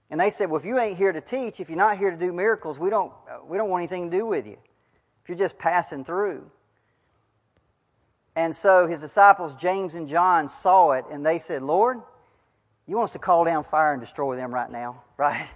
And 0.09 0.19
they 0.19 0.31
said, 0.31 0.49
Well, 0.49 0.59
if 0.59 0.65
you 0.65 0.79
ain't 0.79 0.97
here 0.97 1.13
to 1.13 1.21
teach, 1.21 1.61
if 1.61 1.69
you're 1.69 1.77
not 1.77 1.99
here 1.99 2.11
to 2.11 2.17
do 2.17 2.33
miracles, 2.33 2.79
we 2.79 2.89
don't, 2.89 3.13
we 3.47 3.59
don't 3.59 3.69
want 3.69 3.83
anything 3.83 4.11
to 4.11 4.17
do 4.17 4.25
with 4.25 4.47
you. 4.47 4.57
If 5.23 5.29
you're 5.29 5.37
just 5.37 5.59
passing 5.59 6.03
through. 6.03 6.51
And 8.35 8.57
so 8.57 8.87
his 8.87 9.01
disciples, 9.01 9.55
James 9.55 9.95
and 9.95 10.09
John, 10.09 10.49
saw 10.49 10.93
it, 10.93 11.05
and 11.11 11.27
they 11.27 11.37
said, 11.37 11.61
Lord, 11.61 12.01
you 12.87 12.97
want 12.97 13.09
us 13.09 13.13
to 13.13 13.19
call 13.19 13.45
down 13.45 13.65
fire 13.65 13.93
and 13.93 14.01
destroy 14.01 14.35
them 14.35 14.55
right 14.55 14.71
now, 14.71 15.03
right? 15.19 15.47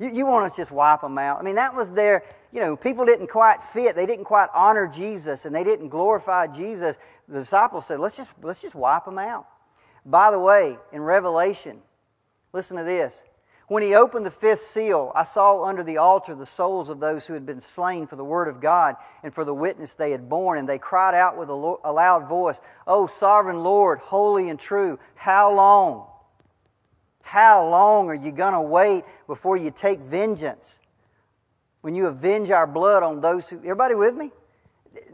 You, 0.00 0.10
you 0.10 0.26
want 0.26 0.46
us 0.46 0.52
to 0.52 0.62
just 0.62 0.72
wipe 0.72 1.02
them 1.02 1.18
out. 1.18 1.38
I 1.38 1.42
mean, 1.42 1.56
that 1.56 1.76
was 1.76 1.90
their, 1.92 2.24
you 2.52 2.60
know, 2.60 2.74
people 2.74 3.04
didn't 3.04 3.28
quite 3.28 3.62
fit. 3.62 3.94
They 3.94 4.06
didn't 4.06 4.24
quite 4.24 4.48
honor 4.54 4.88
Jesus 4.88 5.44
and 5.44 5.54
they 5.54 5.62
didn't 5.62 5.90
glorify 5.90 6.46
Jesus. 6.48 6.98
The 7.28 7.40
disciples 7.40 7.86
said, 7.86 8.00
let's 8.00 8.16
just, 8.16 8.30
let's 8.42 8.62
just 8.62 8.74
wipe 8.74 9.04
them 9.04 9.18
out. 9.18 9.46
By 10.04 10.30
the 10.30 10.38
way, 10.38 10.78
in 10.92 11.02
Revelation, 11.02 11.78
listen 12.52 12.78
to 12.78 12.82
this. 12.82 13.22
When 13.68 13.84
he 13.84 13.94
opened 13.94 14.26
the 14.26 14.32
fifth 14.32 14.62
seal, 14.62 15.12
I 15.14 15.22
saw 15.22 15.62
under 15.62 15.84
the 15.84 15.98
altar 15.98 16.34
the 16.34 16.44
souls 16.44 16.88
of 16.88 16.98
those 16.98 17.24
who 17.26 17.34
had 17.34 17.46
been 17.46 17.60
slain 17.60 18.08
for 18.08 18.16
the 18.16 18.24
word 18.24 18.48
of 18.48 18.60
God 18.60 18.96
and 19.22 19.32
for 19.32 19.44
the 19.44 19.54
witness 19.54 19.94
they 19.94 20.10
had 20.10 20.28
borne, 20.28 20.58
and 20.58 20.68
they 20.68 20.78
cried 20.78 21.14
out 21.14 21.38
with 21.38 21.48
a 21.48 21.54
loud 21.54 22.28
voice, 22.28 22.60
O 22.88 23.06
sovereign 23.06 23.62
Lord, 23.62 24.00
holy 24.00 24.48
and 24.48 24.58
true, 24.58 24.98
how 25.14 25.54
long? 25.54 26.09
How 27.30 27.64
long 27.64 28.08
are 28.08 28.14
you 28.14 28.32
going 28.32 28.54
to 28.54 28.60
wait 28.60 29.04
before 29.28 29.56
you 29.56 29.70
take 29.70 30.00
vengeance? 30.00 30.80
When 31.80 31.94
you 31.94 32.08
avenge 32.08 32.50
our 32.50 32.66
blood 32.66 33.04
on 33.04 33.20
those 33.20 33.48
who. 33.48 33.58
Everybody 33.58 33.94
with 33.94 34.16
me? 34.16 34.32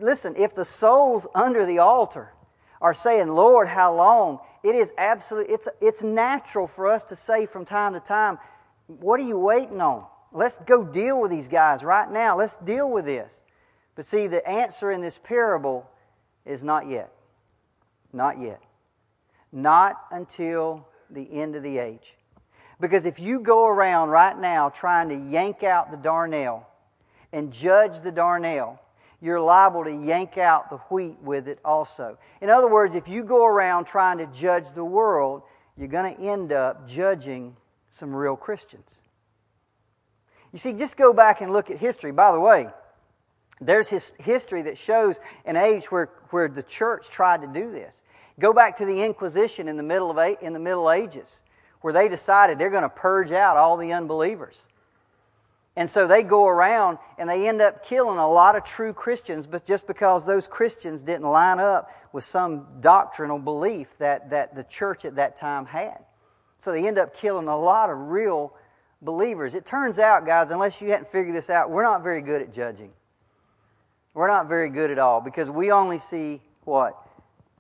Listen, 0.01 0.35
if 0.35 0.55
the 0.55 0.65
souls 0.65 1.27
under 1.35 1.67
the 1.67 1.81
altar 1.81 2.33
are 2.81 2.95
saying, 2.95 3.29
Lord, 3.29 3.69
how 3.69 3.95
long? 3.95 4.39
It 4.63 4.75
is 4.75 4.95
absolutely, 4.97 5.53
it's, 5.53 5.69
it's 5.83 6.03
natural 6.03 6.67
for 6.67 6.87
us 6.87 7.05
to 7.05 7.17
say 7.17 7.45
from 7.45 7.67
time 7.67 7.93
to 7.93 8.01
time, 8.01 8.39
what 8.87 9.21
are 9.21 9.25
you 9.25 9.39
waiting 9.39 9.83
on? 9.83 10.07
Let's 10.33 10.57
go 10.57 10.85
deal 10.85 11.21
with 11.21 11.31
these 11.31 11.49
guys 11.49 11.85
right 11.85 12.11
now. 12.11 12.35
Let's 12.39 12.57
deal 12.57 12.91
with 12.91 13.05
this. 13.05 13.43
But 13.95 14.07
see, 14.07 14.27
the 14.27 14.49
answer 14.49 14.91
in 14.91 15.03
this 15.03 15.21
parable 15.23 15.87
is 16.47 16.65
not 16.65 16.89
yet. 16.89 17.13
Not 18.11 18.41
yet. 18.41 18.63
Not 19.53 20.01
until 20.11 20.89
the 21.11 21.31
end 21.33 21.57
of 21.57 21.63
the 21.63 21.79
age. 21.79 22.15
Because 22.81 23.07
if 23.07 23.19
you 23.19 23.41
go 23.41 23.67
around 23.67 24.11
right 24.11 24.39
now 24.39 24.69
trying 24.69 25.09
to 25.09 25.17
yank 25.17 25.63
out 25.63 25.91
the 25.91 25.97
darnel 25.97 26.65
and 27.33 27.53
judge 27.53 28.01
the 28.01 28.13
darnel, 28.13 28.79
you're 29.21 29.41
liable 29.41 29.85
to 29.85 29.93
yank 29.93 30.37
out 30.37 30.69
the 30.69 30.77
wheat 30.91 31.17
with 31.23 31.49
it 31.49 31.59
also. 31.65 32.19
In 32.43 32.51
other 32.51 32.69
words, 32.69 32.95
if 32.95 33.09
you 33.09 33.25
go 33.25 33.47
around 33.47 33.87
trying 33.87 34.19
to 34.19 34.27
judge 34.27 34.67
the 34.75 34.85
world, 34.85 35.43
you're 35.77 35.89
going 35.89 36.15
to 36.15 36.23
end 36.23 36.53
up 36.53 36.87
judging 36.89 37.57
some 37.91 38.15
real 38.15 38.37
Christians. 38.37 39.01
You 40.53 40.59
see, 40.59 40.73
just 40.75 40.97
go 40.97 41.13
back 41.13 41.41
and 41.41 41.53
look 41.53 41.71
at 41.71 41.79
history. 41.79 42.13
By 42.13 42.33
the 42.33 42.41
way, 42.41 42.69
there's 43.61 43.89
his 43.89 44.13
history 44.19 44.63
that 44.63 44.77
shows 44.77 45.19
an 45.45 45.57
age 45.57 45.91
where, 45.91 46.11
where 46.31 46.49
the 46.49 46.63
church 46.63 47.09
tried 47.09 47.41
to 47.41 47.47
do 47.47 47.71
this. 47.71 48.03
Go 48.39 48.53
back 48.53 48.77
to 48.77 48.85
the 48.85 49.03
Inquisition 49.03 49.69
in 49.69 49.77
the 49.77 49.83
middle 49.83 50.11
of 50.11 50.37
in 50.43 50.53
the 50.53 50.59
Middle 50.59 50.91
Ages, 50.91 51.41
where 51.81 51.93
they 51.93 52.09
decided 52.09 52.59
they're 52.59 52.71
going 52.71 52.83
to 52.83 52.89
purge 52.89 53.33
out 53.33 53.57
all 53.57 53.77
the 53.77 53.93
unbelievers. 53.93 54.63
And 55.77 55.91
so 55.91 56.07
they 56.07 56.23
go 56.23 56.47
around 56.47 56.99
and 57.19 57.29
they 57.29 57.49
end 57.49 57.61
up 57.61 57.85
killing 57.85 58.19
a 58.19 58.29
lot 58.29 58.57
of 58.57 58.65
true 58.65 58.95
Christians, 58.95 59.47
but 59.47 59.67
just 59.67 59.87
because 59.87 60.25
those 60.25 60.49
Christians 60.49 61.03
didn't 61.03 61.27
line 61.27 61.59
up 61.59 61.91
with 62.13 62.25
some 62.25 62.67
doctrinal 62.81 63.39
belief 63.39 63.97
that, 63.99 64.31
that 64.31 64.55
the 64.55 64.65
church 64.65 65.05
at 65.05 65.17
that 65.17 65.37
time 65.37 65.67
had. 65.67 65.99
So 66.59 66.73
they 66.73 66.89
end 66.89 66.99
up 66.99 67.15
killing 67.15 67.49
a 67.49 67.59
lot 67.59 67.91
of 67.91 67.99
real 67.99 68.55
believers. 69.03 69.55
It 69.55 69.67
turns 69.67 69.99
out, 69.99 70.25
guys, 70.25 70.51
unless 70.51 70.81
you 70.81 70.91
hadn't 70.91 71.09
figured 71.09 71.37
this 71.37 71.51
out, 71.51 71.71
we're 71.71 71.83
not 71.83 72.03
very 72.03 72.23
good 72.23 72.41
at 72.41 72.55
judging. 72.55 72.91
We're 74.15 74.29
not 74.29 74.49
very 74.49 74.71
good 74.71 74.91
at 74.91 74.99
all 74.99 75.21
because 75.21 75.51
we 75.51 75.71
only 75.71 75.99
see 75.99 76.41
what? 76.65 77.06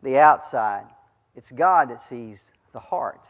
The 0.06 0.18
outside. 0.18 0.86
It's 1.34 1.52
God 1.52 1.90
that 1.90 2.00
sees 2.00 2.52
the 2.72 2.78
heart. 2.78 3.28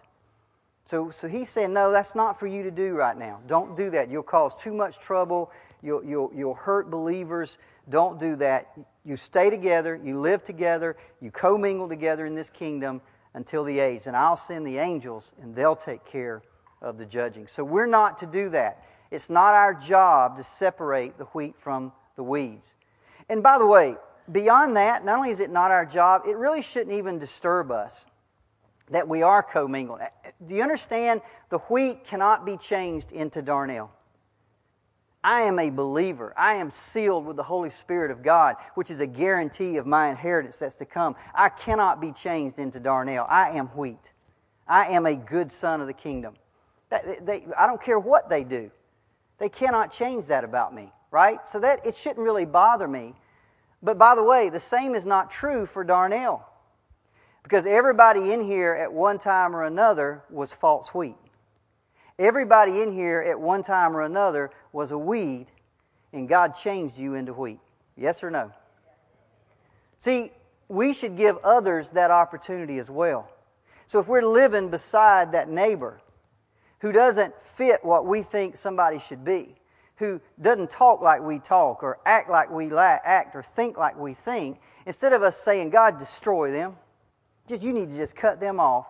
So, 0.84 1.10
so 1.10 1.26
he's 1.26 1.48
saying, 1.48 1.72
no, 1.72 1.90
that's 1.90 2.14
not 2.14 2.38
for 2.38 2.46
you 2.46 2.62
to 2.62 2.70
do 2.70 2.94
right 2.94 3.16
now. 3.16 3.40
Don't 3.48 3.76
do 3.76 3.90
that. 3.90 4.08
You'll 4.08 4.22
cause 4.22 4.54
too 4.54 4.72
much 4.72 5.00
trouble. 5.00 5.50
You'll, 5.82 6.04
you'll, 6.04 6.30
you'll 6.32 6.54
hurt 6.54 6.90
believers. 6.90 7.58
Don't 7.88 8.20
do 8.20 8.36
that. 8.36 8.78
You 9.04 9.16
stay 9.16 9.50
together. 9.50 9.98
You 10.02 10.20
live 10.20 10.44
together. 10.44 10.96
You 11.20 11.32
commingle 11.32 11.88
together 11.88 12.26
in 12.26 12.36
this 12.36 12.50
kingdom 12.50 13.00
until 13.34 13.64
the 13.64 13.80
age. 13.80 14.06
And 14.06 14.16
I'll 14.16 14.36
send 14.36 14.66
the 14.66 14.78
angels, 14.78 15.32
and 15.42 15.56
they'll 15.56 15.76
take 15.76 16.04
care 16.04 16.42
of 16.82 16.98
the 16.98 17.06
judging. 17.06 17.48
So 17.48 17.64
we're 17.64 17.86
not 17.86 18.18
to 18.18 18.26
do 18.26 18.50
that. 18.50 18.84
It's 19.10 19.30
not 19.30 19.54
our 19.54 19.74
job 19.74 20.36
to 20.36 20.44
separate 20.44 21.18
the 21.18 21.24
wheat 21.24 21.56
from 21.58 21.92
the 22.16 22.22
weeds. 22.22 22.74
And 23.28 23.42
by 23.42 23.58
the 23.58 23.66
way, 23.66 23.96
beyond 24.30 24.76
that, 24.76 25.04
not 25.04 25.18
only 25.18 25.30
is 25.30 25.40
it 25.40 25.50
not 25.50 25.70
our 25.70 25.86
job, 25.86 26.22
it 26.26 26.36
really 26.36 26.62
shouldn't 26.62 26.96
even 26.96 27.18
disturb 27.18 27.70
us 27.70 28.04
that 28.90 29.08
we 29.08 29.22
are 29.22 29.42
commingled. 29.42 30.00
Do 30.46 30.54
you 30.54 30.62
understand? 30.62 31.22
The 31.48 31.58
wheat 31.58 32.04
cannot 32.04 32.44
be 32.44 32.56
changed 32.56 33.12
into 33.12 33.42
darnel. 33.42 33.90
I 35.24 35.42
am 35.42 35.58
a 35.58 35.70
believer. 35.70 36.32
I 36.36 36.54
am 36.54 36.70
sealed 36.70 37.26
with 37.26 37.36
the 37.36 37.42
Holy 37.42 37.70
Spirit 37.70 38.12
of 38.12 38.22
God, 38.22 38.54
which 38.74 38.92
is 38.92 39.00
a 39.00 39.08
guarantee 39.08 39.76
of 39.76 39.84
my 39.84 40.08
inheritance 40.08 40.60
that's 40.60 40.76
to 40.76 40.84
come. 40.84 41.16
I 41.34 41.48
cannot 41.48 42.00
be 42.00 42.12
changed 42.12 42.60
into 42.60 42.78
darnel. 42.78 43.26
I 43.28 43.50
am 43.50 43.66
wheat. 43.68 44.12
I 44.68 44.86
am 44.88 45.04
a 45.04 45.16
good 45.16 45.50
son 45.50 45.80
of 45.80 45.88
the 45.88 45.92
kingdom. 45.92 46.34
They, 46.90 47.18
they, 47.22 47.46
I 47.58 47.66
don't 47.66 47.82
care 47.82 47.98
what 47.98 48.28
they 48.28 48.44
do. 48.44 48.70
They 49.38 49.48
cannot 49.48 49.90
change 49.90 50.26
that 50.26 50.44
about 50.44 50.72
me, 50.72 50.92
right? 51.10 51.40
So 51.48 51.58
that 51.58 51.84
it 51.84 51.96
shouldn't 51.96 52.24
really 52.24 52.44
bother 52.44 52.86
me. 52.86 53.14
But 53.82 53.98
by 53.98 54.14
the 54.14 54.22
way, 54.22 54.48
the 54.48 54.60
same 54.60 54.94
is 54.94 55.06
not 55.06 55.30
true 55.30 55.66
for 55.66 55.84
darnel. 55.84 56.42
Because 57.42 57.66
everybody 57.66 58.32
in 58.32 58.40
here 58.40 58.72
at 58.74 58.92
one 58.92 59.18
time 59.18 59.54
or 59.54 59.64
another 59.64 60.22
was 60.30 60.52
false 60.52 60.92
wheat. 60.92 61.16
Everybody 62.18 62.80
in 62.80 62.92
here 62.92 63.20
at 63.20 63.38
one 63.38 63.62
time 63.62 63.96
or 63.96 64.02
another 64.02 64.50
was 64.72 64.90
a 64.90 64.98
weed, 64.98 65.46
and 66.12 66.28
God 66.28 66.54
changed 66.54 66.98
you 66.98 67.14
into 67.14 67.32
wheat. 67.32 67.60
Yes 67.96 68.24
or 68.24 68.30
no? 68.30 68.50
See, 69.98 70.32
we 70.68 70.92
should 70.92 71.16
give 71.16 71.36
others 71.44 71.90
that 71.90 72.10
opportunity 72.10 72.78
as 72.78 72.90
well. 72.90 73.30
So 73.86 74.00
if 74.00 74.08
we're 74.08 74.26
living 74.26 74.68
beside 74.68 75.32
that 75.32 75.48
neighbor 75.48 76.00
who 76.80 76.90
doesn't 76.90 77.40
fit 77.40 77.84
what 77.84 78.06
we 78.06 78.22
think 78.22 78.56
somebody 78.56 78.98
should 78.98 79.24
be, 79.24 79.54
who 79.96 80.20
doesn't 80.40 80.70
talk 80.70 81.00
like 81.00 81.22
we 81.22 81.38
talk 81.38 81.82
or 81.82 81.98
act 82.04 82.30
like 82.30 82.50
we 82.50 82.70
act 82.76 83.34
or 83.34 83.42
think 83.42 83.76
like 83.76 83.98
we 83.98 84.14
think, 84.14 84.60
instead 84.84 85.12
of 85.12 85.22
us 85.22 85.36
saying, 85.36 85.70
God, 85.70 85.98
destroy 85.98 86.52
them, 86.52 86.76
just 87.48 87.62
you 87.62 87.72
need 87.72 87.90
to 87.90 87.96
just 87.96 88.14
cut 88.14 88.40
them 88.40 88.60
off, 88.60 88.86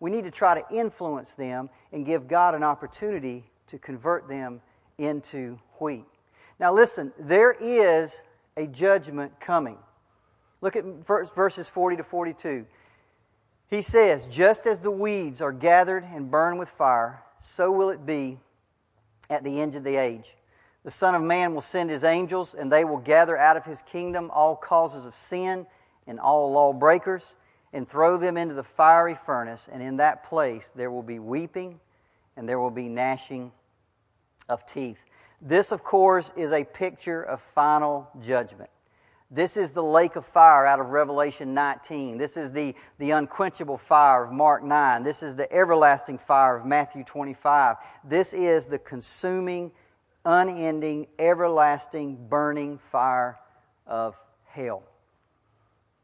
we 0.00 0.10
need 0.10 0.24
to 0.24 0.30
try 0.30 0.60
to 0.60 0.74
influence 0.74 1.34
them 1.34 1.68
and 1.92 2.04
give 2.04 2.28
God 2.28 2.54
an 2.54 2.62
opportunity 2.62 3.44
to 3.68 3.78
convert 3.78 4.28
them 4.28 4.60
into 4.98 5.58
wheat. 5.78 6.04
Now, 6.58 6.72
listen, 6.72 7.12
there 7.18 7.52
is 7.52 8.22
a 8.56 8.66
judgment 8.66 9.38
coming. 9.40 9.78
Look 10.62 10.76
at 10.76 10.84
verses 10.84 11.68
40 11.68 11.96
to 11.96 12.04
42. 12.04 12.66
He 13.68 13.82
says, 13.82 14.26
Just 14.26 14.66
as 14.66 14.80
the 14.80 14.90
weeds 14.90 15.42
are 15.42 15.52
gathered 15.52 16.04
and 16.04 16.30
burned 16.30 16.58
with 16.58 16.70
fire, 16.70 17.22
so 17.40 17.70
will 17.70 17.90
it 17.90 18.06
be 18.06 18.38
at 19.28 19.44
the 19.44 19.60
end 19.60 19.74
of 19.74 19.84
the 19.84 19.96
age. 19.96 20.35
The 20.86 20.92
Son 20.92 21.16
of 21.16 21.22
Man 21.22 21.52
will 21.52 21.62
send 21.62 21.90
his 21.90 22.04
angels, 22.04 22.54
and 22.54 22.70
they 22.70 22.84
will 22.84 22.98
gather 22.98 23.36
out 23.36 23.56
of 23.56 23.64
his 23.64 23.82
kingdom 23.82 24.30
all 24.32 24.54
causes 24.54 25.04
of 25.04 25.16
sin 25.16 25.66
and 26.06 26.20
all 26.20 26.52
lawbreakers, 26.52 27.34
and 27.72 27.88
throw 27.88 28.16
them 28.16 28.36
into 28.36 28.54
the 28.54 28.62
fiery 28.62 29.16
furnace, 29.16 29.68
and 29.68 29.82
in 29.82 29.96
that 29.96 30.22
place 30.22 30.70
there 30.76 30.92
will 30.92 31.02
be 31.02 31.18
weeping 31.18 31.80
and 32.36 32.48
there 32.48 32.60
will 32.60 32.70
be 32.70 32.88
gnashing 32.88 33.50
of 34.48 34.64
teeth. 34.64 35.00
This, 35.42 35.72
of 35.72 35.82
course, 35.82 36.30
is 36.36 36.52
a 36.52 36.62
picture 36.62 37.20
of 37.20 37.40
final 37.40 38.08
judgment. 38.24 38.70
This 39.28 39.56
is 39.56 39.72
the 39.72 39.82
lake 39.82 40.14
of 40.14 40.24
fire 40.24 40.66
out 40.66 40.78
of 40.78 40.90
Revelation 40.90 41.52
19. 41.52 42.16
This 42.16 42.36
is 42.36 42.52
the, 42.52 42.76
the 43.00 43.10
unquenchable 43.10 43.76
fire 43.76 44.22
of 44.22 44.30
Mark 44.30 44.62
9. 44.62 45.02
This 45.02 45.24
is 45.24 45.34
the 45.34 45.52
everlasting 45.52 46.18
fire 46.18 46.56
of 46.56 46.64
Matthew 46.64 47.02
25. 47.02 47.74
This 48.04 48.32
is 48.32 48.66
the 48.66 48.78
consuming, 48.78 49.72
unending, 50.26 51.06
everlasting, 51.18 52.18
burning 52.28 52.78
fire 52.78 53.38
of 53.86 54.20
hell. 54.44 54.82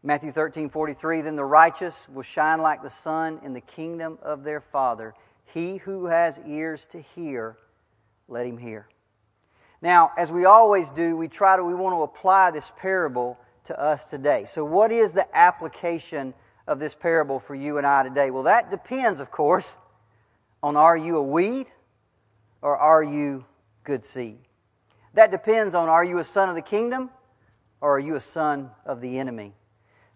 Matthew 0.04 0.32
13, 0.32 0.70
43, 0.70 1.20
then 1.20 1.36
the 1.36 1.44
righteous 1.44 2.08
will 2.08 2.22
shine 2.22 2.60
like 2.60 2.82
the 2.82 2.90
sun 2.90 3.40
in 3.44 3.52
the 3.52 3.60
kingdom 3.60 4.18
of 4.22 4.44
their 4.44 4.60
Father. 4.60 5.14
He 5.44 5.76
who 5.76 6.06
has 6.06 6.40
ears 6.46 6.86
to 6.86 7.00
hear, 7.00 7.58
let 8.28 8.46
him 8.46 8.58
hear. 8.58 8.88
Now, 9.80 10.12
as 10.16 10.30
we 10.30 10.44
always 10.44 10.90
do, 10.90 11.16
we 11.16 11.28
try 11.28 11.56
to, 11.56 11.64
we 11.64 11.74
want 11.74 11.94
to 11.94 12.02
apply 12.02 12.52
this 12.52 12.70
parable 12.76 13.38
to 13.64 13.78
us 13.80 14.04
today. 14.04 14.44
So, 14.46 14.64
what 14.64 14.92
is 14.92 15.12
the 15.12 15.26
application 15.36 16.34
of 16.66 16.78
this 16.78 16.94
parable 16.94 17.40
for 17.40 17.54
you 17.54 17.78
and 17.78 17.86
I 17.86 18.04
today? 18.04 18.30
Well, 18.30 18.44
that 18.44 18.70
depends, 18.70 19.20
of 19.20 19.30
course, 19.30 19.76
on 20.62 20.76
are 20.76 20.96
you 20.96 21.16
a 21.16 21.22
weed 21.22 21.66
or 22.60 22.76
are 22.76 23.02
you 23.02 23.44
good 23.84 24.04
seed? 24.04 24.38
That 25.14 25.30
depends 25.30 25.74
on 25.74 25.88
are 25.88 26.04
you 26.04 26.18
a 26.18 26.24
son 26.24 26.48
of 26.48 26.54
the 26.54 26.62
kingdom 26.62 27.10
or 27.80 27.96
are 27.96 28.00
you 28.00 28.14
a 28.14 28.20
son 28.20 28.70
of 28.86 29.00
the 29.00 29.18
enemy? 29.18 29.54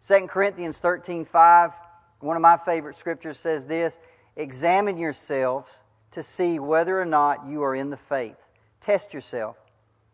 2 0.07 0.27
Corinthians 0.29 0.79
13 0.79 1.25
5, 1.25 1.73
one 2.21 2.37
of 2.37 2.43
my 2.43 2.57
favorite 2.57 2.97
scriptures 2.97 3.39
says 3.39 3.67
this 3.67 3.99
Examine 4.37 4.99
yourselves 4.99 5.79
to 6.13 6.23
see 6.23 6.59
whether 6.59 7.01
or 7.01 7.05
not 7.05 7.47
you 7.47 7.63
are 7.63 7.75
in 7.75 7.91
the 7.91 7.97
faith. 7.97 8.37
Test 8.81 9.13
yourself. 9.13 9.57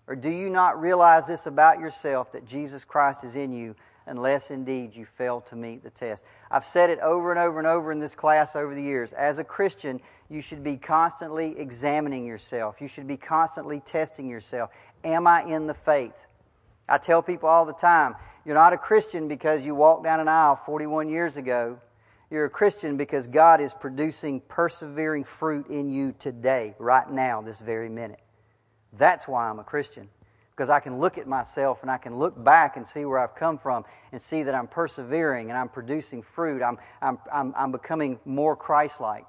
Or 0.06 0.16
do 0.16 0.30
you 0.30 0.50
not 0.50 0.80
realize 0.80 1.26
this 1.26 1.46
about 1.46 1.78
yourself 1.78 2.32
that 2.32 2.46
Jesus 2.46 2.84
Christ 2.84 3.22
is 3.24 3.36
in 3.36 3.52
you, 3.52 3.76
unless 4.06 4.50
indeed 4.50 4.94
you 4.94 5.04
fail 5.04 5.40
to 5.42 5.56
meet 5.56 5.82
the 5.82 5.90
test? 5.90 6.24
I've 6.50 6.64
said 6.64 6.90
it 6.90 6.98
over 7.00 7.30
and 7.30 7.38
over 7.38 7.58
and 7.58 7.66
over 7.66 7.92
in 7.92 7.98
this 7.98 8.14
class 8.14 8.56
over 8.56 8.74
the 8.74 8.82
years. 8.82 9.12
As 9.12 9.38
a 9.38 9.44
Christian, 9.44 10.00
you 10.28 10.40
should 10.40 10.62
be 10.64 10.76
constantly 10.76 11.58
examining 11.58 12.24
yourself, 12.24 12.80
you 12.80 12.88
should 12.88 13.06
be 13.06 13.16
constantly 13.16 13.80
testing 13.80 14.28
yourself. 14.28 14.70
Am 15.04 15.26
I 15.26 15.44
in 15.44 15.66
the 15.66 15.74
faith? 15.74 16.26
I 16.88 16.98
tell 16.98 17.22
people 17.22 17.48
all 17.48 17.64
the 17.64 17.72
time 17.72 18.16
you're 18.44 18.54
not 18.54 18.72
a 18.72 18.78
Christian 18.78 19.28
because 19.28 19.62
you 19.62 19.74
walked 19.74 20.04
down 20.04 20.20
an 20.20 20.28
aisle 20.28 20.56
41 20.56 21.08
years 21.08 21.36
ago. 21.36 21.78
You're 22.30 22.46
a 22.46 22.50
Christian 22.50 22.96
because 22.96 23.28
God 23.28 23.60
is 23.60 23.74
producing 23.74 24.40
persevering 24.40 25.24
fruit 25.24 25.68
in 25.68 25.90
you 25.90 26.14
today, 26.18 26.74
right 26.78 27.08
now, 27.08 27.42
this 27.42 27.58
very 27.58 27.88
minute. 27.88 28.20
That's 28.94 29.28
why 29.28 29.48
I'm 29.48 29.58
a 29.58 29.64
Christian. 29.64 30.08
Because 30.54 30.68
I 30.68 30.80
can 30.80 30.98
look 30.98 31.16
at 31.16 31.26
myself 31.26 31.82
and 31.82 31.90
I 31.90 31.96
can 31.96 32.18
look 32.18 32.42
back 32.42 32.76
and 32.76 32.86
see 32.86 33.04
where 33.04 33.18
I've 33.18 33.34
come 33.34 33.58
from 33.58 33.84
and 34.12 34.20
see 34.20 34.42
that 34.42 34.54
I'm 34.54 34.66
persevering 34.66 35.48
and 35.48 35.58
I'm 35.58 35.68
producing 35.68 36.22
fruit. 36.22 36.62
I'm, 36.62 36.78
I'm, 37.00 37.18
I'm, 37.32 37.54
I'm 37.56 37.72
becoming 37.72 38.20
more 38.24 38.54
Christ 38.54 39.00
like. 39.00 39.24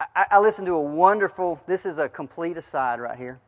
I, 0.00 0.26
I 0.30 0.38
listened 0.38 0.66
to 0.66 0.74
a 0.74 0.80
wonderful, 0.80 1.60
this 1.66 1.84
is 1.84 1.98
a 1.98 2.08
complete 2.08 2.56
aside 2.56 3.00
right 3.00 3.18
here. 3.18 3.40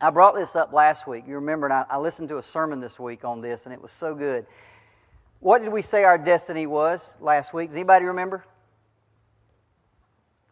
I 0.00 0.10
brought 0.10 0.34
this 0.34 0.54
up 0.54 0.72
last 0.72 1.06
week. 1.06 1.24
You 1.26 1.36
remember, 1.36 1.72
I, 1.72 1.84
I 1.88 1.98
listened 1.98 2.28
to 2.28 2.38
a 2.38 2.42
sermon 2.42 2.80
this 2.80 2.98
week 3.00 3.24
on 3.24 3.40
this, 3.40 3.66
and 3.66 3.72
it 3.72 3.80
was 3.80 3.92
so 3.92 4.14
good. 4.14 4.46
What 5.40 5.62
did 5.62 5.72
we 5.72 5.82
say 5.82 6.04
our 6.04 6.18
destiny 6.18 6.66
was 6.66 7.16
last 7.20 7.52
week? 7.52 7.70
Does 7.70 7.76
anybody 7.76 8.04
remember? 8.04 8.44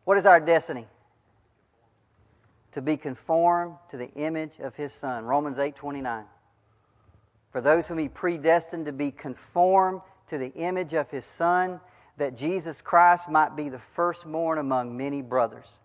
What 0.05 0.19
is 0.19 0.27
our 0.27 0.41
destiny? 0.41 0.87
To 2.75 2.83
be 2.83 2.97
conformed 2.97 3.77
to 3.89 3.97
the 3.97 4.11
image 4.15 4.59
of 4.59 4.75
his 4.75 4.93
son. 4.93 5.25
Romans 5.25 5.59
8:29. 5.59 6.27
For 7.51 7.61
those 7.61 7.87
whom 7.87 7.99
he 7.99 8.09
predestined 8.09 8.87
to 8.87 8.93
be 8.93 9.13
conformed 9.13 10.01
to 10.27 10.39
the 10.39 10.53
image 10.55 10.93
of 10.93 11.09
his 11.09 11.25
son, 11.25 11.81
that 12.17 12.37
Jesus 12.37 12.83
Christ 12.83 13.29
might 13.29 13.55
be 13.55 13.69
the 13.69 13.79
firstborn 13.79 14.59
among 14.59 14.97
many 14.97 15.23
brothers. 15.23 15.79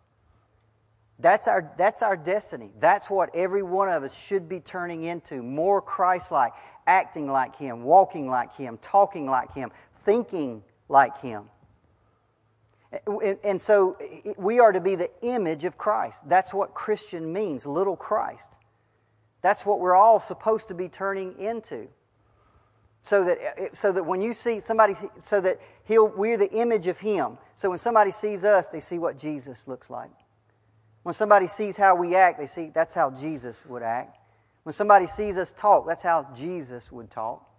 That's 1.19 1.47
our, 1.47 1.71
that's 1.77 2.01
our 2.01 2.17
destiny. 2.17 2.71
That's 2.79 3.07
what 3.07 3.35
every 3.35 3.61
one 3.61 3.89
of 3.89 4.03
us 4.03 4.17
should 4.17 4.49
be 4.49 4.59
turning 4.59 5.03
into 5.03 5.43
more 5.43 5.83
Christ 5.83 6.31
like, 6.31 6.53
acting 6.87 7.29
like 7.29 7.55
Him, 7.55 7.83
walking 7.83 8.27
like 8.27 8.55
Him, 8.55 8.79
talking 8.81 9.29
like 9.29 9.53
Him, 9.53 9.71
thinking 10.05 10.63
like 10.87 11.19
Him. 11.19 11.49
And 13.43 13.61
so 13.61 13.97
we 14.37 14.59
are 14.59 14.71
to 14.71 14.79
be 14.79 14.95
the 14.95 15.11
image 15.21 15.63
of 15.63 15.77
Christ. 15.77 16.27
That's 16.27 16.53
what 16.53 16.73
Christian 16.73 17.31
means, 17.31 17.65
little 17.65 17.95
Christ. 17.95 18.49
That's 19.41 19.65
what 19.65 19.79
we're 19.79 19.95
all 19.95 20.19
supposed 20.19 20.67
to 20.69 20.73
be 20.73 20.89
turning 20.89 21.37
into. 21.39 21.87
So 23.03 23.23
that, 23.23 23.77
so 23.77 23.91
that 23.91 24.05
when 24.05 24.21
you 24.21 24.33
see 24.33 24.59
somebody, 24.59 24.93
so 25.23 25.39
that 25.41 25.59
he'll, 25.85 26.07
we're 26.07 26.37
the 26.37 26.51
image 26.51 26.87
of 26.87 26.99
Him. 26.99 27.37
So 27.55 27.69
when 27.69 27.79
somebody 27.79 28.11
sees 28.11 28.43
us, 28.43 28.67
they 28.67 28.79
see 28.79 28.99
what 28.99 29.17
Jesus 29.17 29.67
looks 29.67 29.89
like. 29.89 30.11
When 31.03 31.13
somebody 31.13 31.47
sees 31.47 31.77
how 31.77 31.95
we 31.95 32.15
act, 32.15 32.39
they 32.39 32.45
see 32.45 32.71
that's 32.73 32.93
how 32.93 33.11
Jesus 33.11 33.65
would 33.65 33.83
act. 33.83 34.17
When 34.63 34.73
somebody 34.73 35.05
sees 35.05 35.37
us 35.37 35.53
talk, 35.53 35.87
that's 35.87 36.03
how 36.03 36.27
Jesus 36.35 36.91
would 36.91 37.09
talk. 37.09 37.49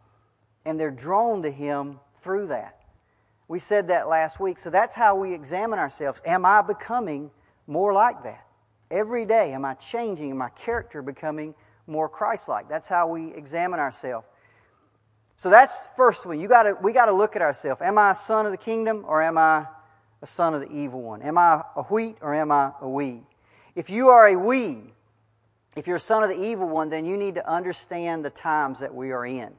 And 0.64 0.78
they're 0.78 0.90
drawn 0.90 1.42
to 1.42 1.50
Him 1.50 1.98
through 2.18 2.48
that. 2.48 2.80
We 3.51 3.59
said 3.59 3.88
that 3.88 4.07
last 4.07 4.38
week. 4.38 4.61
So 4.61 4.70
that's 4.70 4.94
how 4.94 5.16
we 5.16 5.34
examine 5.34 5.80
ourselves. 5.80 6.20
Am 6.24 6.46
I 6.46 6.62
becoming 6.62 7.32
more 7.66 7.92
like 7.92 8.22
that? 8.22 8.46
Every 8.92 9.24
day, 9.24 9.53
am 9.53 9.64
I 9.64 9.74
changing? 9.74 10.30
Am 10.30 10.36
my 10.36 10.51
character 10.51 11.03
becoming 11.03 11.57
more 11.88 12.09
Christ 12.09 12.48
like? 12.48 12.68
That's 12.68 12.86
how 12.86 13.09
we 13.09 13.34
examine 13.34 13.80
ourselves. 13.80 14.24
So 15.36 15.51
that's 15.51 15.80
first 15.96 16.26
one. 16.26 16.38
You 16.38 16.46
gotta, 16.46 16.76
we 16.80 16.92
got 16.92 17.07
to 17.07 17.12
look 17.12 17.34
at 17.34 17.42
ourselves. 17.42 17.82
Am 17.82 17.98
I 17.98 18.12
a 18.12 18.14
son 18.14 18.46
of 18.46 18.53
the 18.53 18.57
kingdom 18.57 19.05
or 19.05 19.20
am 19.20 19.36
I 19.36 19.66
a 20.22 20.28
son 20.28 20.55
of 20.55 20.61
the 20.61 20.70
evil 20.70 21.03
one? 21.03 21.20
Am 21.20 21.36
I 21.36 21.64
a 21.74 21.82
wheat 21.82 22.18
or 22.20 22.32
am 22.32 22.53
I 22.53 22.70
a 22.80 22.88
weed? 22.88 23.24
If 23.74 23.90
you 23.90 24.11
are 24.11 24.28
a 24.28 24.36
weed, 24.36 24.92
if 25.74 25.88
you're 25.88 25.96
a 25.96 25.98
son 25.98 26.22
of 26.22 26.28
the 26.28 26.40
evil 26.40 26.68
one, 26.68 26.88
then 26.88 27.05
you 27.05 27.16
need 27.16 27.34
to 27.34 27.51
understand 27.51 28.24
the 28.24 28.30
times 28.30 28.78
that 28.78 28.94
we 28.94 29.11
are 29.11 29.26
in. 29.26 29.51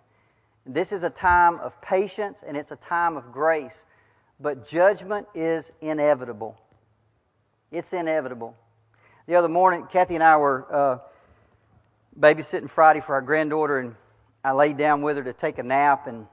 This 0.65 0.91
is 0.91 1.03
a 1.03 1.09
time 1.09 1.59
of 1.59 1.81
patience 1.81 2.43
and 2.45 2.55
it's 2.55 2.71
a 2.71 2.75
time 2.75 3.17
of 3.17 3.31
grace, 3.31 3.85
but 4.39 4.67
judgment 4.67 5.27
is 5.33 5.71
inevitable. 5.81 6.59
It's 7.71 7.93
inevitable. 7.93 8.55
The 9.27 9.35
other 9.35 9.49
morning, 9.49 9.87
Kathy 9.89 10.15
and 10.15 10.23
I 10.23 10.37
were 10.37 10.67
uh, 10.69 10.97
babysitting 12.19 12.69
Friday 12.69 12.99
for 12.99 13.13
our 13.13 13.21
granddaughter, 13.21 13.79
and 13.79 13.95
I 14.43 14.51
laid 14.51 14.77
down 14.77 15.01
with 15.01 15.17
her 15.17 15.23
to 15.23 15.33
take 15.33 15.57
a 15.57 15.63
nap, 15.63 16.07
and 16.07 16.27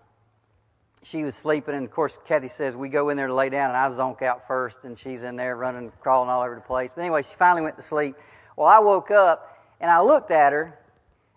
she 1.03 1.23
was 1.23 1.37
sleeping. 1.37 1.75
And 1.75 1.85
of 1.85 1.91
course, 1.91 2.19
Kathy 2.27 2.49
says 2.49 2.75
we 2.75 2.89
go 2.89 3.11
in 3.11 3.17
there 3.17 3.29
to 3.29 3.35
lay 3.35 3.51
down, 3.51 3.71
and 3.71 3.77
I 3.77 3.89
zonk 3.89 4.23
out 4.23 4.47
first, 4.49 4.79
and 4.83 4.99
she's 4.99 5.23
in 5.23 5.37
there 5.37 5.55
running, 5.55 5.93
crawling 6.01 6.29
all 6.29 6.43
over 6.43 6.55
the 6.55 6.61
place. 6.61 6.91
But 6.95 7.03
anyway, 7.03 7.23
she 7.23 7.37
finally 7.37 7.63
went 7.63 7.77
to 7.77 7.83
sleep. 7.83 8.17
Well, 8.57 8.67
I 8.67 8.81
woke 8.81 9.11
up 9.11 9.57
and 9.81 9.91
I 9.91 10.01
looked 10.01 10.33
at 10.33 10.53
her, 10.53 10.77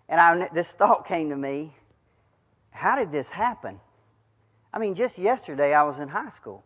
and 0.08 0.20
I, 0.20 0.48
this 0.52 0.72
thought 0.72 1.06
came 1.06 1.30
to 1.30 1.36
me 1.36 1.76
how 2.72 2.96
did 2.96 3.12
this 3.12 3.30
happen? 3.30 3.78
I 4.74 4.78
mean, 4.78 4.94
just 4.94 5.18
yesterday 5.18 5.74
I 5.74 5.84
was 5.84 5.98
in 5.98 6.08
high 6.08 6.30
school, 6.30 6.64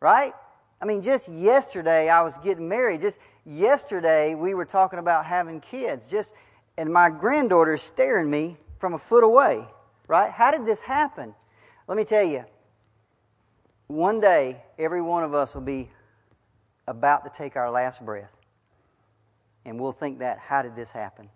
right? 0.00 0.32
I 0.80 0.84
mean, 0.84 1.02
just 1.02 1.28
yesterday 1.28 2.08
I 2.08 2.22
was 2.22 2.38
getting 2.38 2.68
married. 2.68 3.00
Just 3.00 3.18
yesterday 3.44 4.34
we 4.34 4.54
were 4.54 4.64
talking 4.64 4.98
about 4.98 5.26
having 5.26 5.60
kids. 5.60 6.06
Just 6.06 6.32
and 6.78 6.92
my 6.92 7.10
granddaughter 7.10 7.74
is 7.74 7.82
staring 7.82 8.30
me 8.30 8.56
from 8.78 8.94
a 8.94 8.98
foot 8.98 9.24
away, 9.24 9.66
right? 10.08 10.30
How 10.30 10.50
did 10.50 10.66
this 10.66 10.80
happen? 10.80 11.34
Let 11.88 11.96
me 11.96 12.04
tell 12.04 12.24
you. 12.24 12.44
One 13.86 14.20
day, 14.20 14.62
every 14.78 15.00
one 15.00 15.22
of 15.22 15.32
us 15.32 15.54
will 15.54 15.62
be 15.62 15.90
about 16.86 17.24
to 17.24 17.30
take 17.30 17.56
our 17.56 17.70
last 17.70 18.04
breath. 18.04 18.32
And 19.64 19.80
we'll 19.80 19.92
think 19.92 20.18
that, 20.20 20.38
how 20.38 20.62
did 20.62 20.76
this 20.76 20.90
happen? 20.90 21.28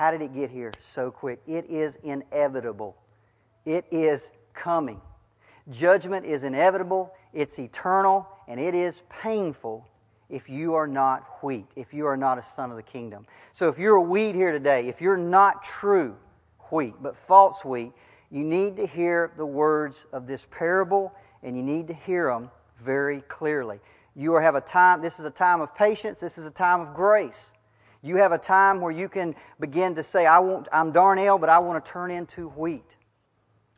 How 0.00 0.10
did 0.10 0.22
it 0.22 0.32
get 0.32 0.50
here 0.50 0.72
so 0.80 1.10
quick? 1.10 1.42
It 1.46 1.66
is 1.68 1.98
inevitable. 2.02 2.96
It 3.66 3.84
is 3.90 4.30
coming. 4.54 4.98
Judgment 5.68 6.24
is 6.24 6.42
inevitable, 6.42 7.12
it's 7.34 7.58
eternal, 7.58 8.26
and 8.48 8.58
it 8.58 8.74
is 8.74 9.02
painful 9.10 9.86
if 10.30 10.48
you 10.48 10.72
are 10.72 10.86
not 10.86 11.42
wheat, 11.42 11.66
if 11.76 11.92
you 11.92 12.06
are 12.06 12.16
not 12.16 12.38
a 12.38 12.42
son 12.42 12.70
of 12.70 12.76
the 12.78 12.82
kingdom. 12.82 13.26
So 13.52 13.68
if 13.68 13.78
you're 13.78 13.96
a 13.96 14.00
wheat 14.00 14.34
here 14.34 14.52
today, 14.52 14.88
if 14.88 15.02
you're 15.02 15.18
not 15.18 15.62
true 15.62 16.16
wheat, 16.70 16.94
but 17.02 17.14
false 17.14 17.62
wheat, 17.62 17.92
you 18.30 18.42
need 18.42 18.76
to 18.76 18.86
hear 18.86 19.32
the 19.36 19.44
words 19.44 20.06
of 20.14 20.26
this 20.26 20.46
parable 20.50 21.12
and 21.42 21.54
you 21.54 21.62
need 21.62 21.86
to 21.88 21.94
hear 21.94 22.28
them 22.28 22.50
very 22.82 23.20
clearly. 23.28 23.80
You 24.16 24.32
have 24.36 24.54
a 24.54 24.62
time, 24.62 25.02
this 25.02 25.18
is 25.18 25.26
a 25.26 25.30
time 25.30 25.60
of 25.60 25.74
patience, 25.74 26.20
this 26.20 26.38
is 26.38 26.46
a 26.46 26.50
time 26.50 26.80
of 26.80 26.94
grace. 26.94 27.50
You 28.02 28.16
have 28.16 28.32
a 28.32 28.38
time 28.38 28.80
where 28.80 28.92
you 28.92 29.08
can 29.08 29.34
begin 29.58 29.94
to 29.96 30.02
say, 30.02 30.26
I 30.26 30.38
want, 30.38 30.68
I'm 30.72 30.92
darnel, 30.92 31.38
but 31.38 31.48
I 31.48 31.58
want 31.58 31.84
to 31.84 31.90
turn 31.90 32.10
into 32.10 32.48
wheat. 32.48 32.96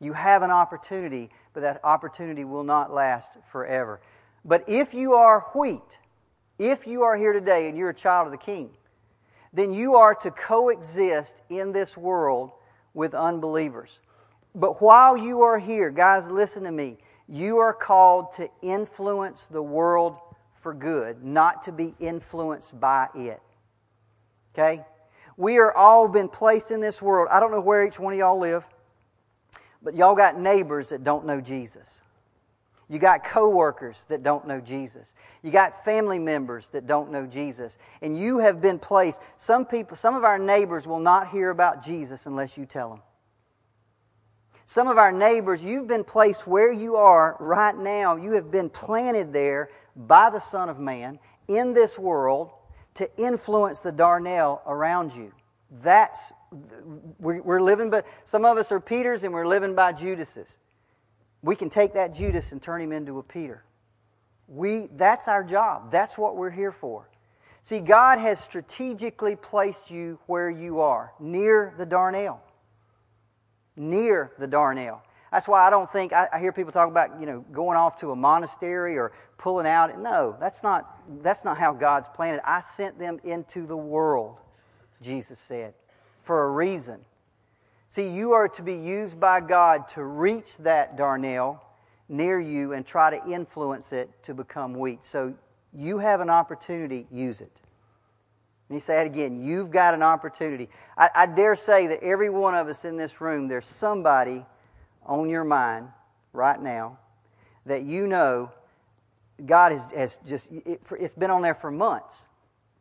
You 0.01 0.13
have 0.13 0.43
an 0.43 0.51
opportunity, 0.51 1.31
but 1.53 1.61
that 1.61 1.81
opportunity 1.85 2.45
will 2.45 2.65
not 2.65 2.93
last 2.93 3.31
forever. 3.51 4.01
But 4.45 4.65
if 4.69 4.95
you 4.95 5.15
are 5.15 5.47
wheat, 5.55 5.99
if 6.59 6.87
you 6.87 7.03
are 7.03 7.17
here 7.17 7.33
today 7.33 7.69
and 7.69 7.77
you're 7.77 7.91
a 7.91 7.95
child 7.95 8.27
of 8.27 8.33
the 8.33 8.39
King, 8.39 8.71
then 9.53 9.75
you 9.75 9.97
are 9.97 10.15
to 10.15 10.31
coexist 10.31 11.35
in 11.51 11.73
this 11.73 11.97
world 11.97 12.53
with 12.95 13.15
unbelievers. 13.15 14.01
But 14.55 14.81
while 14.83 15.17
you 15.17 15.43
are 15.43 15.59
here, 15.59 15.91
guys, 15.91 16.31
listen 16.31 16.65
to 16.65 16.73
me. 16.73 16.99
You 17.29 17.59
are 17.59 17.73
called 17.73 18.33
to 18.35 18.49
influence 18.61 19.47
the 19.47 19.63
world 19.63 20.17
for 20.55 20.75
good, 20.75 21.25
not 21.25 21.63
to 21.65 21.73
be 21.73 21.95
influenced 21.99 22.79
by 22.79 23.09
it. 23.15 23.41
Okay? 24.55 24.85
We 25.37 25.59
are 25.59 25.73
all 25.73 26.09
been 26.09 26.29
placed 26.29 26.71
in 26.71 26.81
this 26.81 27.01
world. 27.01 27.29
I 27.31 27.41
don't 27.41 27.51
know 27.51 27.61
where 27.61 27.87
each 27.87 27.99
one 27.99 28.13
of 28.13 28.19
y'all 28.19 28.39
live, 28.39 28.65
but 29.83 29.95
y'all 29.95 30.15
got 30.15 30.39
neighbors 30.39 30.91
that 30.91 31.05
don't 31.05 31.27
know 31.27 31.41
Jesus. 31.41 32.03
You 32.89 32.99
got 32.99 33.25
coworkers 33.25 34.05
that 34.09 34.23
don't 34.23 34.47
know 34.47 34.61
Jesus. 34.61 35.15
You 35.43 35.51
got 35.51 35.83
family 35.83 36.19
members 36.19 36.69
that 36.69 36.87
don't 36.87 37.11
know 37.11 37.25
Jesus. 37.25 37.79
And 38.03 38.19
you 38.19 38.39
have 38.39 38.61
been 38.61 38.79
placed. 38.79 39.23
Some 39.39 39.65
people, 39.65 39.97
some 39.97 40.15
of 40.15 40.25
our 40.25 40.39
neighbors 40.39 40.87
will 40.87 40.99
not 40.99 41.29
hear 41.29 41.49
about 41.49 41.83
Jesus 41.83 42.27
unless 42.27 42.59
you 42.59 42.67
tell 42.67 42.91
them. 42.91 43.01
Some 44.67 44.89
of 44.89 44.99
our 44.99 45.11
neighbors, 45.13 45.65
you've 45.65 45.87
been 45.87 46.05
placed 46.05 46.47
where 46.47 46.73
you 46.73 46.97
are 46.97 47.37
right 47.41 47.77
now. 47.77 48.17
You 48.17 48.33
have 48.33 48.51
been 48.51 48.69
planted 48.69 49.33
there 49.33 49.71
by 49.97 50.29
the 50.29 50.39
Son 50.39 50.69
of 50.69 50.79
Man 50.79 51.19
in 51.49 51.73
this 51.73 51.99
world 51.99 52.51
to 52.95 53.09
influence 53.17 53.81
the 53.81 53.93
darnel 53.93 54.61
around 54.67 55.13
you. 55.13 55.33
That's, 55.83 56.33
we're 57.19 57.63
living 57.63 57.89
by, 57.91 58.03
some 58.25 58.45
of 58.45 58.59
us 58.59 58.71
are 58.73 58.81
Peters 58.81 59.25
and 59.25 59.33
we're 59.33 59.47
living 59.47 59.75
by 59.75 59.93
Judases. 59.93 60.59
We 61.43 61.57
can 61.57 61.71
take 61.71 61.95
that 61.95 62.15
Judas 62.15 62.53
and 62.53 62.61
turn 62.61 62.81
him 62.81 62.93
into 62.93 63.19
a 63.19 63.23
Peter. 63.23 63.65
We, 64.49 64.89
that's 64.97 65.29
our 65.29 65.43
job. 65.43 65.91
That's 65.91 66.19
what 66.19 66.37
we're 66.37 66.51
here 66.51 66.73
for. 66.73 67.09
See, 67.63 67.81
God 67.81 68.19
has 68.19 68.39
strategically 68.41 69.37
placed 69.37 69.91
you 69.91 70.19
where 70.27 70.51
you 70.51 70.81
are, 70.81 71.13
near 71.19 71.73
the 71.79 71.87
darnel. 71.87 72.39
Near 73.77 74.33
the 74.39 74.47
darnel. 74.47 75.01
That's 75.33 75.49
why 75.49 75.67
I 75.67 75.71
don't 75.71 75.91
think, 75.91 76.13
I, 76.13 76.29
I 76.31 76.39
hear 76.39 76.53
people 76.53 76.73
talk 76.73 76.89
about, 76.89 77.19
you 77.19 77.25
know, 77.25 77.41
going 77.53 77.79
off 77.79 77.99
to 78.01 78.11
a 78.11 78.17
monastery 78.17 78.99
or 78.99 79.13
pulling 79.39 79.67
out. 79.67 79.99
No, 79.99 80.37
that's 80.39 80.63
not, 80.63 81.01
that's 81.23 81.43
not 81.43 81.57
how 81.57 81.73
God's 81.73 82.07
planned 82.09 82.37
it. 82.37 82.43
I 82.45 82.61
sent 82.61 82.99
them 82.99 83.19
into 83.25 83.67
the 83.67 83.77
world, 83.77 84.37
Jesus 85.01 85.41
said, 85.41 85.73
for 86.23 86.45
a 86.45 86.51
reason. 86.51 87.01
See, 87.89 88.09
you 88.09 88.33
are 88.33 88.47
to 88.51 88.63
be 88.63 88.75
used 88.75 89.19
by 89.19 89.41
God 89.41 89.89
to 89.91 90.05
reach 90.05 90.59
that 90.59 90.99
darnel 90.99 91.61
near 92.11 92.39
you 92.39 92.75
and 92.75 92.85
try 92.85 93.11
to 93.11 93.31
influence 93.31 93.95
it 93.95 94.11
to 94.25 94.35
become 94.35 94.75
wheat. 94.75 95.03
So 95.03 95.33
you 95.73 95.97
have 95.97 96.21
an 96.21 96.29
opportunity, 96.29 97.07
use 97.11 97.41
it. 97.41 97.59
Let 98.69 98.75
me 98.75 98.81
say 98.81 99.07
again. 99.07 99.43
You've 99.43 99.71
got 99.71 99.95
an 99.95 100.03
opportunity. 100.03 100.69
I, 100.97 101.11
I 101.15 101.27
dare 101.27 101.57
say 101.57 101.87
that 101.87 102.03
every 102.03 102.29
one 102.29 102.55
of 102.55 102.69
us 102.69 102.85
in 102.85 102.99
this 102.99 103.21
room, 103.21 103.49
there's 103.49 103.67
somebody 103.67 104.45
on 105.07 105.29
your 105.29 105.45
mind 105.45 105.89
right 106.33 106.61
now 106.61 106.99
that 107.67 107.83
you 107.83 108.07
know 108.07 108.51
God 109.47 109.73
has, 109.73 109.85
has 109.93 110.21
just, 110.27 110.51
it, 110.53 110.81
it's 110.99 111.15
been 111.15 111.31
on 111.31 111.43
there 111.43 111.55
for 111.55 111.71
months, 111.71 112.25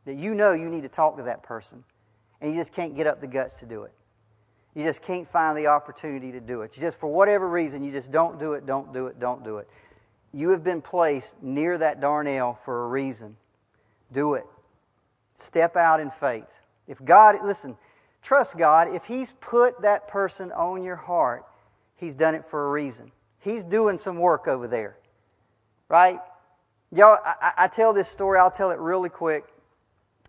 that 0.05 0.15
you 0.15 0.35
know 0.35 0.53
you 0.53 0.69
need 0.69 0.83
to 0.83 0.89
talk 0.89 1.17
to 1.17 1.23
that 1.23 1.43
person, 1.43 1.83
and 2.39 2.51
you 2.51 2.59
just 2.59 2.73
can't 2.73 2.95
get 2.95 3.07
up 3.07 3.21
the 3.21 3.27
guts 3.27 3.59
to 3.59 3.65
do 3.65 3.83
it. 3.83 3.93
You 4.75 4.83
just 4.83 5.01
can't 5.01 5.27
find 5.27 5.57
the 5.57 5.67
opportunity 5.67 6.31
to 6.31 6.39
do 6.39 6.61
it. 6.61 6.71
You 6.75 6.81
just, 6.81 6.97
for 6.97 7.07
whatever 7.07 7.47
reason, 7.47 7.83
you 7.83 7.91
just 7.91 8.11
don't 8.11 8.39
do 8.39 8.53
it, 8.53 8.65
don't 8.65 8.93
do 8.93 9.07
it, 9.07 9.19
don't 9.19 9.43
do 9.43 9.57
it. 9.57 9.67
You 10.33 10.51
have 10.51 10.63
been 10.63 10.81
placed 10.81 11.41
near 11.41 11.77
that 11.77 11.99
darnel 11.99 12.57
for 12.59 12.85
a 12.85 12.87
reason. 12.87 13.35
Do 14.13 14.35
it. 14.35 14.45
Step 15.35 15.75
out 15.75 15.99
in 15.99 16.09
faith. 16.09 16.59
If 16.87 17.03
God, 17.03 17.35
listen, 17.43 17.75
trust 18.21 18.57
God. 18.57 18.93
If 18.93 19.05
He's 19.05 19.33
put 19.41 19.81
that 19.81 20.07
person 20.07 20.51
on 20.53 20.83
your 20.83 20.95
heart, 20.95 21.43
He's 22.01 22.15
done 22.15 22.33
it 22.33 22.43
for 22.43 22.67
a 22.67 22.71
reason. 22.71 23.11
He's 23.39 23.63
doing 23.63 23.99
some 23.99 24.17
work 24.17 24.47
over 24.47 24.67
there. 24.67 24.97
Right? 25.87 26.19
Y'all, 26.91 27.19
I, 27.23 27.53
I 27.55 27.67
tell 27.67 27.93
this 27.93 28.09
story, 28.09 28.39
I'll 28.39 28.49
tell 28.49 28.71
it 28.71 28.79
really 28.79 29.07
quick. 29.07 29.45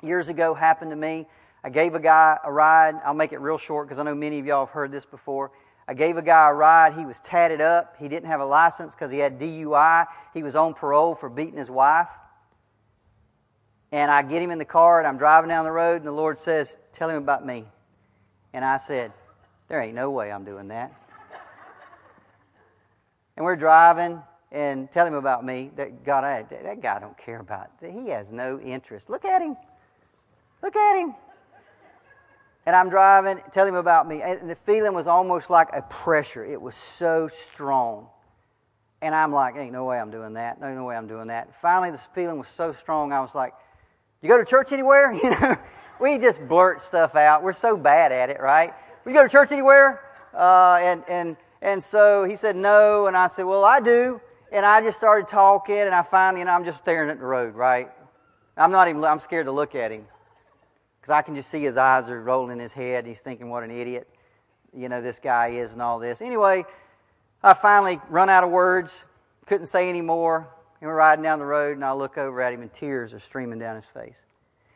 Years 0.02 0.28
ago 0.28 0.52
happened 0.52 0.90
to 0.90 0.96
me. 0.96 1.26
I 1.64 1.70
gave 1.70 1.94
a 1.94 2.00
guy 2.00 2.36
a 2.44 2.52
ride. 2.52 2.96
I'll 3.06 3.14
make 3.14 3.32
it 3.32 3.40
real 3.40 3.56
short 3.56 3.88
because 3.88 3.98
I 3.98 4.02
know 4.02 4.14
many 4.14 4.38
of 4.38 4.44
y'all 4.44 4.66
have 4.66 4.74
heard 4.74 4.92
this 4.92 5.06
before. 5.06 5.50
I 5.88 5.94
gave 5.94 6.18
a 6.18 6.22
guy 6.22 6.50
a 6.50 6.52
ride. 6.52 6.92
He 6.92 7.06
was 7.06 7.20
tatted 7.20 7.62
up. 7.62 7.96
He 7.98 8.06
didn't 8.06 8.28
have 8.28 8.40
a 8.40 8.44
license 8.44 8.94
because 8.94 9.10
he 9.10 9.18
had 9.18 9.40
DUI. 9.40 10.06
He 10.34 10.42
was 10.42 10.54
on 10.54 10.74
parole 10.74 11.14
for 11.14 11.30
beating 11.30 11.56
his 11.56 11.70
wife. 11.70 12.08
And 13.92 14.10
I 14.10 14.20
get 14.22 14.42
him 14.42 14.50
in 14.50 14.58
the 14.58 14.66
car 14.66 14.98
and 14.98 15.08
I'm 15.08 15.16
driving 15.16 15.48
down 15.48 15.64
the 15.64 15.72
road 15.72 15.96
and 15.96 16.06
the 16.06 16.12
Lord 16.12 16.38
says, 16.38 16.76
Tell 16.92 17.08
him 17.08 17.16
about 17.16 17.46
me. 17.46 17.64
And 18.52 18.62
I 18.62 18.76
said, 18.76 19.12
There 19.68 19.80
ain't 19.80 19.94
no 19.94 20.10
way 20.10 20.30
I'm 20.30 20.44
doing 20.44 20.68
that. 20.68 20.92
And 23.42 23.44
we're 23.44 23.56
driving 23.56 24.22
and 24.52 24.88
tell 24.92 25.04
him 25.04 25.14
about 25.14 25.44
me. 25.44 25.72
That 25.74 26.04
God, 26.04 26.22
I, 26.22 26.44
that 26.44 26.80
guy 26.80 27.00
don't 27.00 27.18
care 27.18 27.40
about. 27.40 27.72
He 27.80 28.10
has 28.10 28.30
no 28.30 28.60
interest. 28.60 29.10
Look 29.10 29.24
at 29.24 29.42
him. 29.42 29.56
Look 30.62 30.76
at 30.76 30.96
him. 30.96 31.16
And 32.64 32.76
I'm 32.76 32.88
driving, 32.88 33.42
tell 33.50 33.66
him 33.66 33.74
about 33.74 34.06
me. 34.06 34.22
And 34.22 34.48
the 34.48 34.54
feeling 34.54 34.94
was 34.94 35.08
almost 35.08 35.50
like 35.50 35.70
a 35.72 35.82
pressure. 35.82 36.44
It 36.44 36.62
was 36.62 36.76
so 36.76 37.26
strong. 37.26 38.06
And 39.00 39.12
I'm 39.12 39.32
like, 39.32 39.56
ain't 39.56 39.72
no 39.72 39.86
way 39.86 39.98
I'm 39.98 40.12
doing 40.12 40.34
that. 40.34 40.60
No, 40.60 40.72
no 40.72 40.84
way 40.84 40.94
I'm 40.94 41.08
doing 41.08 41.26
that. 41.26 41.52
Finally, 41.60 41.90
this 41.90 42.06
feeling 42.14 42.38
was 42.38 42.46
so 42.46 42.72
strong, 42.72 43.12
I 43.12 43.20
was 43.20 43.34
like, 43.34 43.54
you 44.20 44.28
go 44.28 44.38
to 44.38 44.44
church 44.44 44.70
anywhere? 44.70 45.12
You 45.20 45.30
know, 45.30 45.56
we 46.00 46.16
just 46.16 46.46
blurt 46.46 46.80
stuff 46.80 47.16
out. 47.16 47.42
We're 47.42 47.54
so 47.54 47.76
bad 47.76 48.12
at 48.12 48.30
it, 48.30 48.38
right? 48.38 48.72
We 49.04 49.12
go 49.12 49.24
to 49.24 49.28
church 49.28 49.50
anywhere? 49.50 50.00
Uh, 50.32 50.78
and, 50.80 51.02
and 51.08 51.36
and 51.62 51.82
so 51.82 52.24
he 52.24 52.36
said, 52.36 52.56
No. 52.56 53.06
And 53.06 53.16
I 53.16 53.28
said, 53.28 53.44
Well, 53.44 53.64
I 53.64 53.80
do. 53.80 54.20
And 54.50 54.66
I 54.66 54.82
just 54.82 54.98
started 54.98 55.28
talking, 55.28 55.78
and 55.78 55.94
I 55.94 56.02
finally, 56.02 56.42
and 56.42 56.50
I'm 56.50 56.64
just 56.64 56.78
staring 56.78 57.08
at 57.08 57.18
the 57.18 57.24
road, 57.24 57.54
right? 57.54 57.90
I'm 58.54 58.70
not 58.70 58.88
even, 58.88 59.02
I'm 59.02 59.18
scared 59.18 59.46
to 59.46 59.52
look 59.52 59.74
at 59.74 59.90
him 59.90 60.04
because 61.00 61.10
I 61.10 61.22
can 61.22 61.34
just 61.34 61.48
see 61.48 61.62
his 61.62 61.78
eyes 61.78 62.06
are 62.08 62.20
rolling 62.20 62.52
in 62.52 62.58
his 62.58 62.74
head. 62.74 63.06
He's 63.06 63.20
thinking, 63.20 63.48
what 63.48 63.62
an 63.62 63.70
idiot, 63.70 64.06
you 64.76 64.90
know, 64.90 65.00
this 65.00 65.18
guy 65.18 65.48
is 65.48 65.72
and 65.72 65.80
all 65.80 65.98
this. 65.98 66.20
Anyway, 66.20 66.66
I 67.42 67.54
finally 67.54 67.98
run 68.10 68.28
out 68.28 68.44
of 68.44 68.50
words, 68.50 69.06
couldn't 69.46 69.66
say 69.66 69.88
any 69.88 70.02
more. 70.02 70.48
And 70.82 70.88
we're 70.88 70.96
riding 70.96 71.22
down 71.22 71.38
the 71.38 71.46
road, 71.46 71.76
and 71.76 71.84
I 71.84 71.92
look 71.92 72.18
over 72.18 72.42
at 72.42 72.52
him, 72.52 72.60
and 72.60 72.72
tears 72.72 73.14
are 73.14 73.20
streaming 73.20 73.58
down 73.58 73.76
his 73.76 73.86
face. 73.86 74.20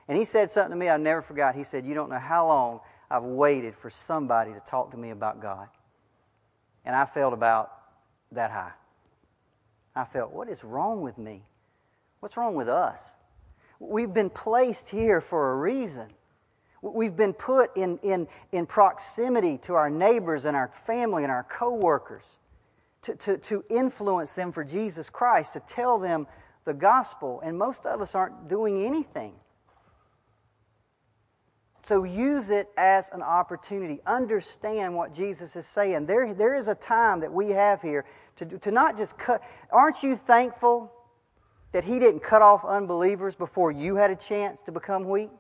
And 0.08 0.16
he 0.16 0.24
said 0.24 0.50
something 0.50 0.70
to 0.70 0.76
me 0.76 0.88
I 0.88 0.96
never 0.96 1.20
forgot. 1.20 1.54
He 1.54 1.64
said, 1.64 1.84
You 1.84 1.94
don't 1.94 2.08
know 2.08 2.18
how 2.18 2.46
long 2.46 2.80
I've 3.10 3.24
waited 3.24 3.74
for 3.74 3.90
somebody 3.90 4.52
to 4.52 4.60
talk 4.60 4.92
to 4.92 4.96
me 4.96 5.10
about 5.10 5.42
God. 5.42 5.68
And 6.86 6.94
I 6.94 7.04
felt 7.04 7.34
about 7.34 7.72
that 8.32 8.50
high. 8.50 8.72
I 9.94 10.04
felt, 10.04 10.32
What 10.32 10.48
is 10.48 10.64
wrong 10.64 11.02
with 11.02 11.18
me? 11.18 11.42
What's 12.20 12.36
wrong 12.36 12.54
with 12.54 12.68
us? 12.68 13.16
We've 13.78 14.12
been 14.12 14.30
placed 14.30 14.88
here 14.88 15.20
for 15.20 15.52
a 15.52 15.56
reason. 15.56 16.06
We've 16.80 17.16
been 17.16 17.32
put 17.32 17.76
in, 17.76 17.98
in, 17.98 18.28
in 18.52 18.66
proximity 18.66 19.58
to 19.58 19.74
our 19.74 19.90
neighbors 19.90 20.44
and 20.44 20.56
our 20.56 20.68
family 20.86 21.24
and 21.24 21.32
our 21.32 21.44
coworkers 21.44 22.24
to, 23.02 23.16
to, 23.16 23.38
to 23.38 23.64
influence 23.68 24.32
them 24.32 24.52
for 24.52 24.62
Jesus 24.62 25.10
Christ, 25.10 25.54
to 25.54 25.60
tell 25.60 25.98
them 25.98 26.26
the 26.64 26.74
gospel. 26.74 27.40
And 27.44 27.58
most 27.58 27.84
of 27.84 28.00
us 28.00 28.14
aren't 28.14 28.48
doing 28.48 28.84
anything. 28.84 29.34
So 31.86 32.02
use 32.02 32.50
it 32.50 32.68
as 32.76 33.10
an 33.12 33.22
opportunity. 33.22 34.00
Understand 34.06 34.96
what 34.96 35.14
Jesus 35.14 35.54
is 35.54 35.68
saying. 35.68 36.06
There, 36.06 36.34
there 36.34 36.54
is 36.54 36.66
a 36.66 36.74
time 36.74 37.20
that 37.20 37.32
we 37.32 37.50
have 37.50 37.80
here 37.80 38.04
to, 38.36 38.44
to 38.44 38.72
not 38.72 38.96
just 38.96 39.16
cut. 39.16 39.40
Aren't 39.70 40.02
you 40.02 40.16
thankful 40.16 40.92
that 41.70 41.84
He 41.84 42.00
didn't 42.00 42.24
cut 42.24 42.42
off 42.42 42.64
unbelievers 42.64 43.36
before 43.36 43.70
you 43.70 43.94
had 43.94 44.10
a 44.10 44.16
chance 44.16 44.60
to 44.62 44.72
become 44.72 45.04
wheat? 45.04 45.30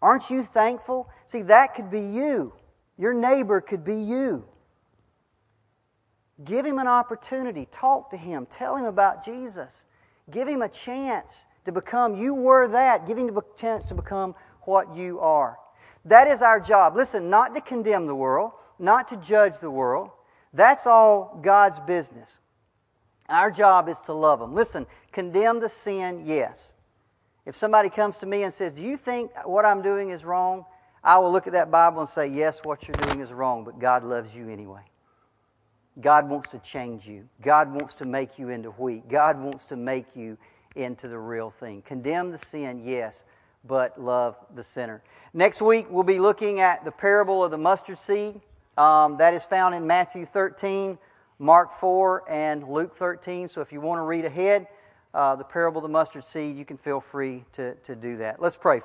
Aren't 0.00 0.30
you 0.30 0.42
thankful? 0.42 1.10
See, 1.26 1.42
that 1.42 1.74
could 1.74 1.90
be 1.90 2.00
you. 2.00 2.54
Your 2.96 3.12
neighbor 3.12 3.60
could 3.60 3.84
be 3.84 3.96
you. 3.96 4.46
Give 6.42 6.64
him 6.64 6.78
an 6.78 6.86
opportunity. 6.86 7.68
Talk 7.70 8.10
to 8.10 8.16
him. 8.16 8.46
Tell 8.50 8.76
him 8.76 8.86
about 8.86 9.24
Jesus. 9.24 9.84
Give 10.30 10.48
him 10.48 10.62
a 10.62 10.68
chance 10.68 11.44
to 11.64 11.72
become, 11.72 12.16
you 12.16 12.34
were 12.34 12.68
that. 12.68 13.06
Give 13.06 13.18
him 13.18 13.36
a 13.36 13.42
chance 13.58 13.84
to 13.86 13.94
become 13.94 14.34
what 14.68 14.94
you 14.94 15.18
are. 15.20 15.58
That 16.04 16.28
is 16.28 16.42
our 16.42 16.60
job. 16.60 16.94
Listen, 16.94 17.30
not 17.30 17.54
to 17.54 17.60
condemn 17.60 18.06
the 18.06 18.14
world, 18.14 18.52
not 18.78 19.08
to 19.08 19.16
judge 19.16 19.58
the 19.58 19.70
world. 19.70 20.10
That's 20.52 20.86
all 20.86 21.40
God's 21.42 21.80
business. 21.80 22.38
Our 23.28 23.50
job 23.50 23.88
is 23.88 23.98
to 24.00 24.12
love 24.12 24.38
them. 24.38 24.54
Listen, 24.54 24.86
condemn 25.10 25.60
the 25.60 25.68
sin, 25.68 26.22
yes. 26.24 26.74
If 27.44 27.56
somebody 27.56 27.88
comes 27.88 28.18
to 28.18 28.26
me 28.26 28.42
and 28.42 28.52
says, 28.52 28.72
Do 28.72 28.82
you 28.82 28.96
think 28.96 29.30
what 29.44 29.64
I'm 29.64 29.82
doing 29.82 30.10
is 30.10 30.24
wrong? 30.24 30.64
I 31.02 31.18
will 31.18 31.32
look 31.32 31.46
at 31.46 31.54
that 31.54 31.70
Bible 31.70 32.00
and 32.00 32.08
say, 32.08 32.28
Yes, 32.28 32.60
what 32.62 32.86
you're 32.86 32.94
doing 32.94 33.20
is 33.20 33.32
wrong, 33.32 33.64
but 33.64 33.78
God 33.78 34.04
loves 34.04 34.34
you 34.34 34.48
anyway. 34.48 34.82
God 36.00 36.28
wants 36.28 36.50
to 36.50 36.58
change 36.58 37.06
you. 37.06 37.28
God 37.42 37.72
wants 37.72 37.94
to 37.96 38.04
make 38.04 38.38
you 38.38 38.50
into 38.50 38.70
wheat. 38.70 39.08
God 39.08 39.40
wants 39.40 39.64
to 39.66 39.76
make 39.76 40.14
you 40.14 40.38
into 40.76 41.08
the 41.08 41.18
real 41.18 41.50
thing. 41.50 41.82
Condemn 41.82 42.30
the 42.30 42.38
sin, 42.38 42.82
yes, 42.84 43.24
but 43.68 44.02
love 44.02 44.36
the 44.54 44.62
sinner. 44.62 45.02
Next 45.34 45.60
week, 45.60 45.86
we'll 45.90 46.02
be 46.02 46.18
looking 46.18 46.58
at 46.58 46.84
the 46.84 46.90
parable 46.90 47.44
of 47.44 47.50
the 47.50 47.58
mustard 47.58 47.98
seed. 47.98 48.40
Um, 48.76 49.18
that 49.18 49.34
is 49.34 49.44
found 49.44 49.74
in 49.74 49.86
Matthew 49.86 50.24
13, 50.24 50.98
Mark 51.38 51.72
4, 51.78 52.30
and 52.30 52.66
Luke 52.66 52.96
13. 52.96 53.46
So 53.48 53.60
if 53.60 53.72
you 53.72 53.80
want 53.80 53.98
to 53.98 54.02
read 54.02 54.24
ahead, 54.24 54.68
uh, 55.14 55.36
the 55.36 55.44
parable 55.44 55.78
of 55.78 55.82
the 55.82 55.88
mustard 55.88 56.24
seed, 56.24 56.56
you 56.56 56.64
can 56.64 56.78
feel 56.78 57.00
free 57.00 57.44
to, 57.52 57.74
to 57.74 57.94
do 57.94 58.16
that. 58.18 58.40
Let's 58.40 58.56
pray. 58.56 58.80